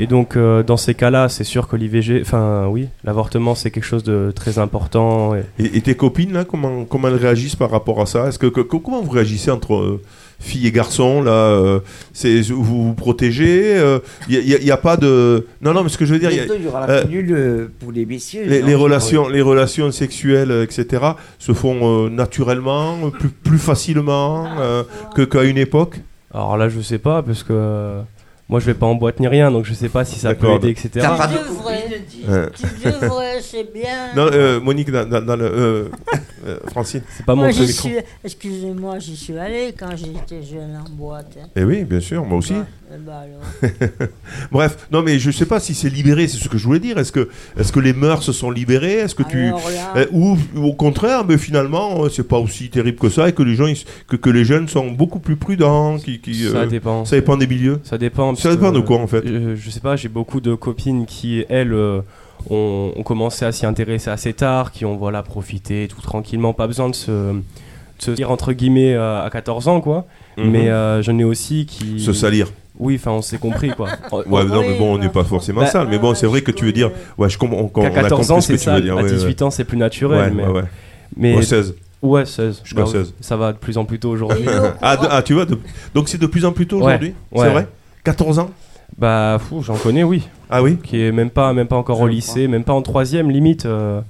Et 0.00 0.06
donc, 0.06 0.36
euh, 0.36 0.62
dans 0.62 0.76
ces 0.76 0.94
cas-là, 0.94 1.28
c'est 1.28 1.44
sûr 1.44 1.68
que 1.68 1.76
l'IVG, 1.76 2.20
enfin, 2.22 2.66
oui, 2.68 2.88
l'avortement, 3.04 3.54
c'est 3.54 3.70
quelque 3.70 3.84
chose 3.84 4.02
de 4.04 4.32
très 4.34 4.58
important. 4.58 5.34
Et... 5.34 5.42
Et, 5.58 5.76
et 5.76 5.80
tes 5.80 5.94
copines, 5.94 6.32
là, 6.32 6.44
comment, 6.44 6.84
comment 6.84 7.08
elles 7.08 7.14
réagissent 7.14 7.56
par 7.56 7.70
rapport 7.70 8.00
à 8.00 8.06
ça? 8.06 8.28
Est-ce 8.28 8.38
que, 8.38 8.46
que- 8.46 8.60
comment 8.60 9.00
vous 9.02 9.10
réagissez 9.10 9.50
entre 9.50 9.74
euh, 9.74 10.00
filles 10.40 10.66
et 10.66 10.72
garçons 10.72 11.22
là 11.22 11.30
euh, 11.30 11.78
c'est, 12.12 12.40
Vous 12.50 12.64
vous 12.88 12.94
protégez 12.94 13.76
Il 14.28 14.38
n'y 14.40 14.54
a, 14.54 14.58
y 14.58 14.70
a 14.72 14.76
pas 14.76 14.96
de. 14.96 15.46
Non, 15.60 15.72
non, 15.72 15.84
mais 15.84 15.88
ce 15.88 15.96
que 15.98 16.04
je 16.04 16.12
veux 16.14 16.18
dire, 16.18 16.30
y 16.32 16.40
a- 16.40 16.44
Bientôt, 16.44 16.58
il 16.58 16.64
y 16.64 16.68
aura 16.68 16.86
la 16.86 16.92
euh, 16.94 17.04
pilule 17.04 17.32
euh, 17.32 17.68
pour 17.78 17.92
les 17.92 18.04
messieurs. 18.06 18.44
les, 18.46 18.60
non 18.60 18.66
les 18.66 18.74
relations, 18.74 19.28
les 19.28 19.42
relations 19.42 19.90
sexuelles, 19.92 20.50
euh, 20.50 20.64
etc., 20.64 21.02
se 21.38 21.52
font 21.52 22.06
euh, 22.06 22.08
naturellement, 22.10 22.96
euh, 23.04 23.10
plus, 23.10 23.28
plus 23.28 23.58
facilement 23.58 24.46
euh, 24.58 24.82
que, 25.14 25.22
qu'à 25.22 25.44
une 25.44 25.58
époque? 25.58 26.00
Alors 26.34 26.56
là, 26.56 26.68
je 26.68 26.80
sais 26.80 26.98
pas, 26.98 27.22
parce 27.22 27.42
que 27.42 27.52
euh, 27.52 28.00
moi, 28.48 28.58
je 28.60 28.66
vais 28.66 28.74
pas 28.74 28.86
en 28.86 28.94
boîte 28.94 29.20
ni 29.20 29.28
rien, 29.28 29.50
donc 29.50 29.64
je 29.64 29.74
sais 29.74 29.88
pas 29.88 30.04
si 30.04 30.18
ça 30.18 30.34
peut 30.34 30.46
aider, 30.56 30.70
etc. 30.70 30.90
T'as 30.94 31.16
pas 31.16 31.26
de. 31.26 31.34
Euh, 32.28 32.48
Tu 32.54 32.64
devrais, 32.90 33.40
c'est 33.40 33.72
bien. 33.72 34.14
Non, 34.16 34.28
euh, 34.32 34.60
Monique, 34.60 34.90
dans, 34.90 35.08
dans- 35.08 35.20
dans 35.24 35.36
le. 35.36 35.44
euh, 35.44 35.84
euh, 36.46 36.58
Francine 36.70 37.02
C'est 37.16 37.24
pas 37.26 37.34
mon 37.34 37.42
Moi, 37.42 37.50
excusez-moi, 38.24 38.98
j'y 38.98 39.16
suis 39.16 39.38
allé 39.38 39.74
quand 39.78 39.96
j'étais 39.96 40.42
jeune 40.42 40.76
en 40.76 40.88
boîte. 40.90 41.36
hein. 41.40 41.46
Eh 41.56 41.64
oui, 41.64 41.84
bien 41.84 42.00
sûr, 42.00 42.24
moi 42.24 42.38
aussi. 42.38 42.52
Bah, 42.54 42.66
eh 42.94 42.98
ben 42.98 43.12
alors. 43.12 44.08
Bref, 44.52 44.86
non, 44.90 45.02
mais 45.02 45.18
je 45.18 45.30
sais 45.30 45.46
pas 45.46 45.60
si 45.60 45.74
c'est 45.74 45.88
libéré, 45.88 46.28
c'est 46.28 46.38
ce 46.38 46.48
que 46.48 46.58
je 46.58 46.64
voulais 46.66 46.78
dire. 46.80 46.98
Est-ce 46.98 47.12
que, 47.12 47.28
est-ce 47.58 47.72
que 47.72 47.80
les 47.80 47.92
mœurs 47.92 48.22
se 48.22 48.32
sont 48.32 48.50
libérées? 48.50 48.94
Est-ce 48.98 49.14
que 49.14 49.22
tu. 49.22 49.46
Là, 49.50 49.56
Euh, 49.96 50.06
ou, 50.12 50.36
ou 50.56 50.64
au 50.64 50.74
contraire, 50.74 51.24
mais 51.26 51.38
finalement, 51.38 52.04
euh, 52.04 52.08
c'est 52.08 52.26
pas 52.26 52.38
aussi 52.38 52.68
terrible 52.70 52.98
que 52.98 53.08
ça 53.08 53.28
et 53.28 53.32
que 53.32 53.42
les 53.42 53.54
gens, 53.54 53.66
ils 53.66 53.78
que, 54.06 54.16
que 54.16 54.30
les 54.30 54.44
jeunes 54.44 54.68
sont 54.68 54.90
beaucoup 54.90 55.20
plus 55.20 55.36
prudents. 55.36 55.96
Qui, 55.98 56.20
qui, 56.20 56.44
Ça 56.50 56.58
euh, 56.58 56.66
dépend. 56.66 57.04
ça 57.04 57.16
dépend 57.16 57.36
des 57.36 57.46
milieux. 57.46 57.80
Ça 57.84 57.98
dépend. 57.98 58.34
Ça 58.34 58.50
dépend 58.54 58.72
de 58.72 58.80
quoi, 58.80 58.98
en 58.98 59.06
fait? 59.06 59.22
je, 59.26 59.54
je 59.56 59.70
sais 59.70 59.80
pas, 59.80 59.96
j'ai 59.96 60.08
beaucoup 60.08 60.40
de 60.40 60.54
copines 60.54 61.06
qui, 61.06 61.44
elles, 61.48 61.72
euh, 61.72 62.00
ont, 62.50 62.92
ont 62.96 63.02
commencé 63.02 63.44
à 63.44 63.52
s'y 63.52 63.66
intéresser 63.66 64.10
assez 64.10 64.32
tard, 64.32 64.72
qui 64.72 64.84
ont 64.84 64.96
voilà, 64.96 65.22
profité 65.22 65.88
tout 65.88 66.00
tranquillement, 66.00 66.52
pas 66.52 66.66
besoin 66.66 66.88
de 66.88 66.94
se, 66.94 67.10
de 67.32 67.42
se 67.98 68.10
dire 68.10 68.30
entre 68.30 68.52
guillemets 68.52 68.94
euh, 68.94 69.24
à 69.24 69.30
14 69.30 69.68
ans, 69.68 69.80
quoi. 69.80 70.06
Mhm. 70.36 70.50
Mais 70.50 70.68
euh, 70.70 71.02
j'en 71.02 71.18
ai 71.18 71.24
aussi 71.24 71.66
qui. 71.66 72.00
Se 72.00 72.12
salir. 72.12 72.48
Oui, 72.78 72.96
enfin, 72.98 73.10
on 73.12 73.22
s'est 73.22 73.38
compris, 73.38 73.68
quoi. 73.70 73.88
Ouais, 74.26 74.44
non, 74.44 74.62
mais 74.62 74.76
bon, 74.78 74.94
on 74.94 74.98
n'est 74.98 75.10
pas 75.10 75.24
forcément 75.24 75.60
Bah, 75.60 75.66
sale. 75.66 75.88
Mais 75.90 75.98
bon, 75.98 76.14
c'est 76.14 76.26
vrai 76.26 76.40
que 76.40 76.50
tu 76.50 76.64
veux 76.64 76.72
dire. 76.72 76.90
Ouais, 77.18 77.28
je 77.28 77.36
comprends. 77.38 77.70
On 77.74 77.84
a 77.84 77.90
14 77.90 78.30
ans, 78.30 78.40
c'est 78.40 78.56
ça. 78.56 78.80
dire. 78.80 78.96
À 78.98 79.02
ouais, 79.02 79.10
18 79.12 79.42
ans, 79.42 79.50
c'est 79.50 79.64
plus 79.64 79.76
naturel. 79.76 80.18
Ouais, 80.18 80.30
mais, 80.30 80.46
ouais, 80.48 80.62
mais 81.16 81.36
Ouais, 81.36 81.42
16. 81.42 81.74
ouais, 82.00 82.24
16. 82.24 82.62
Jusqu'à 82.64 82.82
Bah, 82.82 82.88
16. 82.90 83.14
Ça 83.20 83.36
va 83.36 83.52
de 83.52 83.58
plus 83.58 83.76
en 83.76 83.84
plus 83.84 83.98
tôt 83.98 84.08
aujourd'hui. 84.10 84.46
Ah, 84.80 84.96
de- 84.96 85.06
ah, 85.10 85.22
tu 85.22 85.34
vois, 85.34 85.44
de- 85.44 85.58
donc 85.94 86.08
c'est 86.08 86.18
de 86.18 86.26
plus 86.26 86.44
en 86.46 86.52
plus 86.52 86.66
tôt 86.66 86.78
Ouais, 86.78 86.84
aujourd'hui 86.84 87.14
C'est 87.34 87.40
ouais. 87.40 87.50
vrai? 87.50 87.68
14 88.04 88.38
ans? 88.38 88.50
Bah, 88.98 89.38
fou, 89.38 89.62
j'en 89.62 89.76
connais, 89.76 90.02
oui. 90.02 90.26
Ah 90.52 90.62
oui 90.62 90.76
Qui 90.82 91.00
est 91.02 91.12
même 91.12 91.30
pas, 91.30 91.52
même 91.52 91.66
pas 91.66 91.76
encore 91.76 92.00
au 92.00 92.06
lycée, 92.06 92.46
même 92.46 92.62
pas 92.64 92.74
en 92.74 92.82
troisième, 92.82 93.30
limite. 93.30 93.64
euh, 93.66 94.00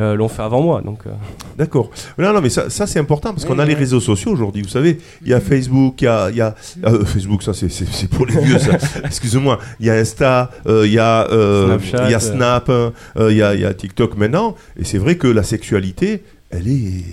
euh, 0.00 0.16
l'ont 0.16 0.26
fait 0.28 0.42
avant 0.42 0.60
moi, 0.60 0.80
donc. 0.84 1.00
euh, 1.06 1.10
D'accord. 1.56 1.88
Non, 2.18 2.32
non, 2.32 2.40
mais 2.40 2.48
ça, 2.48 2.68
ça 2.68 2.84
c'est 2.84 2.98
important 2.98 3.30
parce 3.32 3.44
qu'on 3.44 3.60
a 3.60 3.62
Oui, 3.62 3.68
les 3.68 3.74
réseaux 3.74 4.00
sociaux 4.00 4.32
aujourd'hui. 4.32 4.62
Vous 4.62 4.68
savez, 4.68 4.98
il 5.22 5.28
y 5.28 5.34
a 5.34 5.38
Facebook, 5.40 6.02
il 6.02 6.06
y 6.06 6.08
a, 6.08 6.30
il 6.30 6.36
y 6.36 6.40
a 6.40 6.52
euh, 6.84 7.04
Facebook, 7.04 7.44
ça 7.44 7.54
c'est- 7.54 7.68
c'est 7.68 7.86
c'est 7.86 8.08
pour 8.10 8.26
les 8.26 8.36
vieux. 8.40 8.58
ça. 8.58 8.72
Excusez-moi. 9.04 9.60
Il 9.78 9.86
y 9.86 9.90
a 9.90 9.94
Insta, 9.94 10.50
euh, 10.66 10.82
il 10.84 10.92
y 10.94 10.98
a, 10.98 11.28
euh, 11.30 11.66
Snapchat, 11.78 12.04
il 12.06 12.10
y 12.10 12.14
a. 12.14 12.18
Snap, 12.18 12.68
euh, 12.70 12.90
il 13.30 13.36
y 13.36 13.42
a, 13.42 13.54
il 13.54 13.60
y 13.60 13.64
a 13.64 13.72
TikTok 13.72 14.16
maintenant. 14.16 14.56
Et 14.76 14.82
c'est 14.84 14.98
vrai 14.98 15.16
que 15.16 15.28
la 15.28 15.44
sexualité, 15.44 16.24
elle 16.50 16.66
est, 16.66 17.04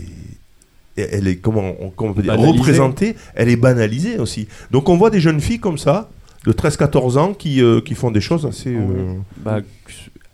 elle 0.98 1.28
est 1.28 1.36
comment 1.36 1.74
on, 1.80 1.90
comment 1.92 2.12
on 2.12 2.14
peut 2.16 2.24
dire, 2.24 2.36
représentée. 2.40 3.16
Elle 3.36 3.50
est 3.50 3.56
banalisée 3.58 4.18
aussi. 4.18 4.48
Donc 4.72 4.90
on 4.90 4.98
voit 4.98 5.12
des 5.12 5.20
jeunes 5.20 5.40
filles 5.40 5.60
comme 5.60 5.78
ça, 5.78 6.10
de 6.46 6.52
13-14 6.52 7.18
ans, 7.18 7.34
qui, 7.34 7.62
euh, 7.62 7.82
qui 7.82 7.94
font 7.96 8.12
des 8.12 8.22
choses 8.22 8.46
assez. 8.46 8.74
euh, 8.76 9.14
bah, 9.38 9.60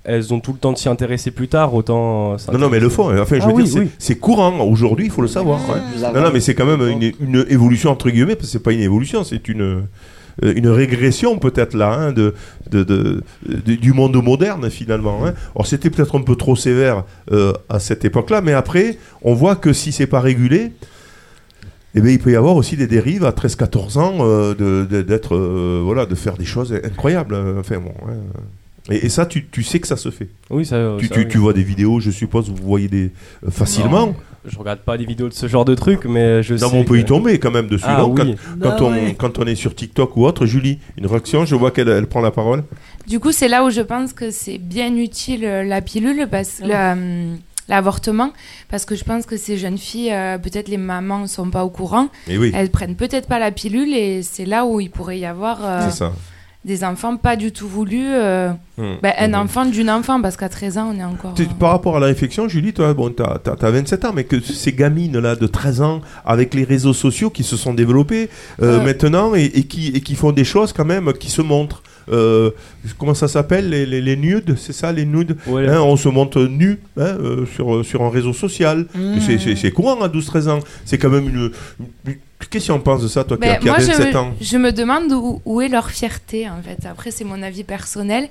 elles 0.09 0.33
ont 0.33 0.39
tout 0.39 0.53
le 0.53 0.57
temps 0.57 0.71
de 0.71 0.77
s'y 0.77 0.87
intéresser 0.87 1.31
plus 1.31 1.49
tard, 1.49 1.73
autant. 1.73 2.33
euh, 2.33 2.37
Non, 2.53 2.59
non, 2.59 2.69
mais 2.69 2.77
elles 2.77 2.83
le 2.83 2.89
font. 2.89 3.07
Enfin, 3.19 3.35
je 3.39 3.41
Ah 3.43 3.47
veux 3.47 3.53
oui, 3.53 3.63
dire, 3.65 3.73
c'est- 3.73 3.79
oui. 3.79 3.89
c'est 3.99 4.15
courant 4.17 4.57
aujourd'hui, 4.61 5.05
il 5.05 5.11
faut 5.11 5.21
le 5.21 5.27
savoir. 5.27 5.59
ouais. 5.69 5.81
Nous 5.95 6.01
Non, 6.01 6.21
non, 6.21 6.29
mais 6.31 6.39
c'est 6.39 6.55
quand 6.55 6.65
même 6.65 6.81
une, 6.87 7.11
une 7.19 7.45
évolution 7.49 7.89
entre 7.91 8.09
guillemets, 8.09 8.35
parce 8.35 8.47
que 8.47 8.51
c'est 8.53 8.63
pas 8.63 8.71
une 8.71 8.79
évolution, 8.79 9.25
c'est 9.25 9.49
une, 9.49 9.61
euh, 10.43 10.53
une 10.55 10.69
régression 10.69 11.37
peut-être 11.39 11.73
là, 11.75 11.91
hein, 11.93 12.11
de, 12.13 12.35
de, 12.71 12.83
de- 12.83 13.21
de- 13.45 13.75
du 13.75 13.91
monde 13.91 14.15
moderne 14.23 14.69
finalement. 14.69 15.25
Hein. 15.25 15.33
Alors 15.55 15.67
c'était 15.67 15.89
peut-être 15.89 16.17
un 16.17 16.21
peu 16.21 16.37
trop 16.37 16.55
sévère 16.55 17.03
euh, 17.33 17.51
à 17.67 17.79
cette 17.79 18.05
époque-là, 18.05 18.39
mais 18.39 18.53
après, 18.53 18.97
on 19.23 19.33
voit 19.33 19.57
que 19.57 19.73
si 19.73 19.91
c'est 19.91 20.07
pas 20.07 20.21
régulé, 20.21 20.71
eh 21.97 22.01
bien, 22.01 22.11
il 22.11 22.19
peut 22.19 22.31
y 22.31 22.35
avoir 22.35 22.55
aussi 22.55 22.75
des 22.77 22.87
dérives 22.87 23.25
à 23.25 23.31
13-14 23.31 23.97
ans 23.99 24.17
euh, 24.21 24.53
de, 24.53 24.85
de- 24.89 25.01
d'être, 25.01 25.35
euh, 25.35 25.81
voilà, 25.83 26.05
de 26.05 26.15
faire 26.15 26.37
des 26.37 26.45
choses 26.45 26.73
incroyables. 26.83 27.33
euh, 27.33 27.59
Enfin, 27.59 27.77
bon, 27.79 27.93
hein. 28.07 28.13
et, 28.91 29.05
et 29.05 29.09
ça, 29.09 29.25
tu, 29.25 29.45
tu 29.47 29.63
sais 29.63 29.79
que 29.79 29.87
ça 29.87 29.97
se 29.97 30.09
fait. 30.11 30.29
Oui, 30.49 30.65
ça. 30.65 30.95
tu, 30.99 31.07
ça, 31.07 31.13
tu, 31.15 31.19
oui. 31.21 31.27
tu 31.27 31.37
vois 31.37 31.53
des 31.53 31.63
vidéos, 31.63 31.99
je 31.99 32.11
suppose, 32.11 32.49
vous 32.49 32.55
voyez 32.65 32.87
des 32.87 33.11
euh, 33.45 33.49
facilement. 33.51 34.07
Non, 34.07 34.15
je 34.49 34.57
regarde 34.57 34.79
pas 34.79 34.97
des 34.97 35.05
vidéos 35.05 35.27
de 35.27 35.33
ce 35.33 35.47
genre 35.47 35.65
de 35.65 35.75
trucs, 35.75 36.05
mais 36.05 36.41
je 36.41 36.53
Non, 36.53 36.59
sais. 36.69 36.73
mais 36.75 36.79
on 36.79 36.83
peut 36.85 36.97
y 36.99 37.03
tomber 37.03 37.37
quand 37.37 37.51
même 37.51 37.67
dessus. 37.67 37.83
Ah 37.85 37.97
Quand- 37.99 38.25
oui. 38.25 38.35
quand, 38.61 38.81
on, 38.81 39.13
quand 39.13 39.39
on 39.39 39.45
est 39.45 39.55
sur 39.55 39.75
TikTok 39.75 40.15
ou 40.15 40.25
autre, 40.25 40.45
Julie, 40.45 40.79
une 40.97 41.05
réaction, 41.07 41.43
je 41.45 41.55
vois 41.55 41.71
qu'elle 41.71 41.89
elle 41.89 42.07
prend 42.07 42.21
la 42.21 42.31
parole. 42.31 42.63
Du 43.07 43.19
coup, 43.19 43.31
c'est 43.33 43.49
là 43.49 43.65
où 43.65 43.69
je 43.69 43.81
pense 43.81 44.13
que 44.13 44.31
c'est 44.31 44.57
bien 44.57 44.95
utile 44.95 45.41
la 45.41 45.81
pilule, 45.81 46.27
parce, 46.31 46.61
l'avortement, 47.69 48.31
parce 48.69 48.85
que 48.85 48.95
je 48.95 49.03
pense 49.03 49.25
que 49.25 49.37
ces 49.37 49.57
jeunes 49.57 49.77
filles, 49.77 50.11
euh, 50.13 50.37
peut-être 50.37 50.67
les 50.69 50.77
mamans 50.77 51.19
ne 51.19 51.27
sont 51.27 51.49
pas 51.49 51.63
au 51.65 51.69
courant, 51.69 52.07
Et 52.27 52.37
oui, 52.37 52.51
elles 52.55 52.69
prennent 52.69 52.95
peut-être 52.95 53.27
pas 53.27 53.39
la 53.39 53.51
pilule 53.51 53.93
et 53.93 54.23
c'est 54.23 54.45
là 54.45 54.65
où 54.65 54.79
il 54.79 54.89
pourrait 54.89 55.19
y 55.19 55.25
avoir 55.25 55.59
euh, 55.63 55.89
ça. 55.89 56.13
des 56.65 56.83
enfants 56.83 57.15
pas 57.17 57.35
du 57.35 57.51
tout 57.51 57.67
voulus. 57.67 58.05
euh, 58.07 58.51
Hmm. 58.77 58.97
ben, 59.01 59.11
un 59.17 59.29
Mhm. 59.29 59.35
enfant 59.35 59.65
d'une 59.65 59.89
enfant, 59.89 60.21
parce 60.21 60.37
qu'à 60.37 60.49
13 60.49 60.77
ans, 60.77 60.93
on 60.95 60.99
est 60.99 61.03
encore. 61.03 61.33
Tu- 61.33 61.45
Par 61.47 61.71
rapport 61.71 61.97
à 61.97 61.99
la 61.99 62.05
réflexion, 62.05 62.47
Julie, 62.47 62.73
toi, 62.73 62.93
bon, 62.93 63.09
t'as 63.11 63.39
as, 63.59 63.71
27 63.71 64.05
ans, 64.05 64.11
mais 64.13 64.23
que 64.23 64.39
ces 64.39 64.71
gamines-là 64.71 65.35
de 65.35 65.47
13 65.47 65.81
ans, 65.81 66.01
avec 66.25 66.53
les 66.53 66.63
réseaux 66.63 66.93
sociaux 66.93 67.29
qui 67.31 67.43
se 67.43 67.57
sont 67.57 67.73
développés 67.73 68.29
maintenant 68.59 69.33
et, 69.35 69.45
et 69.45 69.63
qui, 69.63 69.87
et 69.89 70.01
qui 70.01 70.13
font 70.15 70.31
des 70.31 70.43
choses 70.43 70.73
quand 70.73 70.85
même 70.85 71.11
qui 71.13 71.29
se 71.31 71.41
montrent. 71.41 71.81
Euh, 72.09 72.51
comment 72.97 73.13
ça 73.13 73.27
s'appelle 73.27 73.69
les, 73.69 73.85
les, 73.85 74.01
les 74.01 74.15
nudes 74.15 74.55
C'est 74.57 74.73
ça, 74.73 74.91
les 74.91 75.05
nudes 75.05 75.35
Ouais, 75.47 75.67
Hein, 75.67 75.81
On 75.81 75.95
se 75.97 76.07
montre 76.09 76.41
nu 76.43 76.79
hein, 76.97 77.01
euh, 77.19 77.45
sur, 77.55 77.83
sur 77.85 78.01
un 78.03 78.09
réseau 78.09 78.33
social. 78.33 78.85
Mmh. 78.95 79.19
C'est- 79.55 79.71
courant 79.71 80.01
à 80.01 80.07
12-13 80.07 80.47
ans. 80.49 80.59
C'est 80.85 80.97
quand 80.97 81.09
même 81.09 81.27
une. 81.27 81.51
une- 82.07 82.15
Qu'est-ce 82.51 82.71
qu'on 82.71 82.79
pense 82.79 83.01
de 83.01 83.07
ça, 83.07 83.23
toi 83.23 83.35
qui 83.35 83.41
Ben, 83.41 83.53
as- 83.53 83.57
qui 83.57 83.67
as 83.67 83.71
moi, 83.71 83.79
je 83.81 83.87
27 83.87 84.13
me, 84.13 84.19
ans 84.19 84.33
je 84.39 84.57
me 84.57 84.71
demande 84.71 85.11
où, 85.11 85.41
où 85.43 85.59
est 85.59 85.67
leur 85.69 85.89
fierté, 85.89 86.47
en 86.47 86.61
fait. 86.61 86.85
Après, 86.85 87.09
c'est 87.11 87.23
mon 87.25 87.41
avis 87.41 87.63
personnel. 87.63 88.27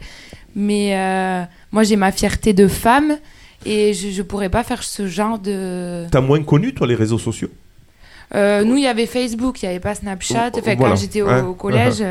Mais 0.54 0.96
euh, 0.96 1.42
moi, 1.72 1.82
j'ai 1.82 1.96
ma 1.96 2.12
fierté 2.12 2.52
de 2.52 2.68
femme 2.68 3.16
et 3.66 3.92
je 3.94 4.16
ne 4.16 4.22
pourrais 4.22 4.48
pas 4.48 4.62
faire 4.62 4.82
ce 4.84 5.06
genre 5.08 5.38
de... 5.38 6.04
T'as 6.10 6.20
moins 6.20 6.42
connu, 6.42 6.72
toi, 6.72 6.86
les 6.86 6.94
réseaux 6.94 7.18
sociaux? 7.18 7.48
Euh, 8.34 8.64
nous, 8.64 8.76
il 8.76 8.82
y 8.82 8.86
avait 8.88 9.06
Facebook, 9.06 9.62
il 9.62 9.66
n'y 9.66 9.70
avait 9.70 9.80
pas 9.80 9.94
Snapchat. 9.94 10.50
Enfin, 10.56 10.74
voilà. 10.76 10.94
quand 10.94 10.96
j'étais 11.00 11.22
au, 11.22 11.28
Ouais. 11.28 11.40
au 11.42 11.54
collège... 11.54 12.02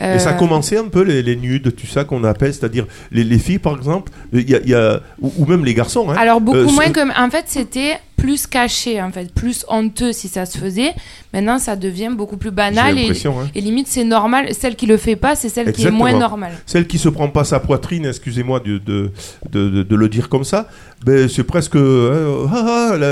Et 0.00 0.18
ça 0.18 0.30
a 0.30 0.32
euh, 0.34 0.38
commencé 0.38 0.78
un 0.78 0.88
peu 0.88 1.02
les, 1.02 1.22
les 1.22 1.36
nudes, 1.36 1.74
tu 1.76 1.86
sais, 1.86 2.04
qu'on 2.06 2.24
appelle, 2.24 2.54
c'est-à-dire 2.54 2.86
les, 3.10 3.22
les 3.22 3.38
filles, 3.38 3.58
par 3.58 3.76
exemple, 3.76 4.10
y 4.32 4.54
a, 4.54 4.60
y 4.64 4.72
a- 4.72 5.00
ou, 5.20 5.30
ou 5.36 5.44
même 5.44 5.62
les 5.64 5.74
garçons. 5.74 6.08
Hein. 6.08 6.14
Alors 6.18 6.40
beaucoup 6.40 6.56
Euh, 6.58 6.70
moins 6.72 6.90
comme 6.90 7.12
en 7.14 7.28
fait 7.28 7.44
c'était 7.48 7.98
plus 8.20 8.46
caché 8.46 9.00
en 9.02 9.10
fait 9.10 9.32
plus 9.32 9.64
honteux 9.68 10.12
si 10.12 10.28
ça 10.28 10.44
se 10.46 10.58
faisait 10.58 10.92
maintenant 11.32 11.58
ça 11.58 11.74
devient 11.76 12.10
beaucoup 12.20 12.36
plus 12.36 12.50
banal 12.50 12.98
et, 12.98 13.10
hein. 13.10 13.32
et 13.54 13.60
limite 13.60 13.86
c'est 13.88 14.04
normal 14.04 14.42
celle 14.60 14.76
qui 14.76 14.86
le 14.86 14.96
fait 14.96 15.16
pas 15.16 15.34
c'est 15.36 15.48
celle 15.48 15.72
qui 15.72 15.86
est 15.86 15.90
moins 15.90 16.16
normale 16.26 16.52
Celle 16.66 16.86
qui 16.86 16.98
se 16.98 17.08
prend 17.08 17.28
pas 17.28 17.44
sa 17.44 17.58
poitrine, 17.60 18.04
excusez-moi 18.06 18.60
de, 18.60 18.78
de, 18.78 19.10
de, 19.50 19.70
de- 19.70 19.82
de 19.82 19.96
le 19.96 20.08
dire 20.08 20.28
comme 20.28 20.44
ça, 20.44 20.68
ben, 21.06 21.28
c'est 21.28 21.44
presque. 21.44 21.76
euh, 21.76 22.46
ah, 22.52 22.64
ah, 22.68 22.90
elle, 22.94 23.02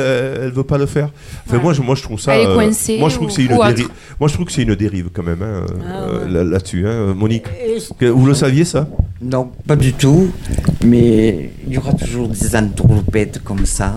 elle 0.44 0.52
veut 0.52 0.62
pas 0.72 0.76
le 0.78 0.86
faire. 0.86 1.08
Enfin, 1.46 1.56
Ouais. 1.56 1.62
moi, 1.62 1.72
je, 1.72 1.80
moi, 1.82 1.94
je 1.94 2.02
trouve 2.02 2.20
ça. 2.20 2.34
Elle 2.34 2.42
est 2.42 2.46
euh, 2.46 2.54
coincée 2.54 2.98
moi, 2.98 3.08
je 3.08 3.14
trouve 3.14 3.26
ou- 3.26 3.30
que 3.30 3.34
c'est 3.36 3.42
une 3.48 3.56
dérive. 3.56 3.88
Moi, 4.20 4.28
je 4.28 4.34
trouve 4.34 4.46
que 4.46 4.52
c'est 4.52 4.62
une 4.62 4.74
dérive 4.74 5.08
quand 5.12 5.22
même, 5.22 5.42
hein, 5.42 5.64
Ah, 5.86 6.02
euh, 6.02 6.44
ouais. 6.44 6.50
là-dessus, 6.50 6.86
hein, 6.86 7.14
Monique. 7.14 7.46
Et- 8.00 8.08
Vous 8.10 8.26
le 8.26 8.34
saviez, 8.34 8.64
ça? 8.64 8.86
Non, 9.22 9.50
pas 9.66 9.76
du 9.76 9.92
tout. 9.94 10.30
Mais 10.84 11.50
il 11.66 11.72
y 11.74 11.78
aura 11.78 11.92
toujours 11.94 12.28
des 12.28 12.54
entourloupettes 12.56 13.40
comme 13.42 13.64
ça. 13.66 13.94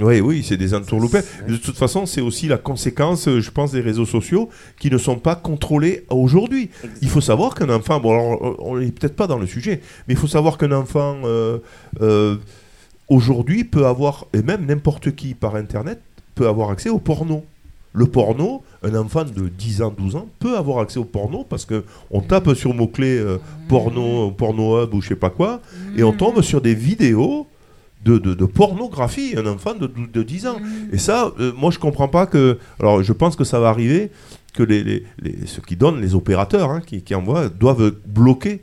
Oui, 0.00 0.20
oui, 0.20 0.44
c'est 0.46 0.56
des 0.56 0.74
entourloupés. 0.74 1.20
De 1.46 1.56
toute 1.56 1.76
façon, 1.76 2.06
c'est 2.06 2.20
aussi 2.20 2.48
la 2.48 2.58
conséquence, 2.58 3.28
euh, 3.28 3.40
je 3.40 3.50
pense, 3.50 3.72
des 3.72 3.80
réseaux 3.80 4.06
sociaux 4.06 4.48
qui 4.78 4.90
ne 4.90 4.98
sont 4.98 5.16
pas 5.16 5.34
contrôlés 5.34 6.04
aujourd'hui. 6.10 6.70
Il 7.02 7.08
faut 7.08 7.20
savoir 7.20 7.54
qu'un 7.54 7.70
enfant, 7.70 8.00
bon, 8.00 8.12
alors, 8.12 8.56
on 8.60 8.78
n'est 8.78 8.90
peut-être 8.90 9.16
pas 9.16 9.26
dans 9.26 9.38
le 9.38 9.46
sujet, 9.46 9.80
mais 10.06 10.14
il 10.14 10.16
faut 10.16 10.26
savoir 10.26 10.58
qu'un 10.58 10.72
enfant 10.72 11.16
euh, 11.24 11.58
euh, 12.00 12.36
aujourd'hui 13.08 13.64
peut 13.64 13.86
avoir, 13.86 14.26
et 14.32 14.42
même 14.42 14.66
n'importe 14.66 15.14
qui 15.14 15.34
par 15.34 15.56
Internet, 15.56 16.00
peut 16.34 16.48
avoir 16.48 16.70
accès 16.70 16.88
au 16.88 16.98
porno. 16.98 17.44
Le 17.94 18.06
porno, 18.06 18.62
un 18.82 18.94
enfant 18.94 19.24
de 19.24 19.48
10 19.48 19.82
ans, 19.82 19.94
12 19.96 20.16
ans 20.16 20.28
peut 20.38 20.56
avoir 20.56 20.78
accès 20.80 20.98
au 20.98 21.04
porno 21.04 21.44
parce 21.48 21.64
que 21.64 21.84
on 22.10 22.20
tape 22.20 22.54
sur 22.54 22.74
mot-clé 22.74 23.18
euh, 23.18 23.38
porno, 23.66 24.30
porno 24.30 24.80
hub 24.82 24.94
ou 24.94 25.00
je 25.00 25.08
sais 25.08 25.16
pas 25.16 25.30
quoi, 25.30 25.60
et 25.96 26.04
on 26.04 26.12
tombe 26.12 26.42
sur 26.42 26.60
des 26.60 26.74
vidéos 26.74 27.46
de, 28.04 28.18
de- 28.18 28.34
de 28.34 28.44
pornographie, 28.44 29.34
un 29.36 29.46
enfant 29.46 29.74
de, 29.74 29.86
de 30.12 30.22
10 30.22 30.46
ans. 30.46 30.56
Et 30.92 30.98
ça, 30.98 31.32
euh, 31.40 31.52
moi 31.56 31.70
je 31.70 31.78
comprends 31.78 32.08
pas 32.08 32.26
que. 32.26 32.58
Alors 32.80 33.02
je 33.02 33.12
pense 33.12 33.36
que 33.36 33.44
ça 33.44 33.58
va 33.60 33.68
arriver, 33.68 34.10
que 34.54 34.62
les, 34.62 34.82
les- 34.84 35.04
les- 35.20 35.46
ceux 35.46 35.62
qui 35.62 35.76
donnent, 35.76 36.00
les 36.00 36.14
opérateurs 36.14 36.70
hein, 36.70 36.80
qui, 36.84 37.02
qui 37.02 37.14
envoient, 37.14 37.48
doivent 37.48 37.92
bloquer 38.06 38.62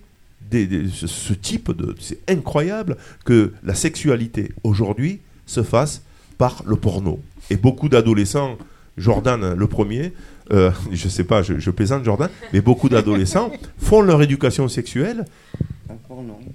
des- 0.50 0.66
des- 0.68 0.88
ce, 0.90 1.08
ce 1.08 1.34
type 1.34 1.72
de. 1.76 1.96
C'est 2.00 2.20
incroyable 2.30 2.98
que 3.26 3.52
la 3.64 3.76
sexualité 3.76 4.52
aujourd'hui 4.64 5.20
se 5.46 5.64
fasse 5.64 6.02
par 6.38 6.64
le 6.66 6.76
porno. 6.76 7.20
Et 7.50 7.58
beaucoup 7.58 7.90
d'adolescents, 7.90 8.58
Jordan 8.98 9.54
le 9.54 9.68
premier, 9.68 10.14
euh, 10.52 10.72
je 10.92 11.10
sais 11.10 11.24
pas, 11.24 11.42
je, 11.42 11.60
je 11.60 11.72
plaisante 11.72 12.04
Jordan, 12.04 12.30
mais 12.54 12.62
beaucoup 12.62 12.90
d'adolescents 12.90 13.52
font 13.78 14.02
leur 14.02 14.22
éducation 14.22 14.68
sexuelle 14.68 15.26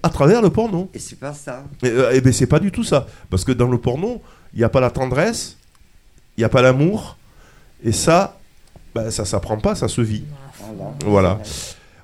à 0.03 0.09
travers 0.11 0.43
le 0.43 0.51
porno. 0.51 0.88
Et 0.95 0.99
c'est 0.99 1.18
pas 1.18 1.34
ça. 1.34 1.64
Et, 1.82 1.88
euh, 1.88 2.11
eh 2.12 2.20
ben 2.20 2.32
c'est 2.32 2.47
pas 2.47 2.61
du 2.61 2.70
tout 2.70 2.84
ça. 2.84 3.07
Parce 3.30 3.45
que 3.45 3.53
dans 3.53 3.68
le 3.68 3.78
porno, 3.78 4.22
il 4.55 4.59
n'y 4.59 4.64
a 4.64 4.68
pas 4.68 4.80
la 4.80 4.91
tendresse, 4.91 5.57
il 6.36 6.41
n'y 6.41 6.45
a 6.45 6.49
pas 6.49 6.62
l'amour. 6.62 7.16
Et 7.82 7.93
ça, 7.93 8.38
ben, 8.95 9.11
ça 9.11 9.24
s'apprend 9.24 9.59
pas, 9.59 9.74
ça 9.74 9.88
se 9.88 10.01
vit. 10.01 10.24
Voilà. 10.76 10.95
Voilà. 11.05 11.38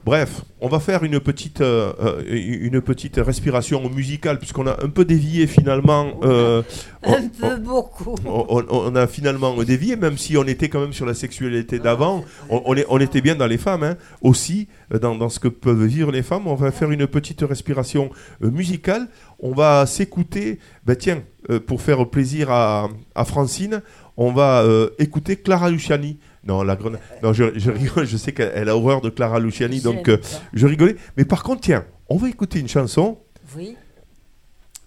Bref, 0.07 0.43
on 0.61 0.69
va 0.69 0.79
faire 0.79 1.03
une 1.03 1.19
petite, 1.19 1.61
euh, 1.61 1.93
euh, 2.01 2.23
une 2.29 2.81
petite 2.81 3.17
respiration 3.17 3.83
musicale, 3.91 4.39
puisqu'on 4.39 4.69
a 4.69 4.77
un 4.85 4.89
peu 4.89 5.05
dévié 5.05 5.49
finalement. 5.49 6.21
euh, 6.23 6.63
on, 7.03 7.13
Un 7.15 7.27
peu 7.29 7.57
beaucoup. 7.57 8.15
on- 8.25 8.47
on- 8.49 8.65
on 8.71 8.95
a 8.95 9.09
finalement 9.09 9.61
dévié, 9.65 9.97
même 9.97 10.17
si 10.17 10.37
on 10.37 10.45
était 10.45 10.69
quand 10.69 10.79
même 10.81 10.93
sur 10.93 11.07
la 11.07 11.15
sexualité 11.15 11.81
d'avant. 11.81 12.25
On, 12.49 12.63
on 12.67 12.77
on 12.89 12.99
était 13.01 13.21
bien 13.21 13.35
dans 13.35 13.49
les 13.49 13.59
femmes, 13.59 13.83
hein, 13.83 13.97
aussi, 14.23 14.69
dans, 15.03 15.17
dans 15.17 15.29
ce 15.29 15.41
que 15.41 15.49
peuvent 15.49 15.85
vivre 15.85 16.13
les 16.13 16.23
femmes. 16.23 16.47
On 16.47 16.55
va 16.55 16.71
faire 16.71 16.93
une 16.93 17.09
petite 17.09 17.41
respiration 17.43 18.11
musicale. 18.41 19.09
On 19.39 19.53
va 19.53 19.85
s'écouter, 19.87 20.59
ben 20.85 20.97
tiens, 20.97 21.23
euh, 21.51 21.61
pour 21.61 21.83
faire 21.83 22.09
plaisir 22.09 22.51
à, 22.51 22.89
à 23.15 23.25
Francine, 23.25 23.83
on 24.17 24.33
va 24.33 24.63
euh, 24.63 24.91
écouter 24.99 25.37
Clara 25.37 25.71
Luciani. 25.71 26.19
Non, 26.45 26.63
la 26.63 26.77
grenade. 26.77 27.01
Non, 27.23 27.33
je, 27.33 27.59
je 27.59 27.71
rigole, 27.71 28.07
je 28.07 28.17
sais 28.17 28.33
qu'elle 28.33 28.53
elle 28.55 28.69
a 28.69 28.77
horreur 28.77 29.01
de 29.01 29.11
Clara 29.11 29.39
Luciani, 29.41 29.81
donc 29.81 30.09
euh, 30.09 30.19
je 30.55 30.67
rigolais. 30.67 30.97
Mais 31.17 31.25
par 31.25 31.43
contre, 31.43 31.61
tiens, 31.61 31.85
on 32.09 32.17
va 32.17 32.29
écouter 32.29 32.61
une 32.61 32.69
chanson. 32.69 33.19
Oui. 33.57 33.77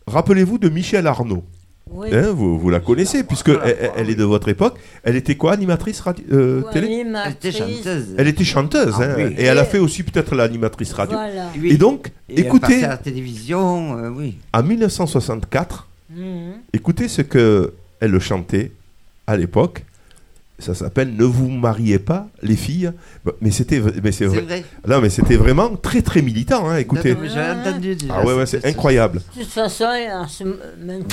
Rappelez-vous 0.07 0.57
de 0.57 0.69
Michel 0.69 1.05
Arnaud. 1.05 1.43
Oui. 1.91 2.09
Hein, 2.13 2.31
vous, 2.33 2.59
vous 2.59 2.69
la 2.69 2.79
connaissez, 2.79 3.23
puisque 3.23 3.49
elle, 3.49 3.59
elle- 3.79 3.91
elle 3.97 4.09
est 4.09 4.15
de 4.15 4.23
votre 4.23 4.47
époque. 4.47 4.77
Elle 5.03 5.15
était 5.15 5.35
quoi, 5.35 5.53
animatrice 5.53 5.99
radio, 6.01 6.23
euh, 6.31 6.61
télé 6.71 7.03
Elle 7.03 7.31
était 7.31 7.51
chanteuse. 7.51 8.15
Elle 8.17 8.27
était 8.27 8.43
chanteuse, 8.43 8.93
Ah 8.99 9.03
hein, 9.03 9.13
oui. 9.17 9.35
et 9.37 9.43
elle 9.45 9.57
a 9.57 9.65
fait 9.65 9.79
aussi 9.79 10.03
peut-être 10.03 10.35
l'animatrice 10.35 10.93
radio. 10.93 11.17
Voilà. 11.17 11.47
Oui. 11.59 11.71
Et 11.71 11.77
donc, 11.77 12.11
Et 12.29 12.41
écoutez, 12.41 12.83
à 12.83 12.89
la 12.89 12.97
télévision, 12.97 13.97
euh, 13.97 14.09
oui. 14.09 14.37
en 14.53 14.61
1964, 14.63 15.87
Mhm. 16.11 16.53
écoutez 16.73 17.07
ce 17.07 17.21
que 17.21 17.73
elle 17.99 18.17
chantait 18.19 18.71
à 19.27 19.35
l'époque. 19.37 19.83
Ça 20.59 20.73
s'appelle 20.75 21.15
Ne 21.15 21.23
vous 21.23 21.49
mariez 21.49 21.99
pas, 21.99 22.27
les 22.41 22.55
filles. 22.55 22.91
Bah, 23.25 23.31
Mais 23.41 23.51
c'était, 23.51 23.81
mais 24.03 24.11
c'est 24.11 24.25
vrai. 24.25 24.41
vrai. 24.41 24.63
Non, 24.87 24.99
mais 25.01 25.09
c'était 25.09 25.37
vraiment 25.37 25.75
très 25.75 26.01
très 26.01 26.21
militant. 26.21 26.69
Hein, 26.69 26.77
écoutez. 26.77 27.13
Non, 27.15 27.21
mais 27.21 27.29
J'ai 27.29 27.39
entendu 27.39 27.95
déjà. 27.95 28.13
Ah 28.17 28.25
ouais, 28.25 28.33
ouais, 28.33 28.45
c'est 28.45 28.65
incroyable. 28.65 29.21
De 29.37 29.41
toute 29.43 29.51
façon, 29.51 29.85
maintenant. 30.85 31.05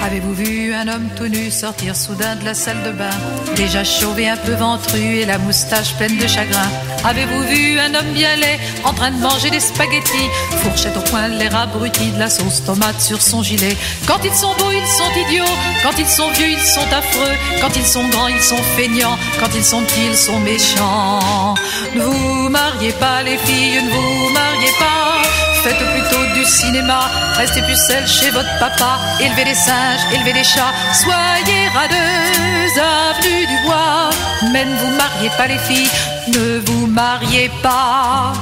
Avez-vous 0.00 0.32
vu 0.32 0.72
un 0.74 0.86
homme 0.86 1.08
tout 1.16 1.26
nu 1.26 1.50
sortir 1.50 1.96
soudain 1.96 2.36
de 2.36 2.44
la 2.44 2.54
salle 2.54 2.82
de 2.84 2.90
bain? 2.92 3.10
Déjà 3.56 3.82
chauvé, 3.82 4.28
un 4.28 4.36
peu 4.36 4.52
ventru 4.52 4.98
et 4.98 5.26
la 5.26 5.38
moustache 5.38 5.94
pleine 5.94 6.16
de 6.16 6.26
chagrin. 6.26 6.70
Avez-vous 7.04 7.42
vu 7.42 7.78
un 7.78 7.92
homme 7.94 8.12
bien 8.14 8.36
laid 8.36 8.58
en 8.84 8.94
train 8.94 9.10
de 9.10 9.18
manger 9.18 9.50
des 9.50 9.60
spaghettis? 9.60 10.30
Fourchette 10.62 10.96
au 10.96 11.10
coin, 11.10 11.28
l'air 11.28 11.54
abruti, 11.54 12.10
de 12.12 12.18
la 12.18 12.30
sauce 12.30 12.64
tomate 12.64 13.00
sur 13.00 13.20
son 13.20 13.42
gilet. 13.42 13.76
Quand 14.06 14.20
ils 14.24 14.34
sont 14.34 14.54
beaux, 14.54 14.70
ils 14.70 14.86
sont 14.86 15.28
idiots. 15.28 15.56
Quand 15.82 15.98
ils 15.98 16.08
sont 16.08 16.30
vieux, 16.30 16.50
ils 16.50 16.58
sont 16.58 16.92
affreux. 16.92 17.34
Quand 17.60 17.74
ils 17.76 17.86
sont 17.86 18.06
grands, 18.08 18.28
ils 18.28 18.40
sont 18.40 18.62
feignants. 18.76 19.18
Quand 19.40 19.50
ils 19.54 19.64
sont 19.64 19.82
petits, 19.82 20.06
ils 20.10 20.16
sont 20.16 20.38
méchants. 20.40 21.54
Ne 21.94 22.02
vous 22.02 22.48
mariez 22.48 22.92
pas 22.92 23.22
les 23.24 23.36
filles, 23.38 23.82
ne 23.82 23.90
vous 23.90 24.32
mariez 24.32 24.72
pas. 24.78 25.18
Faites 25.62 25.76
plutôt 25.76 26.24
du 26.34 26.44
cinéma, 26.44 27.10
restez 27.36 27.60
plus 27.62 27.76
seul 27.88 28.06
chez 28.06 28.30
votre 28.30 28.48
papa, 28.60 29.00
élevez 29.20 29.44
des 29.44 29.56
singes, 29.56 29.97
élevez 30.12 30.32
des 30.32 30.44
chats, 30.44 30.72
soyez 30.92 31.68
radeuses, 31.74 32.78
avenue 32.78 33.46
du 33.46 33.66
bois. 33.66 34.10
Mais 34.52 34.64
ne 34.64 34.76
vous 34.76 34.96
mariez 34.96 35.30
pas 35.36 35.46
les 35.46 35.58
filles, 35.58 35.90
ne 36.28 36.58
vous 36.66 36.86
mariez 36.86 37.50
pas. 37.62 38.32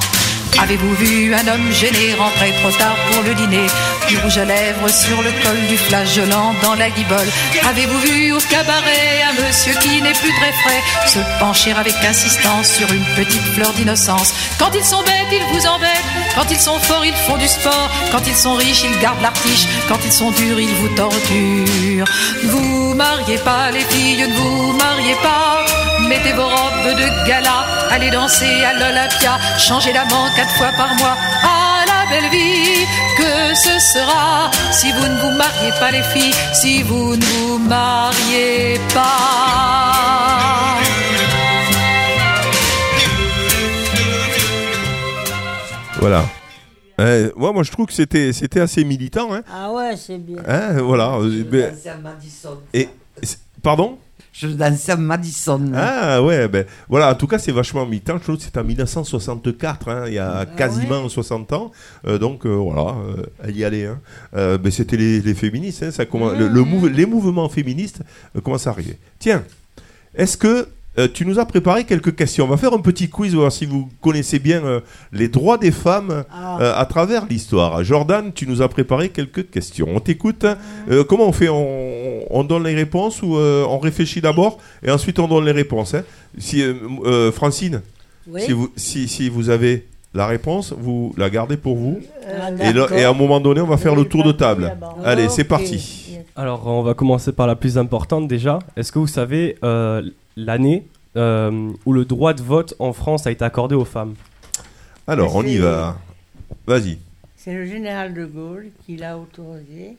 Avez-vous 0.61 0.95
vu 0.95 1.35
un 1.35 1.47
homme 1.49 1.71
gêné 1.71 2.15
rentrer 2.15 2.53
trop 2.63 2.71
tard 2.79 2.97
pour 3.11 3.23
le 3.23 3.35
dîner? 3.35 3.67
Du 4.09 4.17
rouge 4.19 4.39
à 4.39 4.45
lèvres 4.45 4.89
sur 4.89 5.21
le 5.23 5.31
col 5.43 5.67
du 5.69 5.77
flageolant 5.77 6.55
dans 6.63 6.75
la 6.75 6.89
guibole. 6.91 7.29
Avez-vous 7.69 7.99
vu 8.01 8.33
au 8.33 8.39
cabaret 8.39 9.23
un 9.29 9.43
monsieur 9.43 9.75
qui 9.81 10.01
n'est 10.01 10.13
plus 10.13 10.33
très 10.41 10.53
frais 10.53 10.83
Se 11.07 11.19
pencher 11.39 11.73
avec 11.73 11.95
insistance 12.05 12.69
sur 12.69 12.91
une 12.93 13.05
petite 13.17 13.43
fleur 13.55 13.73
d'innocence? 13.75 14.33
Quand 14.59 14.71
ils 14.75 14.85
sont 14.85 15.03
bêtes, 15.03 15.33
ils 15.33 15.55
vous 15.55 15.67
embêtent. 15.67 16.05
Quand 16.35 16.51
ils 16.51 16.61
sont 16.61 16.79
forts, 16.81 17.05
ils 17.05 17.15
font 17.15 17.37
du 17.37 17.49
sport. 17.49 17.91
Quand 18.11 18.27
ils 18.27 18.37
sont 18.37 18.55
riches, 18.55 18.85
ils 18.85 18.99
gardent 19.01 19.23
l'artiche. 19.23 19.67
Quand 19.89 19.99
ils 20.05 20.13
sont 20.13 20.31
durs, 20.31 20.59
ils 20.59 20.75
vous 20.75 20.95
torturent. 20.95 22.07
Ne 22.43 22.49
vous 22.49 22.95
mariez 22.95 23.39
pas 23.39 23.71
les 23.71 23.81
filles, 23.81 24.27
ne 24.27 24.35
vous 24.35 24.73
mariez 24.73 25.15
pas 25.23 25.65
Mettez 26.09 26.33
vos 26.35 26.45
robes 26.45 26.95
de 26.97 27.27
gala, 27.27 27.67
allez 27.91 28.11
danser 28.11 28.65
à 28.65 28.75
l'Olympia, 28.75 29.39
changez 29.59 29.93
d'amant 29.93 30.29
quatre 30.37 30.55
fois 30.57 30.71
par 30.77 30.95
mois. 30.95 31.17
Ah 31.43 31.85
la 31.87 32.09
belle 32.09 32.31
vie 32.31 32.87
que 33.19 33.55
ce 33.55 33.79
sera 33.79 34.51
si 34.73 34.93
vous 34.93 35.09
ne 35.09 35.19
vous 35.21 35.37
mariez 35.37 35.73
pas 35.81 35.91
les 35.91 36.03
filles, 36.03 36.35
si 36.53 36.83
vous 36.85 37.17
ne 37.17 37.25
vous 37.25 37.59
mariez 37.59 38.79
pas. 38.95 40.77
Voilà. 45.99 46.25
Euh, 47.01 47.31
moi, 47.37 47.53
moi, 47.53 47.63
je 47.63 47.73
trouve 47.73 47.87
que 47.87 47.93
c'était, 47.93 48.33
c'était 48.33 48.61
assez 48.61 48.85
militant. 48.85 49.35
Hein. 49.35 49.43
Ah 49.53 49.73
ouais, 49.73 49.97
c'est 49.97 50.19
bien. 50.19 50.39
Hein, 50.47 50.81
voilà. 50.83 51.19
Je 51.23 51.43
dansais 51.43 51.89
à 51.89 51.97
Madison. 51.97 52.59
et, 52.73 52.89
pardon? 53.63 53.99
Je 54.39 54.49
dansais 54.49 54.93
à 54.93 54.97
Madison. 54.97 55.61
Ah 55.75 56.23
ouais, 56.23 56.47
ben 56.49 56.67
voilà, 56.89 57.11
en 57.11 57.15
tout 57.15 57.27
cas 57.27 57.39
c'est 57.39 57.53
vachement 57.53 57.87
militant, 57.87 58.19
je 58.19 58.23
trouve 58.25 58.37
que 58.37 58.43
c'est 58.43 58.59
en 58.59 58.65
1964, 58.65 59.89
hein, 59.89 60.05
il 60.09 60.15
y 60.15 60.19
a 60.19 60.41
Ah 60.41 60.47
quasiment 60.47 61.09
60 61.09 61.53
ans, 61.55 61.73
Euh, 62.07 62.19
donc 62.19 62.45
euh, 62.45 62.51
voilà, 62.51 62.95
euh, 62.97 63.23
elle 63.43 63.57
y 63.57 63.65
allait. 63.65 63.87
Hein. 63.87 63.99
Ben, 64.35 64.71
c'était 64.71 64.97
les, 64.99 65.21
les 65.21 65.35
féministes, 65.35 65.83
hein, 65.85 65.91
ça 65.91 66.05
commence, 66.05 66.35
le, 66.39 66.49
le 66.49 66.61
mouve- 66.65 66.89
les 66.89 67.07
mouvements 67.07 67.49
féministes 67.49 68.01
commencent 68.45 68.67
à 68.67 68.71
arriver. 68.71 68.99
Tiens, 69.19 69.43
est-ce 70.15 70.37
que 70.37 70.69
tu 71.13 71.27
nous 71.27 71.39
as 71.39 71.45
préparé 71.45 71.85
quelques 71.85 72.15
questions? 72.17 72.47
On 72.47 72.49
va 72.49 72.57
faire 72.57 72.73
un 72.73 72.79
petit 72.81 73.11
quiz, 73.11 73.35
voir 73.35 73.53
si 73.53 73.67
vous 73.67 73.91
connaissez 74.01 74.39
bien 74.39 74.81
les 75.13 75.29
droits 75.29 75.59
des 75.59 75.71
femmes 75.71 76.25
Ah. 76.33 76.79
à 76.81 76.87
travers 76.87 77.27
l'histoire. 77.27 77.85
Jordan, 77.85 78.33
tu 78.35 78.47
nous 78.47 78.63
as 78.63 78.69
préparé 78.71 79.11
quelques 79.11 79.51
questions. 79.51 79.89
On 79.95 80.01
t'écoute. 80.01 80.47
Comment 81.07 81.29
on 81.29 81.33
fait? 81.33 81.51
On, 81.51 81.96
on 82.31 82.45
donne 82.45 82.65
les 82.65 82.75
réponses 82.75 83.23
ou 83.23 83.37
euh, 83.37 83.65
on 83.69 83.79
réfléchit 83.79 84.21
d'abord 84.21 84.59
et 84.85 84.91
ensuite 84.91 85.19
on 85.19 85.29
donne 85.29 85.45
les 85.45 85.53
réponses 85.53 85.95
hein 85.95 86.05
Si 86.39 86.63
euh, 86.63 86.75
euh, 87.05 87.33
Francine, 87.33 87.83
Oui. 88.29 88.43
si 88.43 88.53
vous 88.53 88.71
si, 88.77 89.09
si 89.09 89.29
vous 89.29 89.51
avez 89.51 89.87
la 90.15 90.27
réponse, 90.27 90.73
vous 90.77 91.15
la 91.19 91.29
gardez 91.31 91.57
pour 91.57 91.77
vous. 91.77 92.01
Et, 92.61 93.05
à 93.05 93.11
un 93.11 93.13
moment 93.13 93.39
donné, 93.39 93.61
on 93.61 93.67
va 93.67 93.77
faire 93.77 93.95
le 93.95 94.05
tour 94.05 94.25
de 94.25 94.33
table. 94.33 94.75
Allez, 95.05 95.29
c'est 95.29 95.45
parti. 95.45 96.19
Alors, 96.35 96.67
on 96.67 96.83
va 96.83 96.95
commencer 96.95 97.33
par 97.33 97.47
la 97.47 97.55
plus 97.55 97.77
importante 97.79 98.27
déjà. 98.27 98.59
Est-ce 98.77 98.93
que 98.93 98.99
vous 98.99 99.07
savez 99.07 99.57
euh, 99.63 100.03
l'année 100.37 100.87
euh, 101.17 101.71
où 101.85 101.93
le 101.93 102.05
droit 102.05 102.33
de 102.35 102.43
vote 102.43 102.75
en 102.79 102.93
France 102.93 103.27
a 103.27 103.31
été 103.31 103.45
accordé 103.45 103.75
aux 103.75 103.85
femmes? 103.85 104.15
Alors, 105.07 105.37
on 105.37 105.43
y 105.45 105.59
va. 105.59 105.99
Vas-y. 106.67 106.99
C'est 107.37 107.55
le 107.55 107.67
général 107.67 108.13
de 108.15 108.25
Gaulle 108.27 108.69
qui 108.85 108.97
l'a 108.97 109.19
autorisé. 109.19 109.97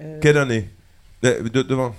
Euh, 0.00 0.18
Quelle 0.20 0.38
année? 0.38 0.68
De- 1.22 1.62
devant. 1.62 1.94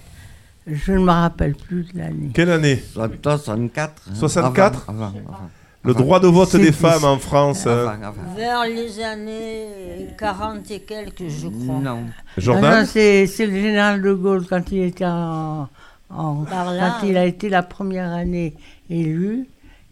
Je 0.68 0.92
ne 0.94 1.00
me 1.00 1.12
rappelle 1.12 1.56
plus 1.56 1.84
de 1.94 1.98
l'année. 1.98 2.30
Quelle 2.34 2.52
année 2.52 2.78
63, 2.94 3.38
64. 3.40 4.04
hein. 4.10 4.16
64? 4.16 4.86
Avant, 4.90 5.04
avant, 5.06 5.14
avant. 5.28 5.50
Le 5.84 5.94
droit 5.94 6.20
de 6.20 6.28
vote 6.28 6.54
des 6.58 6.72
femmes 6.74 7.06
en 7.06 7.18
France. 7.18 7.64
euh, 7.66 7.88
Avant, 7.88 8.04
avant. 8.04 8.34
Vers 8.36 8.66
les 8.66 9.02
années 9.02 10.08
40 10.18 10.70
et 10.72 10.82
quelques, 10.82 11.28
je 11.28 11.48
crois. 11.48 11.80
Non. 11.80 12.04
Ah 12.08 12.22
Jordan 12.38 12.82
non, 12.82 12.86
c'est 12.86 13.26
c'est 13.28 13.46
le 13.48 13.54
général 13.60 14.02
de 14.02 14.14
Gaulle 14.14 14.46
quand 14.48 14.72
il 14.72 14.84
était 14.84 15.06
en, 15.06 15.70
quand 16.10 17.04
il 17.04 17.16
a 17.18 17.26
été 17.26 17.48
la 17.50 17.64
première 17.64 18.12
année 18.12 18.56
élu, 18.90 19.48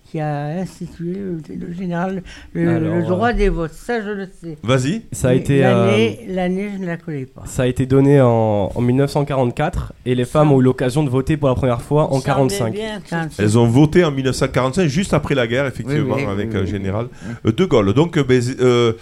qui 0.10 0.20
a 0.22 0.46
institué 0.62 1.14
le, 1.16 1.38
le 1.68 1.74
général 1.74 2.24
le, 2.54 2.70
Alors, 2.70 2.96
le 2.96 3.04
droit 3.04 3.30
euh, 3.32 3.34
des 3.34 3.50
votes. 3.50 3.74
Ça, 3.74 4.02
je 4.02 4.10
le 4.10 4.26
sais. 4.42 4.58
Vas-y. 4.64 5.02
Ça 5.12 5.28
a 5.30 5.32
Mais 5.32 5.38
été. 5.38 5.66
euh, 5.66 5.70
l'année, 5.92 6.20
l'année, 6.30 6.70
je 6.74 6.82
ne 6.82 6.86
la 6.88 6.96
connais 6.98 7.26
pas. 7.26 7.44
Ça 7.46 7.64
a 7.64 7.66
été 7.68 7.86
donné 7.86 8.22
en, 8.22 8.72
en 8.74 8.82
1944 8.82 9.94
et 10.06 10.16
les 10.16 10.26
femmes 10.26 10.52
ont 10.54 10.60
eu 10.62 10.64
l'occasion 10.64 11.04
de 11.04 11.10
voter 11.10 11.36
pour 11.38 11.50
la 11.50 11.56
première 11.56 11.82
fois 11.82 12.06
en 12.14 12.20
Il 12.20 12.22
semblait 12.22 12.58
45. 12.58 12.74
bien 12.74 13.00
que 13.02 13.10
Quand- 13.10 13.28
Elles 13.38 13.58
ont 13.60 13.68
voté 13.68 14.06
en 14.06 14.12
1945, 14.12 14.88
juste 14.88 15.14
après 15.14 15.36
la 15.36 15.46
guerre, 15.48 15.66
effectivement, 15.66 16.16
Oui, 16.16 16.24
oui, 16.26 16.32
avec 16.32 16.52
oui, 16.52 16.58
un 16.58 16.62
oui. 16.62 16.68
général 16.68 17.08
euh, 17.46 17.52
de 17.52 17.66
Gaulle. 17.66 17.94
Donc, 17.94 18.18
euh, 18.18 18.24
euh, 18.62 18.94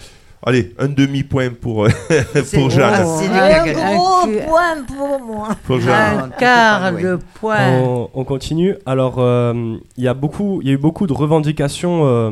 allez, 0.46 0.72
un 0.78 0.88
demi-point 0.88 1.50
pour, 1.50 1.86
C'est- 2.08 2.54
pour 2.58 2.70
Jeanne. 2.70 3.04
Oh, 3.04 3.18
c'est 3.20 3.28
Un 3.28 3.72
gros 3.74 4.16
Un- 4.24 4.46
point 4.46 4.82
pour 4.96 5.20
moi. 5.20 5.48
Pour 5.64 5.80
Jeanne. 5.80 6.18
Un 6.20 6.28
quart 6.30 6.92
de 6.94 7.18
point. 7.34 7.78
On, 7.80 8.08
on 8.14 8.24
continue. 8.24 8.74
Alors, 8.86 9.16
euh, 9.18 9.76
il 9.98 10.04
y 10.04 10.08
a 10.08 10.14
beaucoup, 10.14 10.60
il 10.62 10.68
y 10.68 10.70
a 10.70 10.74
eu 10.74 10.78
beaucoup 10.78 11.06
de 11.06 11.12
revendications 11.12 12.00
euh, 12.04 12.30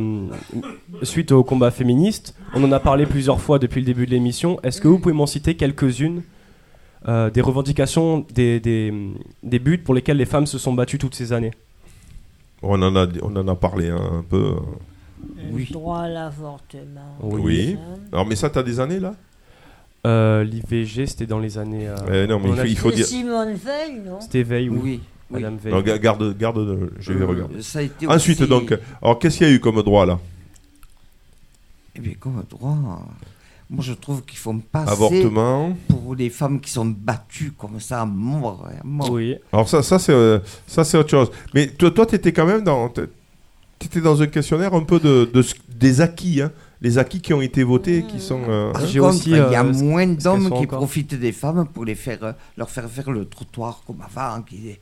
suite 1.03 1.33
au 1.33 1.45
combat 1.45 1.71
féministe. 1.71 2.35
On 2.55 2.65
en 2.65 2.73
a 2.73 2.81
parlé 2.81 3.05
plusieurs 3.05 3.41
fois 3.41 3.59
depuis 3.59 3.81
le 3.81 3.87
début 3.87 4.07
de 4.07 4.13
l'émission. 4.13 4.59
Est-ce 4.63 4.81
que 4.81 4.89
vous 4.89 4.99
pouvez 4.99 5.15
m'en 5.15 5.27
citer 5.27 5.55
quelques-unes 5.57 6.23
euh, 7.07 7.29
des 7.31 7.41
revendications, 7.43 8.25
des, 8.35 8.61
des, 8.61 8.93
des 9.43 9.59
buts 9.59 9.77
pour 9.79 9.93
lesquels 9.95 10.17
les 10.17 10.25
femmes 10.25 10.47
se 10.47 10.57
sont 10.57 10.73
battues 10.73 10.99
toutes 10.99 11.15
ces 11.15 11.33
années? 11.35 11.51
On 12.63 12.81
en 12.81 12.97
a, 12.97 13.07
on 13.21 13.37
en 13.37 13.47
a 13.47 13.55
parlé 13.57 13.91
hein, 13.91 14.01
un 14.21 14.23
peu. 14.23 14.55
Oui. 15.53 15.67
Le 15.69 15.73
droit 15.73 16.01
à 16.01 16.09
l'avortement. 16.09 17.17
Oui. 17.21 17.41
Oui. 17.43 17.77
Alors, 18.13 18.27
mais 18.27 18.37
ça, 18.37 18.51
t'as 18.51 18.63
des 18.63 18.81
années, 18.81 19.01
là 19.01 19.15
Euh, 20.07 20.45
L'IVG, 20.45 21.07
c'était 21.07 21.27
dans 21.27 21.39
les 21.39 21.57
années. 21.59 21.89
euh, 21.89 22.27
non, 22.27 22.39
mais 22.39 22.51
on 22.51 22.55
il 22.55 22.61
a 22.61 22.63
faut, 22.63 22.67
dit- 22.67 22.73
il 22.73 22.79
faut 22.79 22.91
C'est 22.91 22.97
dire. 22.97 23.07
Simone 23.07 23.55
Veil, 23.55 24.01
non? 24.05 24.21
C'était 24.21 24.43
Veil, 24.43 24.69
oui. 24.69 24.81
Oui. 24.83 25.01
Madame 25.31 25.57
Veil. 25.57 25.73
Non, 25.73 25.81
ga- 25.81 25.99
garde, 25.99 26.37
garde, 26.37 26.59
euh, 26.59 26.91
je 27.01 27.13
vais 27.15 27.23
Euh, 27.25 27.27
regarder. 27.27 27.63
Ça 27.63 27.79
a 27.79 27.83
été 27.83 28.07
Ensuite, 28.07 28.41
aussi- 28.43 28.49
donc, 28.51 28.79
alors 29.03 29.19
qu'est-ce 29.19 29.39
qu'il 29.39 29.47
y 29.47 29.51
a 29.51 29.53
eu 29.55 29.61
comme 29.61 29.83
droit 29.83 30.05
là? 30.05 30.19
Eh 31.97 32.01
bien, 32.01 32.13
comme 32.21 32.43
droit, 32.51 32.77
moi 33.71 33.83
je 33.83 33.93
trouve 33.95 34.23
qu'il 34.25 34.39
faut 34.39 34.53
me 34.53 34.61
passer 34.61 34.93
Avortement. 34.93 35.77
pour 35.89 36.15
les 36.15 36.29
femmes 36.29 36.61
qui 36.61 36.71
sont 36.71 36.87
battues 36.87 37.53
comme 37.57 37.81
ça 37.81 38.03
à 38.03 38.05
mort. 38.07 38.67
à 38.69 38.85
mort. 38.85 39.11
Oui. 39.13 39.37
Alors 39.53 39.69
ça, 39.69 39.83
ça 39.83 39.99
c'est, 39.99 40.13
euh, 40.13 40.39
ça 40.67 40.85
c'est 40.85 40.99
autre 40.99 41.11
chose. 41.11 41.31
Mais 41.55 41.69
toi, 41.69 41.91
toi, 41.91 42.05
t'étais 42.05 42.33
quand 42.33 42.47
même 42.47 42.63
dans, 42.63 42.93
t'étais 43.89 44.01
dans 44.01 44.21
un 44.21 44.27
questionnaire 44.27 44.75
un 44.75 44.83
peu 44.83 44.99
de, 45.01 45.29
des 45.69 46.01
acquis, 46.01 46.41
hein, 46.43 46.51
les 46.81 46.99
acquis 46.99 47.21
qui 47.21 47.33
ont 47.33 47.41
été 47.41 47.63
votés, 47.63 48.05
qui 48.09 48.21
sont. 48.21 48.41
euh, 48.49 48.71
hein. 48.75 48.81
Contre, 48.81 49.03
aussi, 49.09 49.31
il 49.31 49.37
y 49.37 49.41
a 49.41 49.63
euh, 49.65 49.73
moins 49.73 50.07
d'hommes 50.07 50.49
qui 50.49 50.53
encore- 50.65 50.79
profitent 50.81 51.15
des 51.19 51.33
femmes 51.33 51.67
pour 51.73 51.85
les 51.85 51.95
faire, 51.95 52.19
euh, 52.23 52.33
leur 52.57 52.69
faire 52.71 52.89
faire 52.91 53.11
le 53.11 53.25
trottoir 53.27 53.83
comme 53.87 53.99
avant. 54.03 54.43
Qui, 54.43 54.69
et- 54.69 54.81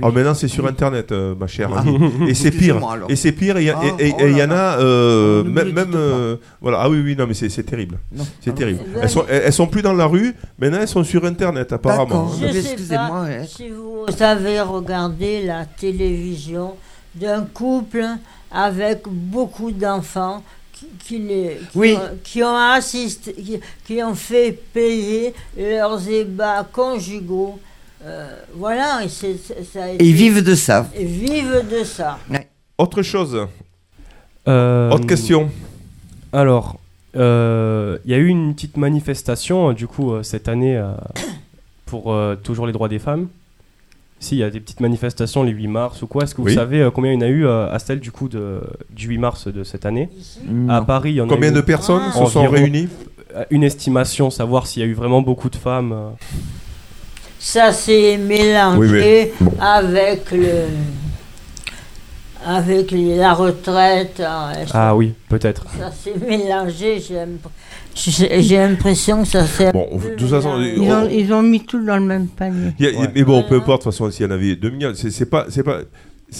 Ah, 0.00 0.10
maintenant 0.12 0.32
c'est 0.32 0.46
sur 0.48 0.64
Internet, 0.66 1.10
euh, 1.10 1.34
ma 1.34 1.48
chère 1.48 1.70
Ah. 1.74 1.80
amie. 1.80 1.98
Et 2.28 2.34
c'est 2.34 2.52
pire. 2.52 2.78
Et 3.08 3.16
c'est 3.16 3.32
pire. 3.32 3.56
Et 3.58 3.62
il 3.62 3.66
y, 3.66 3.70
a- 3.70 3.78
Ah, 3.82 3.84
et- 3.98 4.14
il 4.30 4.36
y 4.38 4.42
en 4.42 4.50
a 4.52 4.78
euh, 4.78 5.42
Oh, 5.44 5.48
même, 5.50 5.92
euh, 5.94 6.36
voilà. 6.60 6.78
Ah 6.82 6.88
oui, 6.88 7.00
oui, 7.04 7.16
non, 7.16 7.26
mais 7.26 7.34
c'est 7.34 7.48
c'est 7.48 7.64
terrible. 7.64 7.98
Non, 8.12 8.24
C'est 8.40 8.54
terrible. 8.54 8.80
Elles 9.02 9.10
sont, 9.10 9.24
elles, 9.28 9.52
sont 9.52 9.66
plus 9.66 9.82
dans 9.82 9.92
la 9.92 10.06
rue. 10.06 10.34
Maintenant, 10.60 10.78
elles 10.80 10.88
sont 10.88 11.02
sur 11.02 11.24
Internet, 11.24 11.72
apparemment. 11.72 12.30
D'accord. 12.40 12.52
Je 12.54 12.60
sais 12.60 12.94
pas 12.96 13.10
hein. 13.26 13.44
si 13.44 13.68
vous 13.70 14.06
avez 14.22 14.60
regardé 14.60 15.42
la 15.44 15.66
télévision 15.66 16.74
d'un 17.16 17.42
couple 17.44 18.04
avec 18.50 19.02
beaucoup 19.08 19.70
d'enfants 19.72 20.42
qui, 20.72 20.86
qui 21.04 21.18
les- 21.18 21.58
qui 21.72 21.78
Oui. 21.78 21.94
ont, 21.96 22.18
qui 22.22 22.42
ont 22.42 22.56
assisté, 22.56 23.32
qui, 23.32 23.60
qui 23.86 24.02
ont 24.02 24.14
fait 24.14 24.52
payer 24.72 25.34
leurs 25.58 26.08
ébats 26.08 26.66
conjugaux. 26.70 27.58
Euh, 28.04 28.28
voilà, 28.54 29.02
et 29.04 29.08
ça 29.08 29.82
a 29.84 29.88
Et 29.90 29.96
ils 30.00 30.12
vivent 30.14 30.42
de 30.44 30.54
ça. 30.54 30.86
vivent 30.94 31.64
de 31.70 31.82
ça. 31.82 32.18
Autre 32.78 33.02
chose. 33.02 33.46
Euh, 34.46 34.90
Autre 34.90 35.06
question. 35.06 35.50
Alors, 36.32 36.78
euh, 37.16 37.98
il 38.04 38.10
y 38.10 38.14
a 38.14 38.18
eu 38.18 38.26
une 38.28 38.54
petite 38.54 38.76
manifestation, 38.76 39.72
du 39.72 39.86
coup, 39.88 40.22
cette 40.22 40.46
année, 40.48 40.76
euh, 40.76 40.92
pour 41.86 42.12
euh, 42.12 42.36
toujours 42.36 42.66
les 42.66 42.72
droits 42.72 42.88
des 42.90 42.98
femmes. 42.98 43.28
Si, 44.18 44.36
il 44.36 44.38
y 44.38 44.42
a 44.42 44.50
des 44.50 44.60
petites 44.60 44.80
manifestations 44.80 45.42
les 45.42 45.52
8 45.52 45.66
mars 45.68 46.00
ou 46.02 46.06
quoi. 46.06 46.24
Est-ce 46.24 46.34
que 46.34 46.40
vous 46.40 46.46
Oui. 46.48 46.54
savez 46.54 46.80
euh, 46.80 46.90
combien 46.90 47.12
il 47.12 47.16
y 47.16 47.18
en 47.18 47.26
a 47.26 47.28
eu 47.28 47.46
euh, 47.46 47.70
à 47.70 47.78
celle 47.78 48.00
du 48.00 48.10
coup 48.10 48.28
de, 48.28 48.60
du 48.90 49.08
8 49.08 49.18
mars 49.18 49.48
de 49.48 49.62
cette 49.62 49.84
année? 49.84 50.08
À 50.68 50.80
Paris, 50.82 51.10
il 51.10 51.16
y 51.16 51.20
en 51.20 51.28
Combien 51.28 51.50
a 51.50 51.52
eu 51.52 51.56
de 51.56 51.60
personnes 51.60 52.02
Ah. 52.08 52.12
se 52.24 52.26
sont 52.32 52.48
réunies? 52.48 52.88
euh, 53.36 53.44
une 53.50 53.62
estimation, 53.62 54.30
savoir 54.30 54.66
s'il 54.66 54.82
y 54.82 54.86
a 54.86 54.88
eu 54.88 54.94
vraiment 54.94 55.20
beaucoup 55.20 55.50
de 55.50 55.56
femmes. 55.56 55.92
euh. 55.92 56.08
Ça 57.38 57.72
s'est 57.72 58.16
mélangé 58.16 58.78
Oui, 58.80 58.88
mais 58.90 59.32
bon. 59.40 59.52
avec 59.60 60.30
le 60.32 60.64
avec 62.46 62.92
la 62.92 63.34
retraite. 63.34 64.20
hein, 64.24 64.52
Ah 64.72 64.94
oui, 64.96 65.12
peut-être. 65.28 65.66
Ça 65.78 65.90
s'est 65.90 66.14
mélangé, 66.26 67.00
j'ai 67.00 67.14
l'imp- 67.14 67.48
j'ai 67.94 68.42
j'ai 68.42 68.56
l'impression 68.58 69.22
que 69.22 69.28
ça 69.28 69.46
s'est. 69.46 69.72
Bon, 69.72 69.88
de 69.96 70.14
toute 70.16 70.28
façon. 70.28 70.58
Ils 70.60 70.80
ont, 70.92 71.02
on- 71.04 71.08
ils 71.08 71.32
ont 71.32 71.42
mis 71.42 71.64
tout 71.64 71.84
dans 71.84 71.96
le 71.96 72.04
même 72.04 72.28
panier. 72.28 72.72
A- 72.80 72.82
Ouais. 73.00 73.10
Mais 73.14 73.24
bon, 73.24 73.42
peu 73.42 73.56
importe, 73.56 73.82
de 73.82 73.84
toute 73.90 73.92
façon, 73.92 74.10
s'il 74.10 74.26
y 74.26 74.28
en 74.28 74.32
avait 74.32 74.54
2 74.56 74.70
millions, 74.70 74.92
c'est 74.94 75.10
c'est 75.10 75.26
pas. 75.26 75.46
c'est 75.48 75.62
pas 75.62 75.80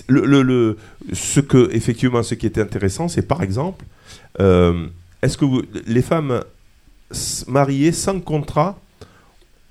le, 0.09 0.24
le- 0.26 0.42
le- 0.42 0.76
ce 1.12 1.40
que, 1.40 1.70
effectivement, 1.72 2.22
ce 2.22 2.34
qui 2.34 2.46
était 2.46 2.61
intéressant, 2.61 3.09
c'est 3.09 3.22
par 3.26 3.42
exemple, 3.42 3.84
euh, 4.40 4.86
est-ce 5.22 5.36
que 5.38 5.44
vous- 5.44 5.62
les 5.86 6.02
femmes 6.02 6.40
mariées 7.46 7.92
sans 7.92 8.20
contrat 8.20 8.76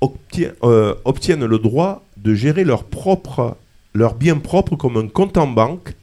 obtient- 0.02 0.52
euh, 0.64 0.96
obtiennent 1.06 1.46
le 1.46 1.60
droit 1.60 2.04
de 2.18 2.34
gérer 2.34 2.64
leur 2.64 2.84
propre, 2.86 3.58
leurs 3.94 4.16
biens 4.16 4.38
propres 4.38 4.76
comme 4.76 4.98
un 4.98 5.08
compte 5.08 5.38
en 5.38 5.48
banque. 5.48 5.94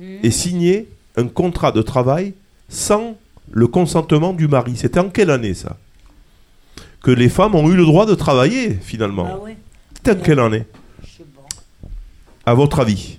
Et 0.00 0.30
signer 0.30 0.88
un 1.16 1.26
contrat 1.28 1.72
de 1.72 1.82
travail 1.82 2.34
sans 2.68 3.16
le 3.50 3.66
consentement 3.66 4.32
du 4.32 4.48
mari. 4.48 4.76
C'était 4.76 5.00
en 5.00 5.10
quelle 5.10 5.30
année 5.30 5.54
ça? 5.54 5.76
Que 7.02 7.10
les 7.10 7.28
femmes 7.28 7.54
ont 7.54 7.68
eu 7.70 7.74
le 7.76 7.84
droit 7.84 8.06
de 8.06 8.14
travailler 8.14 8.74
finalement. 8.74 9.28
Ah 9.30 9.38
oui, 9.42 9.52
C'était 9.96 10.12
en 10.12 10.22
quelle 10.22 10.38
année? 10.40 10.64
À 12.46 12.54
votre 12.54 12.80
avis? 12.80 13.18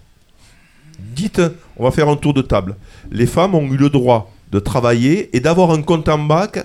Dites, 1.00 1.42
on 1.78 1.84
va 1.84 1.92
faire 1.92 2.10
un 2.10 2.16
tour 2.16 2.34
de 2.34 2.42
table. 2.42 2.76
Les 3.12 3.28
femmes 3.28 3.56
ont 3.56 3.64
eu 3.72 3.78
le 3.78 3.90
droit 3.90 4.32
de 4.52 4.60
travailler 4.60 5.36
et 5.36 5.40
d'avoir 5.40 5.72
un 5.72 5.82
compte 5.82 6.10
en 6.10 6.18
banque, 6.20 6.64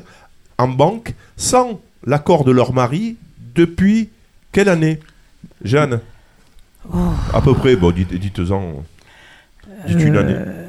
en 0.59 0.69
banque 0.69 1.15
sans 1.37 1.81
l'accord 2.05 2.45
de 2.45 2.53
leur 2.53 2.73
mari 2.73 3.17
depuis 3.55 4.09
quelle 4.53 4.69
année? 4.69 5.01
Jeanne? 5.63 6.01
À 7.35 7.41
peu 7.43 7.55
près, 7.55 7.77
bon, 7.77 7.91
dites- 7.91 8.15
dites-en. 8.15 8.43
Dites 8.43 8.79
une 8.79 8.97
année. 9.85 10.35
Euh, 10.37 10.64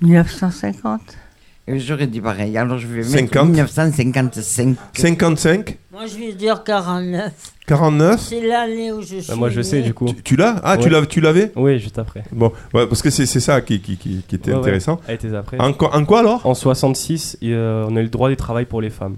1950 0.00 1.00
Et 1.00 1.27
J'aurais 1.76 2.06
dit 2.06 2.20
pareil. 2.20 2.56
Alors 2.56 2.78
je 2.78 2.86
vais 2.86 2.96
mettre 2.98 3.10
50. 3.10 3.48
1955. 3.50 4.76
55 4.94 5.78
Moi, 5.92 6.06
je 6.06 6.16
vais 6.18 6.32
dire 6.32 6.62
49. 6.64 7.32
49 7.66 8.18
C'est 8.18 8.40
l'année 8.46 8.92
où 8.92 9.02
je 9.02 9.16
suis. 9.18 9.26
Bah, 9.28 9.34
moi, 9.36 9.50
je 9.50 9.60
sais 9.60 9.82
du 9.82 9.92
coup. 9.92 10.06
Tu, 10.06 10.22
tu 10.22 10.36
l'as 10.36 10.56
Ah, 10.64 10.78
tu 10.78 10.84
Ouais. 10.84 10.90
l'avais- 10.90 11.06
tu 11.06 11.20
l'avais 11.20 11.52
Oui, 11.54 11.78
juste 11.78 11.98
après. 11.98 12.24
Bon, 12.32 12.50
ouais, 12.72 12.86
parce 12.86 13.02
que 13.02 13.10
c'est 13.10 13.26
ça 13.26 13.60
qui, 13.60 13.80
qui, 13.80 13.98
qui- 13.98 14.22
qui 14.26 14.34
était 14.36 14.50
Ouais, 14.50 14.54
ouais, 14.56 14.60
intéressant. 14.62 15.00
Elle 15.06 15.16
était 15.16 15.34
après. 15.34 15.58
En, 15.60 15.74
quoi- 15.74 15.94
en 15.94 16.04
quoi 16.06 16.20
alors 16.20 16.46
En 16.46 16.54
66, 16.54 17.36
et, 17.42 17.52
euh, 17.52 17.84
on 17.90 17.96
a 17.96 18.00
eu 18.00 18.04
le 18.04 18.08
droit 18.08 18.30
du 18.30 18.36
travail 18.36 18.64
pour 18.64 18.80
les 18.80 18.88
femmes. 18.88 19.16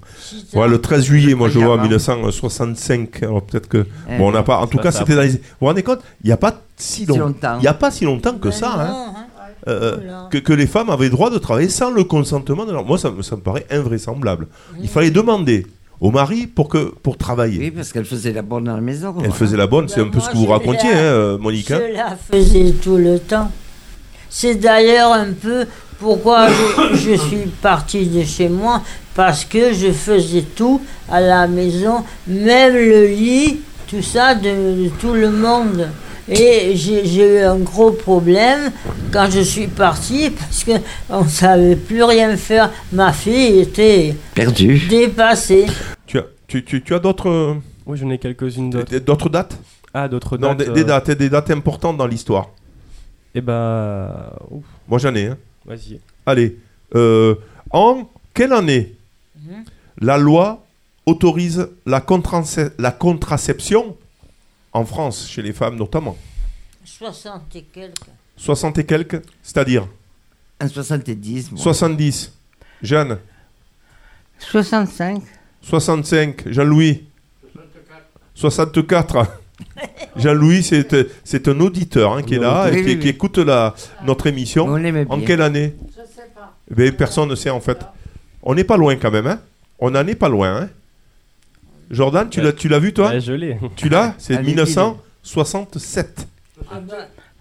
Ouais, 0.55 0.67
le 0.67 0.81
13 0.81 1.05
juillet, 1.05 1.35
moi 1.35 1.49
je 1.49 1.61
vois 1.61 1.77
gamin. 1.77 1.83
1965. 1.85 3.23
Alors 3.23 3.43
peut-être 3.43 3.69
que. 3.69 3.87
Eh, 4.09 4.19
Bon, 4.19 4.29
on 4.29 4.33
n'a 4.33 4.43
pas. 4.43 4.59
En 4.59 4.67
tout 4.67 4.79
cas, 4.79 4.91
c'était 4.91 5.15
dans 5.15 5.23
les. 5.23 5.29
Vous 5.29 5.39
vous 5.61 5.67
rendez 5.69 5.83
compte 5.85 6.01
Il 6.25 6.27
n'y 6.27 6.33
a 6.33 6.37
pas 6.37 6.61
si 6.77 7.03
si 7.05 7.07
longtemps. 7.07 7.57
Il 7.59 7.63
n'y 7.63 7.69
a 7.69 7.75
pas 7.75 7.91
si 7.93 8.05
longtemps 8.05 8.35
que 8.37 8.49
Ben 8.49 8.53
ça, 8.53 8.73
hein, 8.73 8.89
non, 8.89 9.07
hein. 9.17 9.20
Euh, 9.69 9.97
Oula. 9.99 10.29
que, 10.31 10.39
que 10.39 10.53
les 10.53 10.67
femmes 10.67 10.91
avaient 10.91 11.11
droit 11.11 11.31
de 11.31 11.39
travailler 11.39 11.69
sans 11.69 11.91
le 11.91 12.05
consentement 12.05 12.65
de 12.67 12.73
leur. 12.73 12.85
Moi, 12.85 12.99
ça, 12.99 13.11
me- 13.11 13.23
ça 13.23 13.37
me 13.37 13.41
paraît 13.43 13.67
invraisemblable. 13.71 14.47
Il 14.83 14.89
fallait 14.89 15.11
demander 15.11 15.67
au 16.01 16.11
mari 16.11 16.47
pour, 16.47 16.69
que, 16.69 16.95
pour 17.03 17.17
travailler. 17.19 17.59
Oui, 17.59 17.71
parce 17.71 17.93
qu'elle 17.93 18.05
faisait 18.07 18.33
la 18.33 18.43
bonne 18.43 18.65
dans 18.65 18.75
la 18.75 18.81
maison. 18.81 19.15
Elle 19.23 19.33
faisait 19.33 19.57
la 19.59 19.67
bonne, 19.67 19.89
c'est 19.89 20.01
Ben 20.01 20.07
un 20.07 20.11
peu 20.11 20.19
moi, 20.19 20.27
ce 20.27 20.31
que 20.33 20.37
vous 20.39 20.47
racontiez, 20.47 20.91
hein, 20.93 20.97
euh, 20.97 21.39
hein. 21.39 21.51
Je 21.69 21.95
la 21.95 22.17
faisais 22.17 22.73
tout 22.83 22.97
le 22.97 23.19
temps. 23.19 23.51
C'est 24.29 24.55
d'ailleurs 24.55 25.13
un 25.13 25.33
peu 25.33 25.67
pourquoi 25.99 26.49
je, 26.49 26.97
je 26.97 27.15
suis 27.17 27.47
partie 27.61 28.07
de 28.07 28.23
chez 28.25 28.49
moi, 28.49 28.81
parce 29.15 29.45
que 29.45 29.75
je 29.75 29.93
faisais 29.93 30.43
tout 30.57 30.81
à 31.11 31.21
la 31.21 31.47
maison, 31.47 32.05
même 32.27 32.75
le 32.75 33.07
lit, 33.09 33.61
tout 33.89 34.01
ça, 34.03 34.35
de, 34.35 34.85
de 34.85 34.89
tout 35.01 35.13
le 35.13 35.31
monde. 35.31 35.89
Et 36.33 36.77
j'ai 36.77 37.39
eu 37.39 37.39
un 37.41 37.59
gros 37.59 37.91
problème 37.91 38.71
quand 39.13 39.29
je 39.31 39.41
suis 39.41 39.67
partie, 39.67 40.31
parce 40.31 40.63
qu'on 40.65 41.25
ne 41.25 41.29
savait 41.29 41.75
plus 41.77 42.05
rien 42.05 42.37
faire. 42.37 42.71
Ma 42.93 43.13
fille 43.13 43.59
était 43.61 44.15
Perdu. 44.35 44.87
dépassée. 44.89 45.67
Tu 46.07 46.19
as, 46.19 46.27
tu, 46.47 46.65
tu, 46.65 46.83
tu 46.83 46.95
as 46.95 47.01
d'autres 47.01 47.29
euh, 47.29 47.55
Oui, 47.85 47.99
j'en 47.99 48.11
ai 48.11 48.19
quelques-unes 48.19 48.71
d'autres. 48.71 48.99
d'autres 48.99 49.29
dates? 49.29 49.59
Ah, 49.93 50.07
d'autres 50.07 50.39
Non, 50.39 50.55
dates. 50.55 50.69
des, 50.69 50.73
des 50.75 50.81
euh, 50.83 50.85
dates, 50.85 51.11
des 51.11 51.29
dates 51.29 51.51
importantes 51.51 51.97
dans 51.97 52.07
l'histoire. 52.07 52.51
Eh 53.35 53.41
ben. 53.41 54.09
ouf, 54.51 54.63
Moi 54.89 54.99
j'en 55.01 55.15
ai. 55.17 55.27
hein. 55.27 55.37
Vas-y. 55.67 55.99
Allez. 56.27 56.57
Euh, 56.95 57.35
en 57.71 58.09
quelle 58.35 58.53
année 58.53 58.95
Mhm. 59.37 59.65
la 60.01 60.17
loi 60.19 60.65
autorise 61.07 61.69
la, 61.87 62.01
contrace- 62.01 62.71
la 62.79 62.91
contraception 62.93 63.97
en 64.73 64.85
France, 64.85 65.29
chez 65.29 65.43
les 65.43 65.53
femmes 65.53 65.77
notamment 65.77 66.17
60 66.85 67.57
et 67.57 67.63
quelques. 67.63 67.95
60 68.37 68.79
et 68.79 68.85
quelques, 68.87 69.23
c'est-à-dire 69.43 69.87
En 70.63 70.69
70, 70.69 71.53
moi. 71.53 71.61
70. 71.61 72.33
Jeanne 72.83 73.19
65. 74.39 75.23
65. 75.63 76.49
Jean-Louis 76.49 77.05
64. 78.35 79.27
Jean-Louis, 80.17 80.63
c'est 80.63 81.07
c'est 81.25 81.49
un 81.49 81.61
auditeur 81.61 82.15
hein, 82.15 82.23
qui 82.23 82.35
est 82.37 82.39
là 82.39 82.69
Oui, 82.71 82.79
et 82.79 82.83
qui, 82.83 82.89
oui, 82.89 82.99
qui 82.99 83.05
oui. 83.05 83.09
écoute 83.11 83.39
la, 83.39 83.75
notre 84.05 84.27
émission. 84.27 84.65
On 84.67 84.77
l'aimait 84.77 85.07
En 85.09 85.19
bien. 85.19 85.27
quelle 85.27 85.43
année 85.43 85.75
Je 85.91 85.97
sais 86.15 86.29
pas. 86.35 86.57
Ben, 86.71 86.91
Personne 86.97 87.29
ne 87.29 87.35
sait 87.35 87.51
en 87.51 87.61
fait. 87.61 87.79
On 88.43 88.55
n'est 88.55 88.65
pas 88.65 88.79
loin 88.79 88.97
quand 88.97 89.11
même. 89.11 89.27
Hein 89.27 89.41
on 89.79 89.91
n'en 89.91 90.07
est 90.07 90.15
pas 90.15 90.29
loin. 90.29 90.63
Hein 90.63 90.71
Jordan, 91.91 92.29
tu 92.31 92.39
Ouais. 92.41 92.47
l'as 92.47 92.53
tu 92.53 92.69
l'as 92.69 92.79
vu 92.79 92.93
toi 92.93 93.09
Ouais, 93.09 93.21
je 93.21 93.33
l'ai. 93.33 93.59
Tu 93.77 93.89
l'as 93.89 94.15
C'est 94.19 94.37
Allez, 94.37 94.47
1967. 94.47 96.27
Ah 96.71 96.75
ben, 96.81 96.97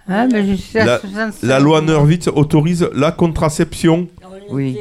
Ah, 0.07 0.25
mais 0.31 0.45
je 0.47 0.53
suis 0.55 0.79
à 0.79 0.85
La- 0.85 0.99
65. 0.99 1.47
La 1.47 1.59
loi 1.59 1.81
Nervitz 1.81 2.27
autorise 2.29 2.89
la 2.93 3.11
contraception. 3.11 4.07
on 4.23 4.55
Oui. 4.55 4.75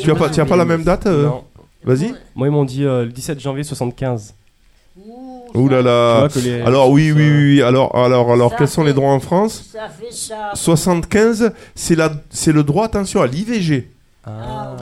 Tu 0.00 0.08
n'as 0.08 0.14
pas, 0.16 0.28
tu 0.28 0.40
as 0.40 0.44
pas 0.46 0.56
la 0.56 0.64
même 0.64 0.82
date 0.82 1.06
euh 1.06 1.26
Non. 1.26 1.44
Vas-y. 1.84 2.14
Moi, 2.34 2.48
ils 2.48 2.50
m'ont 2.50 2.64
dit 2.64 2.84
euh, 2.84 3.04
le 3.04 3.10
17 3.12 3.38
janvier 3.40 3.62
75. 3.64 4.34
Ouh, 4.96 5.44
Ouh 5.54 5.68
là 5.68 5.78
Tu 5.78 5.84
là. 5.84 6.18
vois 6.20 6.28
que 6.28 6.38
les- 6.40 6.60
Alors 6.62 6.90
oui, 6.90 7.12
oui, 7.12 7.22
oui. 7.22 7.54
oui. 7.56 7.62
Alors, 7.62 7.94
alors, 7.96 8.32
alors, 8.32 8.50
Ça 8.50 8.56
quels 8.58 8.68
sont 8.68 8.82
les 8.84 8.92
droits 8.92 9.10
en 9.12 9.20
France 9.20 9.64
Ça 9.72 9.88
fait 9.88 10.12
ça. 10.12 10.50
75, 10.54 11.52
c'est 11.74 11.94
la, 11.94 12.12
c'est 12.30 12.52
le 12.52 12.62
droit, 12.64 12.86
attention, 12.86 13.20
à 13.22 13.26
l'IVG. 13.26 13.88
Ah. 14.24 14.74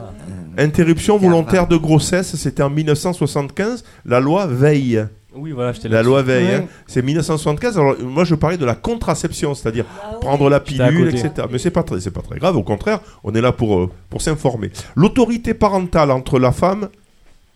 Interruption 0.61 1.16
volontaire 1.16 1.66
de 1.66 1.76
grossesse, 1.76 2.36
c'était 2.36 2.62
en 2.62 2.70
1975. 2.70 3.82
La 4.04 4.20
loi 4.20 4.46
Veille. 4.46 5.04
Oui, 5.34 5.52
voilà, 5.52 5.72
j'étais 5.72 5.88
La 5.88 6.02
loi 6.02 6.22
Veille, 6.22 6.46
Ouais. 6.48 6.54
hein. 6.56 6.64
c'est 6.86 7.02
1975. 7.02 7.78
Alors 7.78 7.94
moi, 8.02 8.24
je 8.24 8.34
parlais 8.34 8.58
de 8.58 8.64
la 8.66 8.74
contraception, 8.74 9.54
c'est-à-dire 9.54 9.86
Ah 10.02 10.11
oui. 10.12 10.18
prendre 10.20 10.50
la 10.50 10.61
pilule, 10.61 11.08
etc. 11.08 11.46
Mais 11.50 11.58
c'est 11.58 11.70
pas 11.70 11.82
très, 11.82 12.00
c'est 12.00 12.11
pas 12.11 12.20
très 12.22 12.38
grave. 12.38 12.56
Au 12.56 12.62
contraire, 12.62 13.00
on 13.24 13.32
est 13.34 13.40
là 13.40 13.52
pour 13.52 13.78
euh, 13.78 13.90
pour 14.11 14.20
s'informer. 14.22 14.70
L'autorité 14.96 15.54
parentale 15.54 16.11
entre 16.11 16.38
la 16.38 16.52
femme 16.52 16.88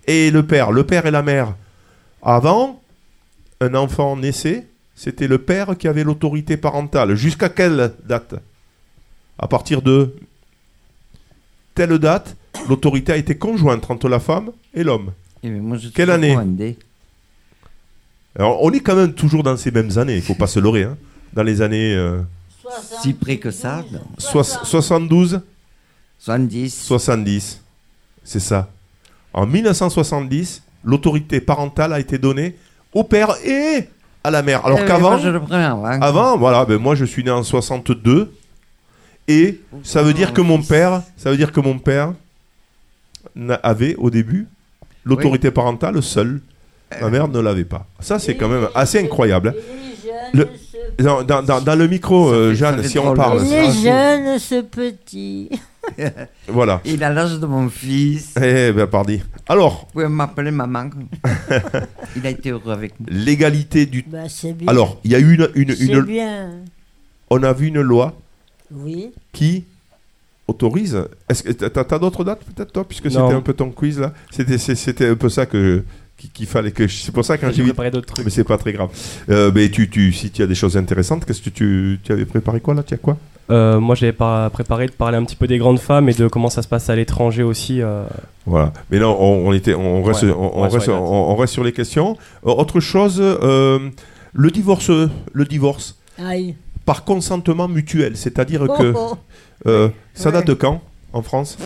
et 0.07 0.31
le 0.31 0.43
père, 0.47 0.71
le 0.73 0.85
père 0.85 1.05
et 1.07 1.11
la 1.11 1.23
mère. 1.23 1.55
Avant, 2.23 2.81
un 3.61 3.75
enfant 3.75 4.17
naissait, 4.17 4.67
c'était 4.95 5.27
le 5.29 5.39
père 5.39 5.77
qui 5.77 5.89
avait 5.89 6.05
l'autorité 6.05 6.57
parentale. 6.57 7.17
Jusqu'à 7.17 7.49
quelle 7.51 7.93
date? 8.07 8.37
À 9.39 9.49
partir 9.49 9.83
de 9.83 10.15
telle 11.75 11.99
date, 11.99 12.37
l'autorité 12.69 13.13
a 13.13 13.17
été 13.17 13.37
conjointe 13.37 13.91
entre 13.91 14.09
la 14.09 14.21
femme 14.21 14.51
et 14.75 14.83
l'homme. 14.85 15.13
Eh 15.43 15.51
ben, 15.51 15.61
moi, 15.63 15.77
je 15.77 15.83
suis 15.87 15.93
Quelle 15.93 16.11
année. 16.11 16.37
Alors, 18.37 18.63
on 18.63 18.71
est 18.73 18.81
quand 18.81 18.97
même 18.97 19.13
toujours 19.15 19.43
dans 19.43 19.57
ces 19.57 19.71
mêmes 19.71 19.97
années, 19.97 20.17
il 20.17 20.23
faut 20.23 20.35
pas 20.35 20.47
se 20.49 20.59
leurrer. 20.59 20.85
hein. 20.85 20.97
Dans 21.33 21.43
les 21.43 21.63
années 21.63 21.95
euh, 21.95 22.21
Si 23.03 23.13
près 23.13 23.37
que 23.39 23.51
ça, 23.51 23.85
non. 23.93 24.01
soix- 24.19 24.43
72, 24.45 25.41
70. 26.19 26.71
70. 26.83 27.61
C'est 28.25 28.41
ça. 28.41 28.71
En 29.33 29.47
1970, 29.47 30.63
l'autorité 30.85 31.41
parentale 31.41 31.93
a 31.93 32.01
été 32.01 32.19
donnée 32.19 32.57
au 32.93 33.05
père 33.05 33.35
et 33.45 33.89
à 34.23 34.31
la 34.31 34.43
mère. 34.43 34.65
Alors 34.65 34.79
Eh 34.83 34.87
qu'avant, 34.87 35.19
je 35.19 35.29
le 35.29 35.41
prends 35.41 35.55
avant. 35.57 35.85
avant, 36.01 36.39
voilà, 36.39 36.65
ben 36.65 36.79
moi 36.79 36.95
je 36.95 37.05
suis 37.05 37.23
né 37.25 37.31
en 37.31 37.43
62 37.43 38.33
et 39.29 39.61
ça 39.83 40.03
veut 40.03 40.15
dire 40.15 40.33
que 40.33 40.41
mon 40.41 40.63
père, 40.63 41.03
ça 41.17 41.31
veut 41.31 41.37
dire 41.37 41.53
que 41.53 41.61
mon 41.61 41.79
père 41.79 42.13
avait 43.63 43.95
au 43.97 44.11
début 44.11 44.47
l'autorité 45.05 45.51
parentale 45.51 46.03
seul. 46.03 46.41
Ma 47.01 47.11
mère 47.11 47.29
ne 47.29 47.41
l'avait 47.41 47.65
pas. 47.65 47.87
Ça 48.01 48.19
c'est 48.19 48.37
quand 48.37 48.49
même 48.49 48.69
assez 48.75 48.99
incroyable. 49.01 49.55
hein. 49.57 50.31
Le- 50.33 50.49
Dans, 50.99 51.23
dans- 51.25 51.43
dans- 51.43 51.61
dans 51.61 51.75
le 51.77 51.89
micro, 51.89 52.29
euh, 52.31 52.55
Jeanne, 52.55 52.83
si 52.85 52.99
on 53.01 53.15
parle. 53.15 53.41
ça. 53.45 53.63
les 53.63 53.69
aussi. 53.69 53.83
jeunes, 53.83 54.39
ce 54.39 54.61
petit. 54.63 55.51
Voilà. 56.49 56.81
Il 56.85 57.03
a 57.03 57.11
l'âge 57.11 57.39
de 57.41 57.47
mon 57.47 57.69
fils. 57.69 58.35
Eh 58.37 58.71
ben, 58.73 58.87
pardi. 58.87 59.21
Alors, 59.49 59.87
Vous 59.89 59.93
pouvez 59.95 60.09
m'appeler 60.09 60.51
maman. 60.53 60.91
Il 62.17 62.27
a 62.27 62.31
été 62.31 62.51
heureux 62.51 62.73
avec 62.73 62.99
moi. 63.01 63.09
l'égalité 63.11 63.87
du. 63.87 64.05
Bah, 64.07 64.29
c'est 64.29 64.53
bien. 64.53 64.69
Alors, 64.69 65.01
il 65.05 65.11
y 65.11 65.15
a 65.15 65.19
eu 65.19 65.35
une, 65.35 65.49
une, 65.55 65.75
c'est 65.75 65.85
une- 65.85 66.01
bien. 66.03 66.51
on 67.31 67.43
a 67.43 67.53
vu 67.53 67.67
une 67.69 67.81
loi 67.81 68.15
Oui. 68.73 69.13
qui 69.33 69.65
autorise. 70.47 70.99
Est-ce 71.29 71.43
que 71.43 71.53
t'as, 71.53 71.85
t'as 71.85 71.99
d'autres 71.99 72.25
dates 72.25 72.45
peut-être 72.45 72.73
toi, 72.73 72.85
puisque 72.87 73.11
c'était 73.11 73.23
un 73.23 73.41
peu 73.41 73.53
ton 73.55 73.71
quiz 73.71 73.99
là? 74.01 74.13
C'était, 74.31 75.09
un 75.09 75.17
peu 75.17 75.29
ça 75.29 75.47
que 75.47 75.83
qu'il, 76.33 76.47
fallait 76.47 76.71
que. 76.71 76.87
C'est 76.87 77.13
pour 77.13 77.25
ça 77.25 77.37
que 77.37 77.47
quand 77.47 77.53
j'ai 77.53 77.63
préparé 77.65 77.91
d'autres 77.91 78.13
trucs. 78.13 78.25
Mais 78.25 78.31
c'est 78.31 78.45
pas 78.45 78.57
très 78.59 78.73
grave. 78.73 78.89
Euh, 79.31 79.51
mais 79.55 79.69
tu, 79.69 79.89
tu, 79.91 80.13
si 80.13 80.31
tu 80.31 80.43
as 80.43 80.47
des 80.47 80.55
choses 80.55 80.77
intéressantes, 80.77 81.25
qu'est-ce 81.25 81.43
que 81.43 81.51
tu, 81.51 81.99
tu 82.03 82.13
avais 82.13 82.25
préparé 82.25 82.61
quoi 82.61 82.75
là? 82.75 82.83
Tu 82.83 82.95
as 82.95 82.99
quoi? 82.99 83.17
Euh, 83.51 83.79
moi, 83.79 83.95
j'avais 83.95 84.13
pas 84.13 84.49
préparé 84.49 84.87
de 84.87 84.93
parler 84.93 85.19
un 85.19 85.25
petit 85.25 85.37
peu 85.37 85.47
des 85.47 85.59
grandes 85.59 85.79
femmes 85.81 86.09
et 86.09 86.15
de 86.15 86.29
comment 86.29 86.49
ça 86.49 86.63
se 86.63 86.69
passe 86.69 86.89
à 86.89 86.97
l'étranger 86.97 87.43
aussi. 87.43 87.83
euh. 87.83 88.05
Voilà. 88.47 88.73
Mais 88.91 88.99
là, 88.99 89.09
on, 89.09 89.49
on 89.49 89.53
était, 89.53 89.75
on 89.75 90.03
reste, 90.03 90.23
Ouais, 90.23 90.33
on, 90.35 90.63
reste 90.63 90.89
on- 90.89 91.31
on 91.33 91.37
reste 91.37 91.53
sur 91.53 91.65
les 91.65 91.73
questions. 91.73 92.17
Autre 92.43 92.81
chose, 92.81 93.19
euh, 93.21 93.91
le 94.33 94.51
divorce, 94.51 94.91
le 94.91 95.45
divorce 95.45 95.99
Aïe. 96.19 96.55
Par 96.85 97.05
consentement 97.05 97.69
mutuel, 97.69 98.17
c'est-à-dire 98.17 98.63
Oh, 98.69 98.77
que 98.79 98.93
oh. 98.97 99.17
euh, 99.67 99.89
ça 100.15 100.31
date 100.31 100.47
de 100.47 100.55
quand 100.55 100.83
en 101.13 101.23
France? 101.23 101.57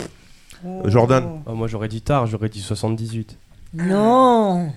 Jordan. 0.85 1.41
Ah, 1.47 1.53
moi, 1.53 1.67
j'aurais 1.67 1.87
dit 1.87 2.01
tard, 2.01 2.27
j'aurais 2.27 2.49
dit 2.49 2.61
78. 2.61 3.37
Non. 3.73 4.71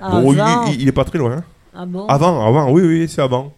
Bon, 0.00 0.32
il- 0.32 0.40
Avant. 0.40 0.66
il, 0.66 0.82
il 0.82 0.88
est 0.88 0.92
pas 0.92 1.04
très 1.04 1.18
loin. 1.18 1.38
hein. 1.38 1.44
Ah 1.74 1.84
bon? 1.86 2.06
Avant, 2.06 2.46
avant, 2.46 2.70
oui, 2.70 2.82
oui, 2.82 3.08
c'est 3.08 3.22
avant. 3.22 3.52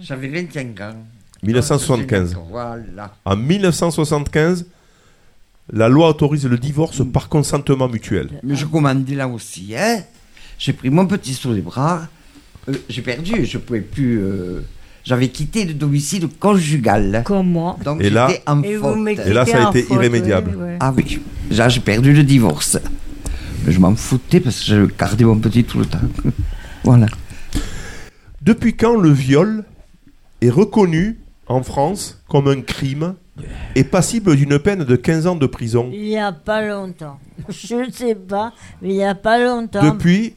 J'avais 0.00 0.28
25 0.28 0.80
ans. 0.80 0.94
1975. 1.42 2.36
Voilà. 2.50 3.14
En 3.24 3.36
1975, 3.36 4.66
la 5.72 5.88
loi 5.88 6.08
autorise 6.10 6.46
le 6.46 6.56
divorce 6.58 7.02
par 7.12 7.28
consentement 7.28 7.88
mutuel. 7.88 8.28
Mais 8.42 8.54
je 8.56 8.66
commandais 8.66 9.14
là 9.14 9.28
aussi, 9.28 9.74
hein. 9.76 10.02
J'ai 10.58 10.72
pris 10.72 10.90
mon 10.90 11.06
petit 11.06 11.34
sous 11.34 11.52
les 11.52 11.62
bras. 11.62 12.02
Euh, 12.68 12.74
j'ai 12.88 13.02
perdu, 13.02 13.44
je 13.46 13.58
pouvais 13.58 13.80
plus. 13.80 14.18
euh, 14.20 14.60
J'avais 15.04 15.28
quitté 15.28 15.64
le 15.64 15.74
domicile 15.74 16.28
conjugal. 16.28 17.22
Comment 17.24 17.78
Donc 17.84 18.00
Et 18.02 18.10
là- 18.10 18.28
j'étais 18.28 18.42
en 18.46 18.62
Et 18.62 18.76
vous 18.76 18.82
faute. 18.88 18.98
mettez 18.98 19.28
Et 19.30 19.32
là, 19.32 19.46
ça 19.46 19.66
a 19.66 19.70
été 19.70 19.82
faute, 19.82 19.96
irrémédiable. 19.96 20.56
ouais, 20.56 20.62
ouais. 20.64 20.76
Ah 20.80 20.92
oui, 20.96 21.20
là 21.50 21.68
j'ai 21.68 21.80
perdu 21.80 22.12
le 22.12 22.22
divorce. 22.22 22.78
Mais 23.64 23.72
je 23.72 23.80
m'en 23.80 23.94
foutais 23.96 24.40
parce 24.40 24.60
que 24.60 24.66
je 24.66 24.84
gardais 24.98 25.24
mon 25.24 25.38
petit 25.38 25.64
tout 25.64 25.78
le 25.78 25.86
temps. 25.86 25.98
voilà. 26.84 27.06
Depuis 28.42 28.74
quand 28.76 28.96
le 28.96 29.10
viol 29.10 29.64
est 30.40 30.50
reconnu 30.50 31.18
en 31.46 31.62
France 31.62 32.22
comme 32.28 32.48
un 32.48 32.60
crime 32.62 33.14
et 33.74 33.84
passible 33.84 34.36
d'une 34.36 34.58
peine 34.58 34.84
de 34.84 34.96
15 34.96 35.26
ans 35.26 35.36
de 35.36 35.46
prison? 35.46 35.90
Il 35.92 36.02
n'y 36.02 36.18
a 36.18 36.32
pas 36.32 36.66
longtemps. 36.66 37.18
Je 37.48 37.74
ne 37.86 37.90
sais 37.90 38.14
pas, 38.14 38.52
mais 38.82 38.90
il 38.90 38.94
n'y 38.96 39.04
a 39.04 39.14
pas 39.14 39.38
longtemps. 39.42 39.82
Depuis, 39.82 40.34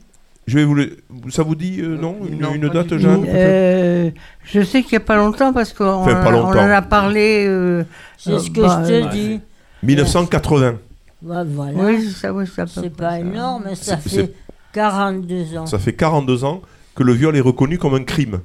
je 0.47 0.57
vais 0.57 0.65
vous 0.65 0.75
le- 0.75 0.97
ça 1.29 1.43
vous 1.43 1.55
dit 1.55 1.79
euh, 1.81 1.97
non? 1.97 2.17
Une, 2.29 2.39
Non, 2.39 2.53
une 2.53 2.67
date. 2.69 2.97
Jeanne 2.97 3.25
Euh, 3.27 4.09
je 4.45 4.61
sais 4.61 4.81
qu'il 4.83 4.91
n'y 4.97 5.03
a 5.03 5.05
pas 5.05 5.15
longtemps 5.15 5.53
parce 5.53 5.71
qu'on 5.73 5.85
Enfin, 5.85 6.15
pas 6.23 6.33
on 6.35 6.45
en 6.45 6.57
a 6.57 6.81
parlé. 6.81 7.45
euh, 7.47 7.83
C'est 8.17 8.39
ce 8.39 8.49
que 8.51 8.61
bah, 8.61 8.81
je 8.83 8.87
te 8.89 8.93
euh, 9.05 9.09
dis. 9.09 9.39
1980. 9.83 10.75
Bah, 11.21 11.43
voilà. 11.47 11.71
Oui, 11.77 12.09
ça, 12.09 12.33
oui, 12.33 12.45
ça 12.47 12.65
peut 12.65 12.71
c'est 12.75 12.89
pas 12.95 13.19
énorme, 13.19 13.63
mais 13.67 13.75
ça 13.75 13.97
C'est- 14.05 14.09
fait 14.25 14.33
42 14.73 15.57
ans. 15.57 15.65
Ça 15.65 15.79
fait 15.79 15.93
42 15.93 16.43
ans 16.43 16.61
que 16.95 17.03
le 17.03 17.13
viol 17.13 17.35
est 17.35 17.41
reconnu 17.41 17.77
comme 17.77 17.95
un 17.95 18.03
crime. 18.03 18.39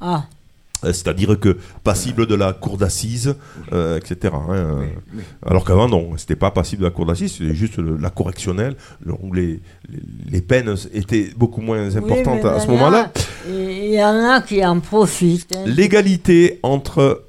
Ah, 0.00 0.24
C'est-à-dire 0.82 1.38
que 1.38 1.58
passible 1.84 2.26
de 2.26 2.34
la 2.34 2.52
cour 2.52 2.78
d'assises, 2.78 3.34
euh, 3.72 3.98
etc. 3.98 4.34
hein, 4.34 4.46
euh, 4.54 4.86
Alors 5.46 5.64
qu'avant, 5.64 5.88
non, 5.88 6.12
c'était 6.16 6.36
pas 6.36 6.50
passible 6.50 6.80
de 6.82 6.86
la 6.86 6.90
cour 6.90 7.04
d'assises, 7.06 7.34
c'était 7.38 7.54
juste 7.54 7.76
le- 7.76 7.96
la 7.98 8.10
correctionnelle, 8.10 8.76
le- 9.04 9.12
où 9.22 9.32
les, 9.34 9.60
les, 9.90 9.98
les 10.30 10.40
peines 10.40 10.74
étaient 10.94 11.30
beaucoup 11.36 11.60
moins 11.60 11.94
importantes 11.96 12.40
Oui, 12.42 12.48
à 12.50 12.60
ce 12.60 12.66
moment-là. 12.68 13.12
Il 13.48 13.92
y 13.92 14.02
en 14.02 14.30
a 14.30 14.40
qui 14.40 14.64
en 14.64 14.80
profitent. 14.80 15.54
hein. 15.56 15.64
L'égalité 15.66 16.58
entre 16.62 17.24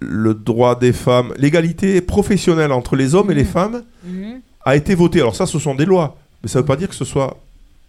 le 0.00 0.32
droit 0.34 0.78
des 0.78 0.92
femmes, 0.92 1.32
l'égalité 1.36 2.00
professionnelle 2.00 2.72
entre 2.72 2.96
les 2.96 3.14
hommes 3.14 3.30
et 3.30 3.34
les 3.34 3.44
femmes 3.44 3.82
Mhm. 4.04 4.40
a 4.64 4.76
été 4.76 4.94
votée. 4.94 5.20
Alors 5.20 5.36
ça, 5.36 5.46
ce 5.46 5.58
sont 5.58 5.74
des 5.74 5.84
lois, 5.84 6.16
mais 6.42 6.48
ça 6.48 6.58
ne 6.58 6.62
veut 6.62 6.66
pas 6.66 6.76
dire 6.76 6.88
que 6.88 6.94
ce 6.94 7.04
soit 7.04 7.36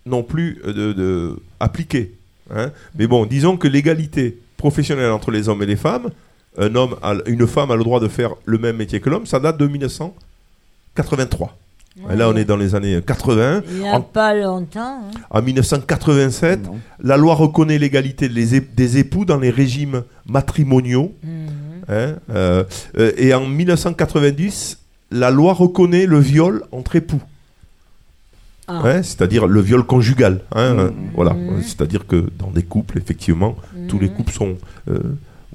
non 0.05 0.23
plus 0.23 0.59
euh, 0.65 0.73
de, 0.73 0.93
de- 0.93 1.39
appliqué. 1.59 2.13
hein. 2.53 2.71
Mais 2.97 3.07
bon, 3.07 3.25
disons 3.25 3.55
que 3.57 3.67
l'égalité 3.67 4.37
professionnelle 4.65 5.11
entre 5.11 5.31
les 5.31 5.49
hommes 5.49 5.63
et 5.63 5.65
les 5.65 5.75
femmes, 5.87 6.07
un 6.57 6.73
homme, 6.75 6.95
a- 7.01 7.15
une 7.25 7.47
femme 7.47 7.71
a 7.71 7.75
le 7.75 7.83
droit 7.83 7.99
de 7.99 8.07
faire 8.07 8.31
le 8.45 8.57
même 8.59 8.77
métier 8.77 8.99
que 8.99 9.09
l'homme, 9.09 9.25
ça 9.25 9.39
date 9.39 9.57
de 9.57 9.65
1983. 9.67 11.57
Et 12.11 12.15
Là, 12.15 12.29
on 12.29 12.35
est 12.37 12.45
dans 12.45 12.55
les 12.57 12.73
années 12.75 13.01
80. 13.05 13.63
Il 13.69 13.79
n'y 13.79 13.87
a 13.89 13.93
En, 13.95 14.01
pas 14.01 14.33
longtemps. 14.33 15.01
hein. 15.03 15.11
en 15.29 15.41
1987, 15.41 16.63
Non. 16.65 16.79
la 17.03 17.17
loi 17.17 17.33
reconnaît 17.35 17.77
l'égalité 17.77 18.29
des 18.29 18.97
époux 18.97 19.25
dans 19.25 19.37
les 19.39 19.49
régimes 19.49 20.03
matrimoniaux. 20.25 21.11
Mhm. 21.23 21.47
hein, 21.89 22.15
euh, 22.29 22.63
euh, 22.97 23.11
et 23.17 23.33
en 23.33 23.45
1990, 23.45 24.77
la 25.11 25.31
loi 25.31 25.53
reconnaît 25.53 26.05
le 26.05 26.19
viol 26.19 26.63
entre 26.71 26.95
époux. 26.95 27.21
Ah. 28.67 28.81
Hein, 28.85 29.03
c'est-à-dire 29.03 29.47
le 29.47 29.59
viol 29.61 29.83
conjugal. 29.83 30.41
hein, 30.53 30.59
euh, 30.77 30.89
Voilà. 31.15 31.33
Mhm. 31.33 31.61
C'est-à-dire 31.61 32.05
que 32.07 32.29
dans 32.39 32.51
des 32.51 32.63
couples, 32.63 32.97
effectivement, 32.97 33.55
tous 33.87 33.99
les 33.99 34.09
couples 34.09 34.31
sont. 34.31 34.55
euh, 34.89 34.99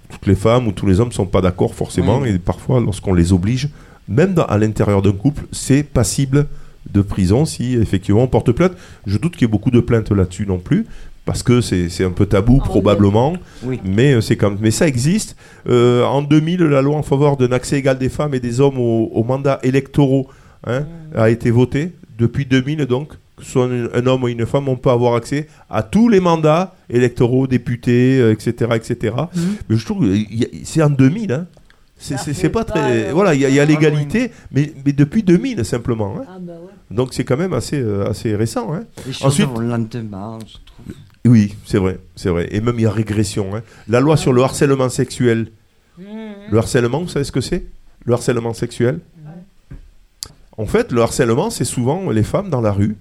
toutes 0.08 0.26
les 0.28 0.36
femmes 0.36 0.68
ou 0.68 0.72
tous 0.72 0.86
les 0.86 1.00
hommes 1.00 1.10
sont 1.12 1.26
pas 1.26 1.40
d'accord 1.40 1.74
forcément. 1.74 2.24
Et 2.24 2.38
parfois, 2.38 2.80
lorsqu'on 2.80 3.12
les 3.14 3.32
oblige, 3.32 3.68
même 4.08 4.34
dans- 4.34 4.44
à 4.44 4.56
l'intérieur 4.56 5.02
d'un 5.02 5.10
couple, 5.12 5.46
c'est 5.50 5.82
passible 5.82 6.46
de 6.92 7.00
prison 7.02 7.44
si 7.44 7.74
effectivement 7.74 8.22
on 8.22 8.28
porte 8.28 8.52
plainte. 8.52 8.72
Je 9.06 9.18
doute 9.18 9.32
qu'il 9.32 9.42
y 9.42 9.44
ait 9.46 9.50
beaucoup 9.50 9.72
de 9.72 9.80
plaintes 9.80 10.12
là-dessus 10.12 10.46
non 10.46 10.58
plus. 10.58 10.86
Parce 11.24 11.42
que 11.42 11.60
c'est 11.60 11.88
c'est 11.88 12.04
un 12.04 12.12
peu 12.12 12.24
tabou, 12.26 12.60
Ah, 12.62 12.66
probablement. 12.68 13.32
Oui. 13.64 13.80
Mais, 13.84 14.12
euh, 14.14 14.20
c'est 14.20 14.36
comme, 14.36 14.58
mais 14.60 14.70
ça 14.70 14.86
existe. 14.86 15.34
Euh, 15.68 16.04
en 16.04 16.22
2000, 16.22 16.60
la 16.62 16.82
loi 16.82 16.94
en 16.96 17.02
faveur 17.02 17.36
d'un 17.36 17.50
accès 17.50 17.76
égal 17.76 17.98
des 17.98 18.08
femmes 18.08 18.32
et 18.34 18.38
des 18.38 18.60
hommes 18.60 18.78
aux, 18.78 19.10
aux 19.12 19.24
mandats 19.24 19.58
électoraux 19.64 20.28
hein, 20.68 20.84
a 21.16 21.28
été 21.30 21.50
votée. 21.50 21.94
Depuis 22.18 22.46
2000, 22.46 22.86
donc, 22.86 23.10
que 23.36 23.44
ce 23.44 23.50
soit 23.52 23.66
un, 23.66 24.06
homme 24.06 24.22
ou 24.24 24.28
une 24.28 24.46
femme, 24.46 24.68
on 24.68 24.76
peut 24.76 24.90
avoir 24.90 25.14
accès 25.16 25.48
à 25.68 25.82
tous 25.82 26.08
les 26.08 26.20
mandats 26.20 26.74
électoraux, 26.88 27.46
députés, 27.46 28.18
euh, 28.20 28.32
etc. 28.32 28.70
etc. 28.74 29.14
Mais 29.68 29.76
je 29.76 29.84
trouve 29.84 30.06
que 30.08 30.18
c'est 30.64 30.82
en 30.82 30.90
2000. 30.90 31.32
Hein. 31.32 31.46
C'est- 31.98 32.48
pas 32.50 32.64
très. 32.64 33.06
le- 33.08 33.12
Voilà, 33.12 33.34
il 33.34 33.40
y 33.40 33.58
a, 33.58 33.62
Ah, 33.62 33.64
l'égalité, 33.66 34.30
mais, 34.52 34.72
mais 34.84 34.92
depuis 34.92 35.22
2000 35.22 35.64
simplement. 35.64 36.16
hein. 36.18 36.24
Ah 36.28 36.38
bah 36.40 36.52
ouais. 36.52 36.94
Donc 36.96 37.14
c'est 37.14 37.24
quand 37.24 37.38
même 37.38 37.54
assez, 37.54 37.80
euh, 37.80 38.06
assez 38.08 38.36
récent. 38.36 38.72
Hein. 38.74 38.84
Ensuite- 39.22 39.48
vont 39.48 39.60
lentement, 39.60 40.38
je 40.40 40.54
trouve. 40.64 40.94
Oui, 41.26 41.54
c'est 41.64 41.78
vrai, 41.78 41.98
c'est 42.14 42.28
vrai. 42.28 42.48
Et 42.52 42.60
même 42.60 42.76
il 42.78 42.82
y 42.82 42.86
a 42.86 42.90
régression. 42.90 43.56
hein. 43.56 43.62
La 43.88 44.00
loi 44.00 44.16
sur 44.16 44.32
le 44.32 44.42
harcèlement 44.42 44.88
sexuel. 44.90 45.48
Mhm. 45.98 46.04
Le 46.52 46.58
harcèlement, 46.58 47.00
vous 47.00 47.08
savez 47.08 47.24
ce 47.24 47.32
que 47.32 47.40
c'est? 47.40 47.64
Le 48.04 48.12
harcèlement 48.12 48.52
sexuel? 48.52 49.00
En 50.58 50.66
fait, 50.66 50.92
le 50.92 51.02
harcèlement, 51.02 51.50
c'est 51.50 51.64
souvent 51.64 52.10
les 52.10 52.22
femmes 52.22 52.48
dans 52.50 52.60
la 52.60 52.72
rue. 52.72 52.96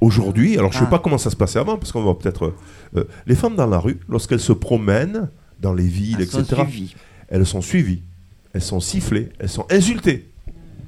Aujourd'hui, 0.00 0.56
alors 0.58 0.72
je 0.72 0.78
ne 0.78 0.82
sais 0.82 0.86
Ah. 0.88 0.90
pas 0.96 0.98
comment 1.00 1.18
ça 1.18 1.30
se 1.30 1.36
passait 1.36 1.58
avant, 1.58 1.76
parce 1.76 1.92
qu'on 1.92 2.04
va 2.04 2.14
peut-être... 2.14 2.52
euh, 2.96 3.04
les 3.26 3.34
femmes 3.34 3.56
dans 3.56 3.66
la 3.66 3.78
rue, 3.78 3.98
lorsqu'elles 4.08 4.40
se 4.40 4.52
promènent 4.52 5.28
dans 5.60 5.74
les 5.74 5.86
villes, 5.86 6.16
Elles 6.20 6.24
etc., 6.40 6.62
elles 7.28 7.46
sont 7.46 7.60
suivies, 7.60 8.02
elles 8.52 8.62
sont 8.62 8.80
sifflées, 8.80 9.28
elles 9.38 9.48
sont 9.48 9.66
insultées 9.70 10.28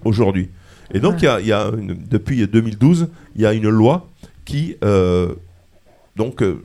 aujourd'hui. 0.04 0.48
Et 0.94 1.00
donc, 1.00 1.22
il 1.22 1.24
y 1.24 1.28
a, 1.28 1.40
il 1.40 1.46
y 1.46 1.52
a 1.52 1.70
une- 1.76 1.98
depuis 2.08 2.46
2012, 2.46 3.08
il 3.36 3.42
y 3.42 3.46
a 3.46 3.52
une 3.52 3.68
loi 3.68 4.08
qui 4.44 4.76
euh, 4.84 5.34
donc, 6.16 6.42
euh, 6.42 6.64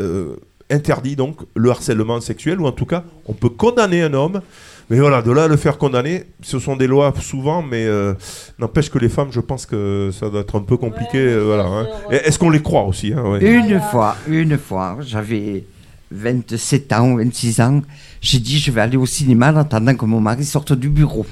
euh, 0.00 0.36
interdit 0.70 1.16
donc, 1.16 1.36
le 1.54 1.70
harcèlement 1.70 2.20
sexuel, 2.20 2.60
ou 2.60 2.66
en 2.66 2.72
tout 2.72 2.86
cas, 2.86 3.04
on 3.26 3.32
peut 3.34 3.48
condamner 3.50 4.02
un 4.02 4.12
homme. 4.14 4.40
Mais 4.90 4.98
voilà, 4.98 5.22
de 5.22 5.30
là 5.30 5.44
à 5.44 5.48
le 5.48 5.56
faire 5.56 5.78
condamner, 5.78 6.24
ce 6.42 6.58
sont 6.58 6.76
des 6.76 6.86
lois 6.86 7.12
souvent, 7.20 7.62
mais 7.62 7.86
euh, 7.86 8.14
n'empêche 8.58 8.90
que 8.90 8.98
les 8.98 9.08
femmes, 9.08 9.32
je 9.32 9.40
pense 9.40 9.64
que 9.64 10.10
ça 10.12 10.28
doit 10.28 10.42
être 10.42 10.58
un 10.58 10.62
peu 10.62 10.76
compliqué. 10.76 11.24
Ouais, 11.24 11.32
euh, 11.32 11.44
voilà, 11.44 11.64
hein. 11.64 11.86
Est-ce 12.10 12.38
qu'on 12.38 12.50
les 12.50 12.62
croit 12.62 12.84
aussi 12.84 13.12
hein, 13.12 13.22
ouais. 13.22 13.42
Une 13.42 13.80
fois, 13.90 14.16
une 14.28 14.58
fois, 14.58 14.98
j'avais 15.00 15.64
27 16.10 16.92
ans, 16.92 17.16
26 17.16 17.60
ans, 17.60 17.82
j'ai 18.20 18.38
dit 18.38 18.58
je 18.58 18.70
vais 18.70 18.82
aller 18.82 18.96
au 18.96 19.06
cinéma 19.06 19.52
en 19.52 19.56
attendant 19.56 19.94
que 19.94 20.04
mon 20.04 20.20
mari 20.20 20.44
sorte 20.44 20.72
du 20.72 20.90
bureau. 20.90 21.26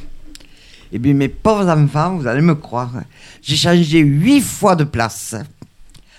Eh 0.93 0.99
bien, 0.99 1.15
mes 1.15 1.29
pauvres 1.29 1.69
enfants, 1.69 2.17
vous 2.17 2.27
allez 2.27 2.43
me 2.43 2.55
croire, 2.55 2.93
j'ai 3.43 3.57
changé 3.57 4.01
huit 4.01 4.43
fois 4.43 4.77
de 4.77 4.85
place. 4.85 5.35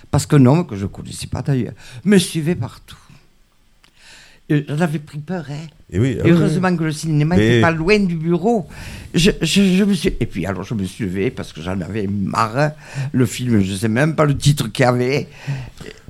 Parce 0.09 0.27
qu'un 0.27 0.45
homme, 0.45 0.65
que 0.67 0.75
je 0.75 0.83
ne 0.83 0.87
connaissais 0.87 1.27
pas 1.27 1.41
d'ailleurs, 1.41 1.73
me 2.05 2.17
suivait 2.19 2.55
partout. 2.55 2.97
Et 4.49 4.65
J'en 4.67 4.79
avais 4.81 4.99
pris 4.99 5.19
peur, 5.19 5.45
hein. 5.49 5.67
Et 5.89 5.99
oui, 5.99 6.09
Et 6.09 6.17
ah 6.19 6.23
oui. 6.25 6.31
heureusement 6.31 6.75
que 6.75 6.83
le 6.83 6.91
cinéma 6.91 7.35
Mais- 7.37 7.41
n'était 7.47 7.61
pas 7.61 7.71
loin 7.71 7.97
du 7.99 8.15
bureau. 8.15 8.67
Je, 9.13 9.31
je- 9.41 9.75
je 9.77 9.83
me 9.83 9.93
suis... 9.93 10.09
Et 10.19 10.25
puis 10.25 10.45
alors 10.45 10.63
je 10.63 10.73
me 10.73 10.83
suis 10.83 11.05
levé 11.05 11.31
parce 11.31 11.53
que 11.53 11.61
j'en 11.61 11.79
avais 11.79 12.07
marre. 12.07 12.71
Le 13.13 13.25
film, 13.25 13.61
je 13.61 13.71
ne 13.71 13.77
sais 13.77 13.87
même 13.87 14.15
pas 14.15 14.25
le 14.25 14.35
titre 14.37 14.67
qu'il 14.71 14.83
y 14.83 14.87
avait. 14.87 15.27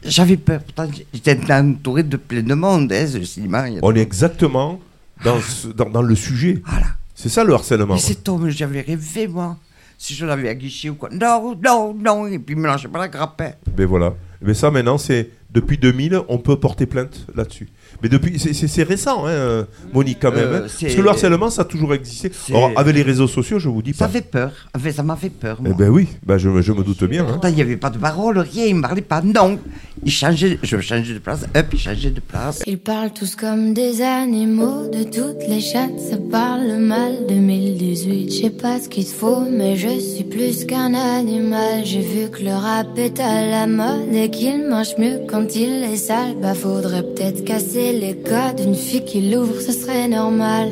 J'avais 0.03 0.37
peur. 0.37 0.61
Pourtant, 0.63 0.89
j'étais 1.13 1.37
entouré 1.53 2.03
de 2.03 2.17
plein 2.17 2.41
de 2.43 2.53
monde, 2.53 2.91
hein, 2.91 3.05
ce 3.07 3.23
cinéma. 3.23 3.69
il 3.69 3.75
y 3.75 3.77
a- 3.77 3.81
On 3.83 3.93
est 3.95 4.01
exactement 4.01 4.79
dans, 5.23 5.39
ce- 5.39 5.67
dans, 5.67 5.89
dans 5.89 6.01
le 6.01 6.15
sujet. 6.15 6.61
Voilà. 6.65 6.87
C'est 7.15 7.29
ça 7.29 7.43
le 7.43 7.53
harcèlement. 7.53 7.93
Mais 7.93 7.99
cet 7.99 8.27
homme, 8.27 8.49
j'avais 8.49 8.81
rêvé, 8.81 9.27
moi. 9.27 9.57
Si 9.97 10.15
je 10.15 10.25
l'avais 10.25 10.49
aguiché 10.49 10.89
ou 10.89 10.95
quoi. 10.95 11.09
Non, 11.11 11.55
non, 11.63 11.93
non. 11.93 12.27
Et 12.27 12.39
puis 12.39 12.55
lâchait 12.55 12.87
pas 12.89 12.99
la 12.99 13.07
grappe. 13.07 13.39
hein. 13.41 13.51
Mais 13.77 13.85
voilà. 13.85 14.13
Mais 14.41 14.53
ça, 14.53 14.71
maintenant, 14.71 14.97
c'est 14.97 15.29
depuis 15.51 15.77
2000, 15.77 16.19
on 16.27 16.39
peut 16.39 16.57
porter 16.59 16.85
plainte 16.85 17.25
là-dessus. 17.35 17.69
Mais 18.03 18.09
depuis, 18.09 18.37
c'est- 18.37 18.83
récent, 18.83 19.25
hein, 19.25 19.65
Monique, 19.93 20.17
quand 20.21 20.31
même. 20.31 20.39
Euh, 20.43 20.59
hein. 20.65 20.67
c'est- 20.67 20.87
Parce 20.87 20.95
que 20.97 21.01
le 21.01 21.09
harcèlement, 21.09 21.49
ça 21.49 21.61
a 21.61 21.65
toujours 21.65 21.93
existé. 21.93 22.29
Alors, 22.49 22.71
avec 22.75 22.93
les 22.95 23.01
réseaux 23.01 23.27
sociaux, 23.27 23.59
je 23.59 23.69
vous 23.69 23.81
dis 23.81 23.93
Ça 23.93 24.05
pas. 24.07 24.11
fait 24.11 24.29
peur. 24.29 24.51
Enfin, 24.75 24.91
ça 24.91 25.03
m'a 25.03 25.15
fait 25.15 25.29
peur, 25.29 25.61
moi. 25.61 25.71
Eh 25.73 25.77
ben 25.77 25.89
oui, 25.89 26.07
ben 26.25 26.37
je, 26.37 26.61
je 26.61 26.71
me 26.73 26.83
doute 26.83 27.03
bien. 27.05 27.25
hein. 27.25 27.39
Il 27.47 27.55
n'y 27.55 27.61
avait 27.61 27.77
pas 27.77 27.89
de 27.89 27.97
parole, 27.97 28.37
rien, 28.39 28.65
il 28.65 28.75
ne 28.75 28.81
parlait 28.81 29.01
pas. 29.01 29.21
Non. 29.21 29.57
Il 30.05 30.11
changeait, 30.11 30.59
je 30.61 30.79
changeais 30.81 31.13
de 31.13 31.19
place, 31.19 31.43
hop, 31.55 31.65
il 31.71 31.79
changeait 31.79 32.09
de 32.11 32.19
place. 32.19 32.61
Ils 32.67 32.77
parlent 32.77 33.13
tous 33.13 33.35
comme 33.37 33.73
des 33.73 34.01
animaux, 34.01 34.89
de 34.91 35.03
toutes 35.03 35.47
les 35.47 35.61
chattes, 35.61 35.97
ça 36.09 36.17
parle 36.29 36.77
mal. 36.79 37.13
2018, 37.29 38.29
je 38.31 38.41
sais 38.41 38.49
pas 38.49 38.79
ce 38.81 38.89
qu'il 38.89 39.05
te 39.05 39.11
faut, 39.13 39.41
mais 39.49 39.77
je 39.77 39.97
suis 39.99 40.25
plus 40.25 40.65
qu'un 40.65 40.93
animal. 40.93 41.85
J'ai 41.85 42.01
vu 42.01 42.29
que 42.29 42.43
le 42.43 42.51
rap 42.51 42.97
est 42.97 43.19
à 43.21 43.45
la 43.47 43.67
mode 43.67 44.13
et 44.13 44.29
qu'il 44.29 44.67
mange 44.67 44.97
mieux 44.97 45.19
quand 45.27 45.55
il 45.55 45.83
est 45.83 45.95
sale. 45.95 46.35
Bah, 46.41 46.53
faudrait 46.53 47.03
peut-être 47.03 47.45
casser 47.45 47.92
les 47.99 48.15
codes. 48.15 48.59
Une 48.59 48.75
fille 48.75 49.05
qui 49.05 49.21
l'ouvre, 49.29 49.59
ce 49.59 49.71
serait 49.71 50.07
normal. 50.07 50.69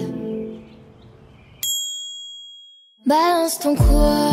Balance 3.05 3.59
ton 3.59 3.75
quoi. 3.75 4.29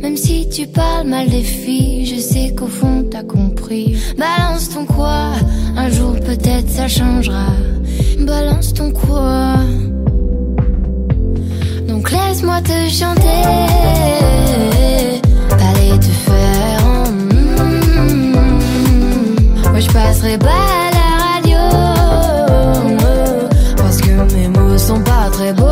Même 0.00 0.16
si 0.16 0.48
tu 0.48 0.66
parles 0.66 1.06
mal 1.06 1.28
des 1.28 1.42
filles, 1.42 2.06
je 2.06 2.20
sais 2.20 2.54
qu'au 2.54 2.66
fond 2.66 3.06
t'as 3.10 3.22
compris. 3.22 3.96
Balance 4.18 4.70
ton 4.70 4.86
quoi, 4.86 5.32
un 5.76 5.90
jour 5.90 6.14
peut-être 6.20 6.68
ça 6.68 6.88
changera. 6.88 7.46
Balance 8.18 8.74
ton 8.74 8.92
quoi. 8.92 9.56
Donc 11.88 12.10
laisse-moi 12.10 12.60
te 12.62 12.88
chanter. 12.90 14.53
Pas 20.24 20.48
à 20.48 20.90
la 20.90 21.08
radio. 21.34 21.58
Parce 23.76 23.98
que 23.98 24.34
mes 24.34 24.48
mots 24.48 24.78
sont 24.78 25.00
pas 25.00 25.28
très 25.30 25.52
beaux. 25.52 25.64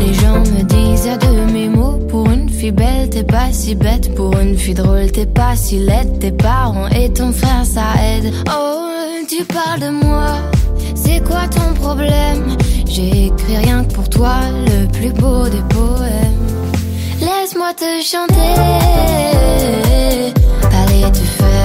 Les 0.00 0.12
gens 0.12 0.40
me 0.40 0.62
disent 0.64 1.06
à 1.06 1.16
de 1.16 1.52
mes 1.52 1.68
mots. 1.68 1.98
Pour 2.08 2.28
une 2.28 2.48
fille 2.48 2.72
belle, 2.72 3.08
t'es 3.10 3.22
pas 3.22 3.52
si 3.52 3.76
bête. 3.76 4.12
Pour 4.16 4.36
une 4.38 4.56
fille 4.56 4.74
drôle, 4.74 5.12
t'es 5.12 5.24
pas 5.24 5.54
si 5.54 5.78
laide. 5.78 6.18
Tes 6.18 6.32
parents 6.32 6.88
et 6.88 7.12
ton 7.12 7.30
frère, 7.30 7.64
ça 7.64 7.94
aide. 8.02 8.32
Oh, 8.50 8.88
tu 9.28 9.44
parles 9.44 9.80
de 9.80 9.90
moi. 9.90 10.32
C'est 10.96 11.20
quoi 11.24 11.46
ton 11.48 11.74
problème? 11.80 12.56
J'ai 12.86 13.26
écrit 13.26 13.56
rien 13.56 13.84
que 13.84 13.94
pour 13.94 14.10
toi, 14.10 14.34
le 14.66 14.88
plus 14.88 15.12
beau 15.12 15.44
des 15.44 15.62
poèmes. 15.68 16.48
Laisse-moi 17.20 17.72
te 17.74 18.02
chanter. 18.02 18.54
Parler 20.60 21.12
te 21.12 21.18
faire. 21.18 21.55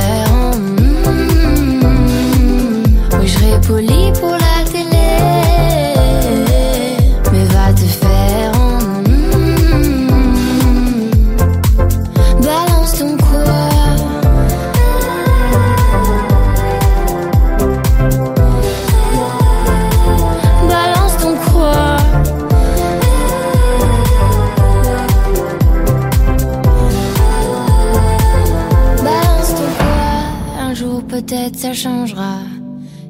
Ça 31.62 31.74
changera. 31.74 32.40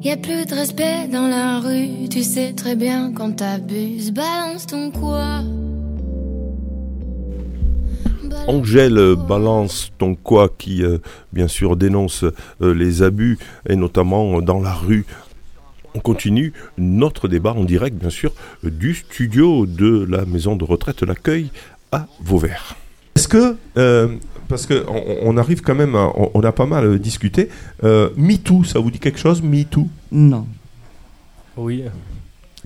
Y 0.02 0.10
a 0.10 0.18
plus 0.18 0.44
de 0.44 0.54
respect 0.54 1.08
dans 1.10 1.26
la 1.26 1.58
rue. 1.58 2.06
Tu 2.10 2.22
sais 2.22 2.52
très 2.52 2.76
bien 2.76 3.10
quand 3.10 3.36
t'abuses. 3.36 4.12
Balance 4.12 4.66
ton 4.66 4.90
quoi. 4.90 5.40
Angèle 8.46 9.14
balance 9.16 9.90
ton 9.96 10.14
quoi 10.14 10.50
qui, 10.58 10.82
euh, 10.82 10.98
bien 11.32 11.48
sûr, 11.48 11.76
dénonce 11.76 12.24
euh, 12.60 12.74
les 12.74 13.02
abus, 13.02 13.38
et 13.66 13.76
notamment 13.76 14.36
euh, 14.36 14.42
dans 14.42 14.60
la 14.60 14.74
rue. 14.74 15.06
On 15.94 16.00
continue 16.00 16.52
notre 16.76 17.28
débat 17.28 17.54
en 17.54 17.64
direct, 17.64 17.96
bien 17.96 18.10
sûr, 18.10 18.32
du 18.62 18.94
studio 18.94 19.64
de 19.64 20.04
la 20.10 20.26
maison 20.26 20.56
de 20.56 20.64
retraite 20.64 21.02
L'accueil 21.02 21.50
à 21.90 22.06
Vauvert. 22.20 22.76
Est-ce 23.14 23.28
que, 23.28 23.56
euh, 23.76 24.08
parce 24.52 24.66
qu'on 24.66 25.02
on 25.22 25.36
arrive 25.38 25.62
quand 25.62 25.74
même, 25.74 25.94
à- 25.94 26.12
on, 26.14 26.30
on 26.34 26.40
a 26.42 26.52
pas 26.52 26.66
mal 26.66 26.84
euh, 26.84 26.98
discuté, 26.98 27.48
euh, 27.84 28.10
MeToo, 28.16 28.64
ça 28.64 28.78
vous 28.80 28.90
dit 28.90 28.98
quelque 28.98 29.18
chose, 29.18 29.42
MeToo? 29.42 29.88
Non. 30.12 30.46
Oui. 31.56 31.84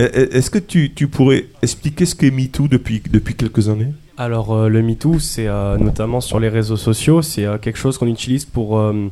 E- 0.01 0.03
e- 0.05 0.37
Est-ce 0.37 0.51
que 0.51 0.59
tu, 0.59 0.93
tu 0.93 1.07
pourrais 1.07 1.47
expliquer 1.63 2.05
ce 2.07 2.15
qu'est 2.17 2.33
MeToo 2.33 2.67
depuis, 2.69 3.01
depuis 3.11 3.35
quelques 3.37 3.69
années? 3.69 3.93
Alors 4.19 4.53
euh, 4.53 4.69
le 4.69 4.83
MeToo, 4.83 5.19
c'est 5.21 5.47
euh, 5.47 5.77
notamment 5.79 6.21
sur 6.21 6.41
les 6.41 6.49
réseaux 6.49 6.77
sociaux, 6.77 7.23
c'est 7.23 7.45
euh, 7.45 7.59
quelque 7.59 7.79
chose 7.79 7.99
qu'on 7.99 8.09
utilise 8.09 8.45
pour... 8.45 8.79
euh, 8.79 9.09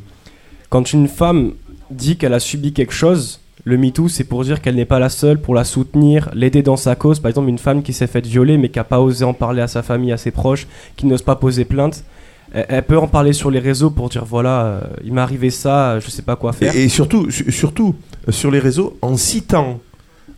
quand 0.70 0.92
une 0.92 1.06
femme 1.08 1.52
dit 1.90 2.16
qu'elle 2.16 2.34
a 2.34 2.40
subi 2.40 2.72
quelque 2.72 2.92
chose, 2.92 3.40
le 3.64 3.76
MeToo, 3.78 4.08
c'est 4.08 4.24
pour 4.24 4.42
dire 4.44 4.60
qu'elle 4.60 4.74
n'est 4.74 4.84
pas 4.84 4.98
la 4.98 5.08
seule, 5.08 5.40
pour 5.40 5.54
la 5.54 5.64
soutenir, 5.64 6.28
l'aider 6.34 6.62
dans 6.62 6.76
sa 6.76 6.96
cause. 6.96 7.20
Par 7.20 7.28
exemple, 7.30 7.48
une 7.48 7.58
femme 7.58 7.82
qui 7.82 7.92
s'est 7.92 8.06
faite 8.08 8.26
violer 8.26 8.58
mais 8.58 8.68
qui 8.68 8.78
n'a 8.78 8.84
pas 8.84 9.00
osé 9.00 9.24
en 9.24 9.32
parler 9.34 9.62
à 9.62 9.68
sa 9.68 9.82
famille, 9.82 10.10
à 10.12 10.16
ses 10.18 10.32
proches, 10.32 10.66
qui 10.96 11.06
n'ose 11.06 11.22
pas 11.22 11.36
poser 11.36 11.64
plainte, 11.64 12.04
elle, 12.52 12.66
elle 12.68 12.82
peut 12.84 12.98
en 12.98 13.08
parler 13.08 13.32
sur 13.32 13.50
les 13.50 13.58
réseaux 13.60 13.90
pour 13.90 14.08
dire 14.08 14.24
voilà, 14.24 14.64
euh, 14.64 14.80
il 15.04 15.12
m'est 15.12 15.20
arrivé 15.20 15.50
ça, 15.50 15.92
euh, 15.92 16.00
je 16.00 16.10
sais 16.10 16.22
pas 16.22 16.36
quoi 16.36 16.52
faire. 16.52 16.74
Et, 16.74 16.84
et 16.84 16.88
surtout, 16.88 17.30
su- 17.30 17.50
surtout 17.52 17.94
euh, 18.28 18.32
sur 18.32 18.50
les 18.50 18.58
réseaux, 18.58 18.96
en 19.02 19.16
citant 19.16 19.80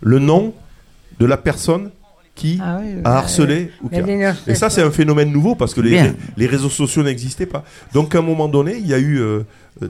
le 0.00 0.18
nom 0.18 0.52
de 1.18 1.26
la 1.26 1.36
personne 1.36 1.90
qui 2.34 2.58
Ah 2.62 2.78
oui, 2.82 2.88
a 3.04 3.10
euh, 3.14 3.16
harcelé. 3.18 3.70
ou 3.82 3.88
qui 3.88 3.96
a- 3.96 4.34
Et 4.46 4.54
ça, 4.54 4.68
c'est 4.68 4.82
un 4.82 4.90
phénomène 4.90 5.32
nouveau 5.32 5.54
parce 5.54 5.72
que 5.72 5.80
les, 5.80 6.12
les 6.36 6.46
réseaux 6.46 6.68
sociaux 6.68 7.02
n'existaient 7.02 7.46
pas. 7.46 7.64
Donc, 7.94 8.14
à 8.14 8.18
un 8.18 8.22
moment 8.22 8.48
donné, 8.48 8.76
il 8.76 8.86
y 8.86 8.92
a 8.92 8.98
eu 8.98 9.18
euh, 9.20 9.40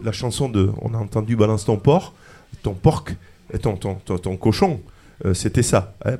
la 0.04 0.12
chanson 0.12 0.48
de. 0.48 0.70
On 0.80 0.94
a 0.94 0.98
entendu 0.98 1.34
Balance 1.34 1.64
ton 1.64 1.76
porc, 1.76 2.14
ton 2.62 2.74
porc, 2.74 3.04
ton, 3.62 3.76
ton, 3.76 3.94
ton, 4.04 4.18
ton 4.18 4.36
cochon. 4.36 4.80
Euh, 5.24 5.34
C'était 5.34 5.64
ça. 5.64 5.94
hein. 6.04 6.16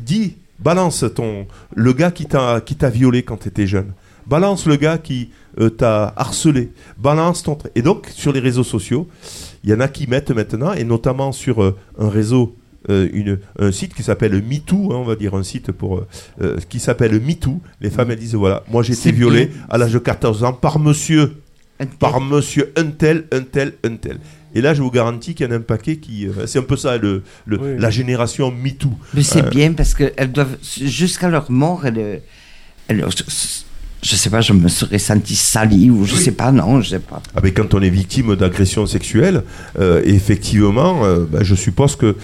Dis, 0.00 0.36
balance 0.60 1.04
ton, 1.14 1.46
le 1.74 1.92
gars 1.92 2.10
qui 2.10 2.24
t'a 2.24 2.62
qui 2.62 2.76
t'a 2.76 2.88
violé 2.88 3.22
quand 3.22 3.36
tu 3.38 3.48
étais 3.48 3.66
jeune. 3.66 3.92
Balance 4.26 4.66
le 4.66 4.76
gars 4.76 4.98
qui 4.98 5.30
euh, 5.60 5.70
t'a 5.70 6.12
harcelé. 6.16 6.70
Balance 6.98 7.42
ton. 7.42 7.56
Et 7.74 7.82
donc, 7.82 8.08
sur 8.14 8.32
les 8.32 8.40
réseaux 8.40 8.64
sociaux, 8.64 9.08
il 9.64 9.70
y 9.70 9.74
en 9.74 9.80
a 9.80 9.88
qui 9.88 10.06
mettent 10.06 10.30
maintenant, 10.30 10.72
et 10.72 10.84
notamment 10.84 11.32
sur 11.32 11.62
euh, 11.62 11.76
un 11.98 12.08
réseau, 12.08 12.56
euh, 12.90 13.08
une, 13.12 13.38
un 13.58 13.72
site 13.72 13.94
qui 13.94 14.02
s'appelle 14.02 14.42
MeToo, 14.42 14.92
hein, 14.92 14.96
on 14.96 15.04
va 15.04 15.16
dire 15.16 15.34
un 15.34 15.42
site 15.42 15.72
pour, 15.72 16.04
qui 16.68 16.78
s'appelle 16.80 17.20
MeToo. 17.20 17.60
Les 17.80 17.90
femmes, 17.90 18.10
elles 18.10 18.18
disent 18.18 18.34
voilà, 18.34 18.62
moi 18.70 18.82
j'ai 18.82 18.92
été 18.94 19.12
violée 19.12 19.50
à 19.70 19.78
l'âge 19.78 19.92
de 19.92 19.98
14 19.98 20.44
ans 20.44 20.52
par 20.52 20.78
monsieur, 20.78 21.32
Un 21.80 21.86
par 21.86 22.20
monsieur 22.20 22.72
un 22.76 22.86
tel, 22.86 23.24
un 23.32 23.42
tel, 23.42 23.74
un 23.84 23.96
tel. 23.96 24.18
Et 24.54 24.60
là, 24.62 24.72
je 24.72 24.80
vous 24.82 24.90
garantis 24.90 25.34
qu'il 25.34 25.46
y 25.46 25.48
en 25.48 25.52
a 25.52 25.56
un 25.56 25.60
paquet 25.60 25.96
qui. 25.98 26.26
euh, 26.26 26.46
c'est 26.46 26.58
un 26.58 26.62
peu 26.62 26.76
ça, 26.76 26.96
le, 26.96 27.22
le- 27.44 27.58
Oui. 27.60 27.70
la 27.78 27.90
génération 27.90 28.50
MeToo. 28.50 28.90
Mais 29.14 29.22
c'est 29.22 29.44
Euh, 29.44 29.50
bien 29.50 29.72
parce 29.74 29.92
qu'elles 29.94 30.32
doivent, 30.32 30.56
jusqu'à 30.62 31.28
leur 31.28 31.50
mort, 31.50 31.84
elles, 31.86 32.22
elles- 32.88 33.04
je 34.06 34.14
sais 34.14 34.30
pas, 34.30 34.40
je 34.40 34.52
me 34.52 34.68
serais 34.68 34.98
senti 34.98 35.34
salie 35.34 35.90
ou 35.90 36.04
je 36.04 36.14
sais 36.14 36.30
pas, 36.30 36.52
non, 36.52 36.80
je 36.80 36.90
sais 36.90 36.98
pas. 37.00 37.20
Ah 37.34 37.40
ben, 37.40 37.52
quand 37.52 37.74
on 37.74 37.82
est 37.82 37.90
victime 37.90 38.36
d'agression 38.36 38.86
sexuelle, 38.86 39.42
euh, 39.80 40.00
effectivement, 40.04 41.04
euh, 41.04 41.24
ben, 41.28 41.42
je 41.42 41.56
suppose 41.56 41.96
que 41.96 42.16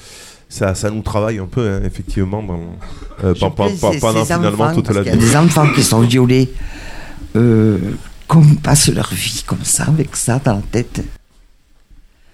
ça, 0.48 0.74
ça 0.76 0.90
nous 0.90 1.02
travaille 1.02 1.38
un 1.38 1.46
peu, 1.46 1.68
hein, 1.68 1.80
effectivement, 1.84 2.42
dans, 2.42 2.60
euh, 3.24 3.34
pendant 3.34 4.24
finalement 4.24 4.64
enfants, 4.64 4.74
toute 4.74 4.90
la 4.90 5.02
qu'il 5.02 5.12
y 5.12 5.16
a 5.16 5.18
vie. 5.18 5.26
des 5.26 5.36
enfants 5.36 5.66
qui 5.74 5.82
sont 5.82 6.02
violés, 6.02 6.52
qu'on 7.34 8.44
passe 8.62 8.88
leur 8.88 9.12
vie 9.12 9.42
comme 9.44 9.64
ça, 9.64 9.84
avec 9.84 10.14
ça 10.14 10.40
dans 10.44 10.54
la 10.54 10.62
tête. 10.70 11.02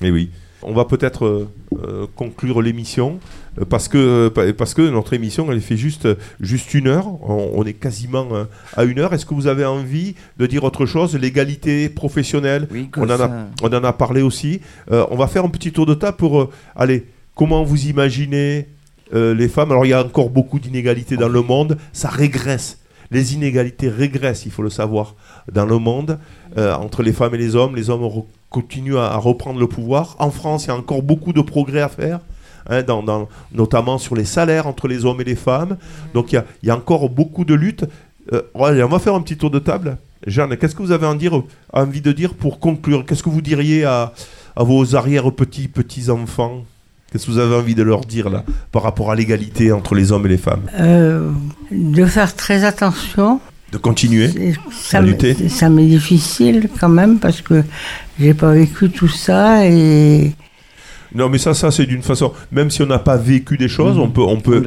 Eh 0.02 0.10
oui. 0.10 0.30
On 0.62 0.72
va 0.72 0.84
peut-être 0.84 1.24
euh, 1.24 1.48
euh, 1.84 2.06
conclure 2.16 2.60
l'émission 2.62 3.20
euh, 3.60 3.64
parce 3.64 3.86
que 3.86 4.28
pa- 4.28 4.52
parce 4.52 4.74
que 4.74 4.82
notre 4.82 5.12
émission 5.12 5.52
elle 5.52 5.60
fait 5.60 5.76
juste 5.76 6.08
juste 6.40 6.74
une 6.74 6.88
heure. 6.88 7.06
On, 7.28 7.52
on 7.54 7.64
est 7.64 7.74
quasiment 7.74 8.26
euh, 8.32 8.44
à 8.76 8.84
une 8.84 8.98
heure. 8.98 9.14
Est-ce 9.14 9.24
que 9.24 9.34
vous 9.34 9.46
avez 9.46 9.64
envie 9.64 10.14
de 10.38 10.46
dire 10.46 10.64
autre 10.64 10.84
chose? 10.84 11.14
L'égalité 11.14 11.88
professionnelle? 11.88 12.66
Oui, 12.72 12.88
On 12.96 13.04
en, 13.08 13.20
a, 13.20 13.30
on 13.62 13.68
en 13.68 13.84
a 13.84 13.92
parlé 13.92 14.20
aussi. 14.22 14.60
Euh, 14.90 15.06
on 15.10 15.16
va 15.16 15.28
faire 15.28 15.44
un 15.44 15.48
petit 15.50 15.70
tour 15.70 15.86
de 15.86 15.94
table 15.94 16.16
pour 16.16 16.40
euh, 16.40 16.50
allez. 16.74 17.06
Comment 17.36 17.62
vous 17.62 17.86
imaginez 17.86 18.66
les 19.12 19.48
femmes? 19.48 19.70
Alors 19.70 19.86
il 19.86 19.90
y 19.90 19.92
a 19.92 20.04
encore 20.04 20.28
beaucoup 20.28 20.58
d'inégalités 20.58 21.16
dans 21.16 21.28
le 21.28 21.40
monde. 21.40 21.78
Ça 21.92 22.08
régresse. 22.08 22.78
Les 23.12 23.32
inégalités 23.32 23.88
régressent, 23.88 24.44
il 24.44 24.50
faut 24.50 24.62
le 24.62 24.68
savoir, 24.70 25.14
dans 25.50 25.64
le 25.64 25.78
monde 25.78 26.18
euh, 26.58 26.74
entre 26.74 27.02
les 27.04 27.12
femmes 27.14 27.34
et 27.36 27.38
les 27.38 27.54
hommes. 27.54 27.74
Les 27.76 27.88
hommes 27.90 28.02
continuent 28.50 28.96
à, 28.96 29.16
reprendre 29.16 29.60
le 29.60 29.66
pouvoir. 29.66 30.16
En 30.18 30.30
France, 30.30 30.64
il 30.64 30.68
y 30.68 30.70
a 30.70 30.76
encore 30.76 31.02
beaucoup 31.02 31.32
de 31.32 31.40
progrès 31.40 31.80
à 31.80 31.88
faire. 31.88 32.20
hein, 32.68 33.26
notamment 33.52 33.98
sur 33.98 34.14
les 34.14 34.24
salaires 34.24 34.66
entre 34.66 34.88
les 34.88 35.04
hommes 35.04 35.20
et 35.20 35.24
les 35.24 35.36
femmes. 35.36 35.76
Donc 36.14 36.32
il 36.32 36.42
y 36.62 36.70
a, 36.70 36.76
encore 36.76 37.08
beaucoup 37.10 37.44
de 37.44 37.54
luttes. 37.54 37.84
Euh, 38.32 38.42
on 38.54 38.88
va 38.88 38.98
faire 38.98 39.14
un 39.14 39.22
petit 39.22 39.36
tour 39.36 39.50
de 39.50 39.58
table. 39.58 39.96
Jeanne, 40.26 40.56
qu'est-ce 40.56 40.74
que 40.74 40.82
vous 40.82 40.92
avez 40.92 41.06
envie, 41.06 41.30
envie 41.72 42.00
de 42.00 42.12
dire 42.12 42.34
pour 42.34 42.58
conclure? 42.58 43.06
Qu'est-ce 43.06 43.22
que 43.22 43.30
vous 43.30 43.40
diriez 43.40 43.84
à, 43.84 44.12
à 44.56 44.64
vos 44.64 44.96
arrière-petits 44.96 45.68
petits-enfants? 45.68 46.64
Qu'est-ce 47.10 47.26
que 47.26 47.30
vous 47.30 47.38
avez 47.38 47.54
envie 47.54 47.74
de 47.74 47.82
leur 47.82 48.02
dire 48.02 48.28
là 48.28 48.44
par 48.70 48.82
rapport 48.82 49.10
à 49.10 49.14
l'égalité 49.14 49.72
entre 49.72 49.94
les 49.94 50.12
hommes 50.12 50.26
et 50.26 50.28
les 50.28 50.36
femmes? 50.36 50.68
Euh, 50.78 51.30
de 51.70 52.04
faire 52.04 52.36
très 52.36 52.64
attention. 52.64 53.40
De 53.72 53.76
continuer 53.78 54.30
Ça 54.72 54.98
à 54.98 55.00
lutter 55.02 55.48
ça 55.50 55.68
m'est 55.68 55.84
difficile 55.86 56.68
quand 56.80 56.88
même 56.88 57.18
parce 57.18 57.42
que 57.42 57.62
j'ai 58.18 58.32
pas 58.34 58.52
vécu 58.52 58.88
tout 58.90 59.08
ça 59.08 59.66
et 59.66 60.32
Non, 61.14 61.28
mais 61.28 61.36
ça, 61.38 61.52
ça 61.54 61.70
c'est 61.70 61.84
d'une 61.86 62.00
façon. 62.02 62.32
Même 62.50 62.70
si 62.70 62.82
on 62.82 62.86
n'a 62.86 62.98
pas 62.98 63.16
vécu 63.18 63.56
des 63.58 63.68
choses, 63.68 63.98
on 63.98 64.08
peut, 64.10 64.22
on 64.22 64.40
peut, 64.40 64.62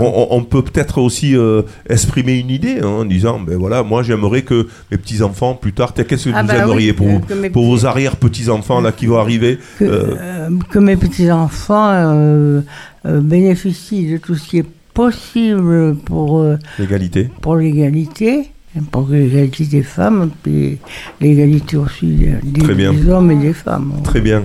on, 0.00 0.04
on- 0.04 0.28
on 0.30 0.44
peut 0.44 0.62
peut-être 0.62 0.98
aussi 0.98 1.36
euh, 1.36 1.62
exprimer 1.90 2.38
une 2.38 2.50
idée 2.50 2.78
hein, 2.82 2.86
en 2.86 3.04
disant, 3.04 3.38
ben 3.38 3.56
voilà, 3.58 3.82
moi 3.82 4.02
j'aimerais 4.02 4.42
que 4.42 4.66
mes 4.90 4.96
petits 4.98 5.22
enfants 5.22 5.54
plus 5.54 5.72
tard, 5.74 5.92
qu'est-ce 5.94 6.28
que 6.30 6.34
Ah 6.34 6.42
vous 6.42 6.48
bah 6.48 6.56
aimeriez 6.56 6.90
oui, 6.90 6.96
pour, 6.96 7.06
euh, 7.06 7.12
vos- 7.12 7.20
que 7.20 7.48
pour 7.48 7.62
petits- 7.62 7.66
vos 7.82 7.86
arrière 7.86 8.16
petits 8.16 8.48
enfants 8.50 8.80
là 8.80 8.92
qui 8.92 9.06
vont 9.06 9.18
arriver 9.18 9.58
que, 9.78 9.84
euh, 9.84 10.14
euh, 10.20 10.48
que 10.70 10.78
mes 10.78 10.96
petits-enfants 10.96 11.90
euh, 11.90 12.60
euh, 13.06 13.20
bénéficient 13.20 14.10
de 14.12 14.16
tout 14.18 14.34
ce 14.36 14.46
qui 14.48 14.58
est 14.58 14.66
possible 15.00 15.96
pour, 16.04 16.38
euh, 16.40 16.56
l'égalité. 16.78 17.28
pour 17.42 17.56
l'égalité, 17.56 18.50
pour 18.90 19.08
l'égalité 19.08 19.64
des 19.66 19.82
femmes, 19.82 20.30
puis 20.42 20.78
l'égalité 21.20 21.76
aussi 21.76 22.06
des, 22.06 22.34
des- 22.42 22.60
Très 22.62 22.74
bien. 22.74 22.92
des 22.92 23.08
hommes 23.08 23.30
et 23.30 23.36
des 23.48 23.52
femmes. 23.52 23.92
Très 24.02 24.20
bien. 24.20 24.44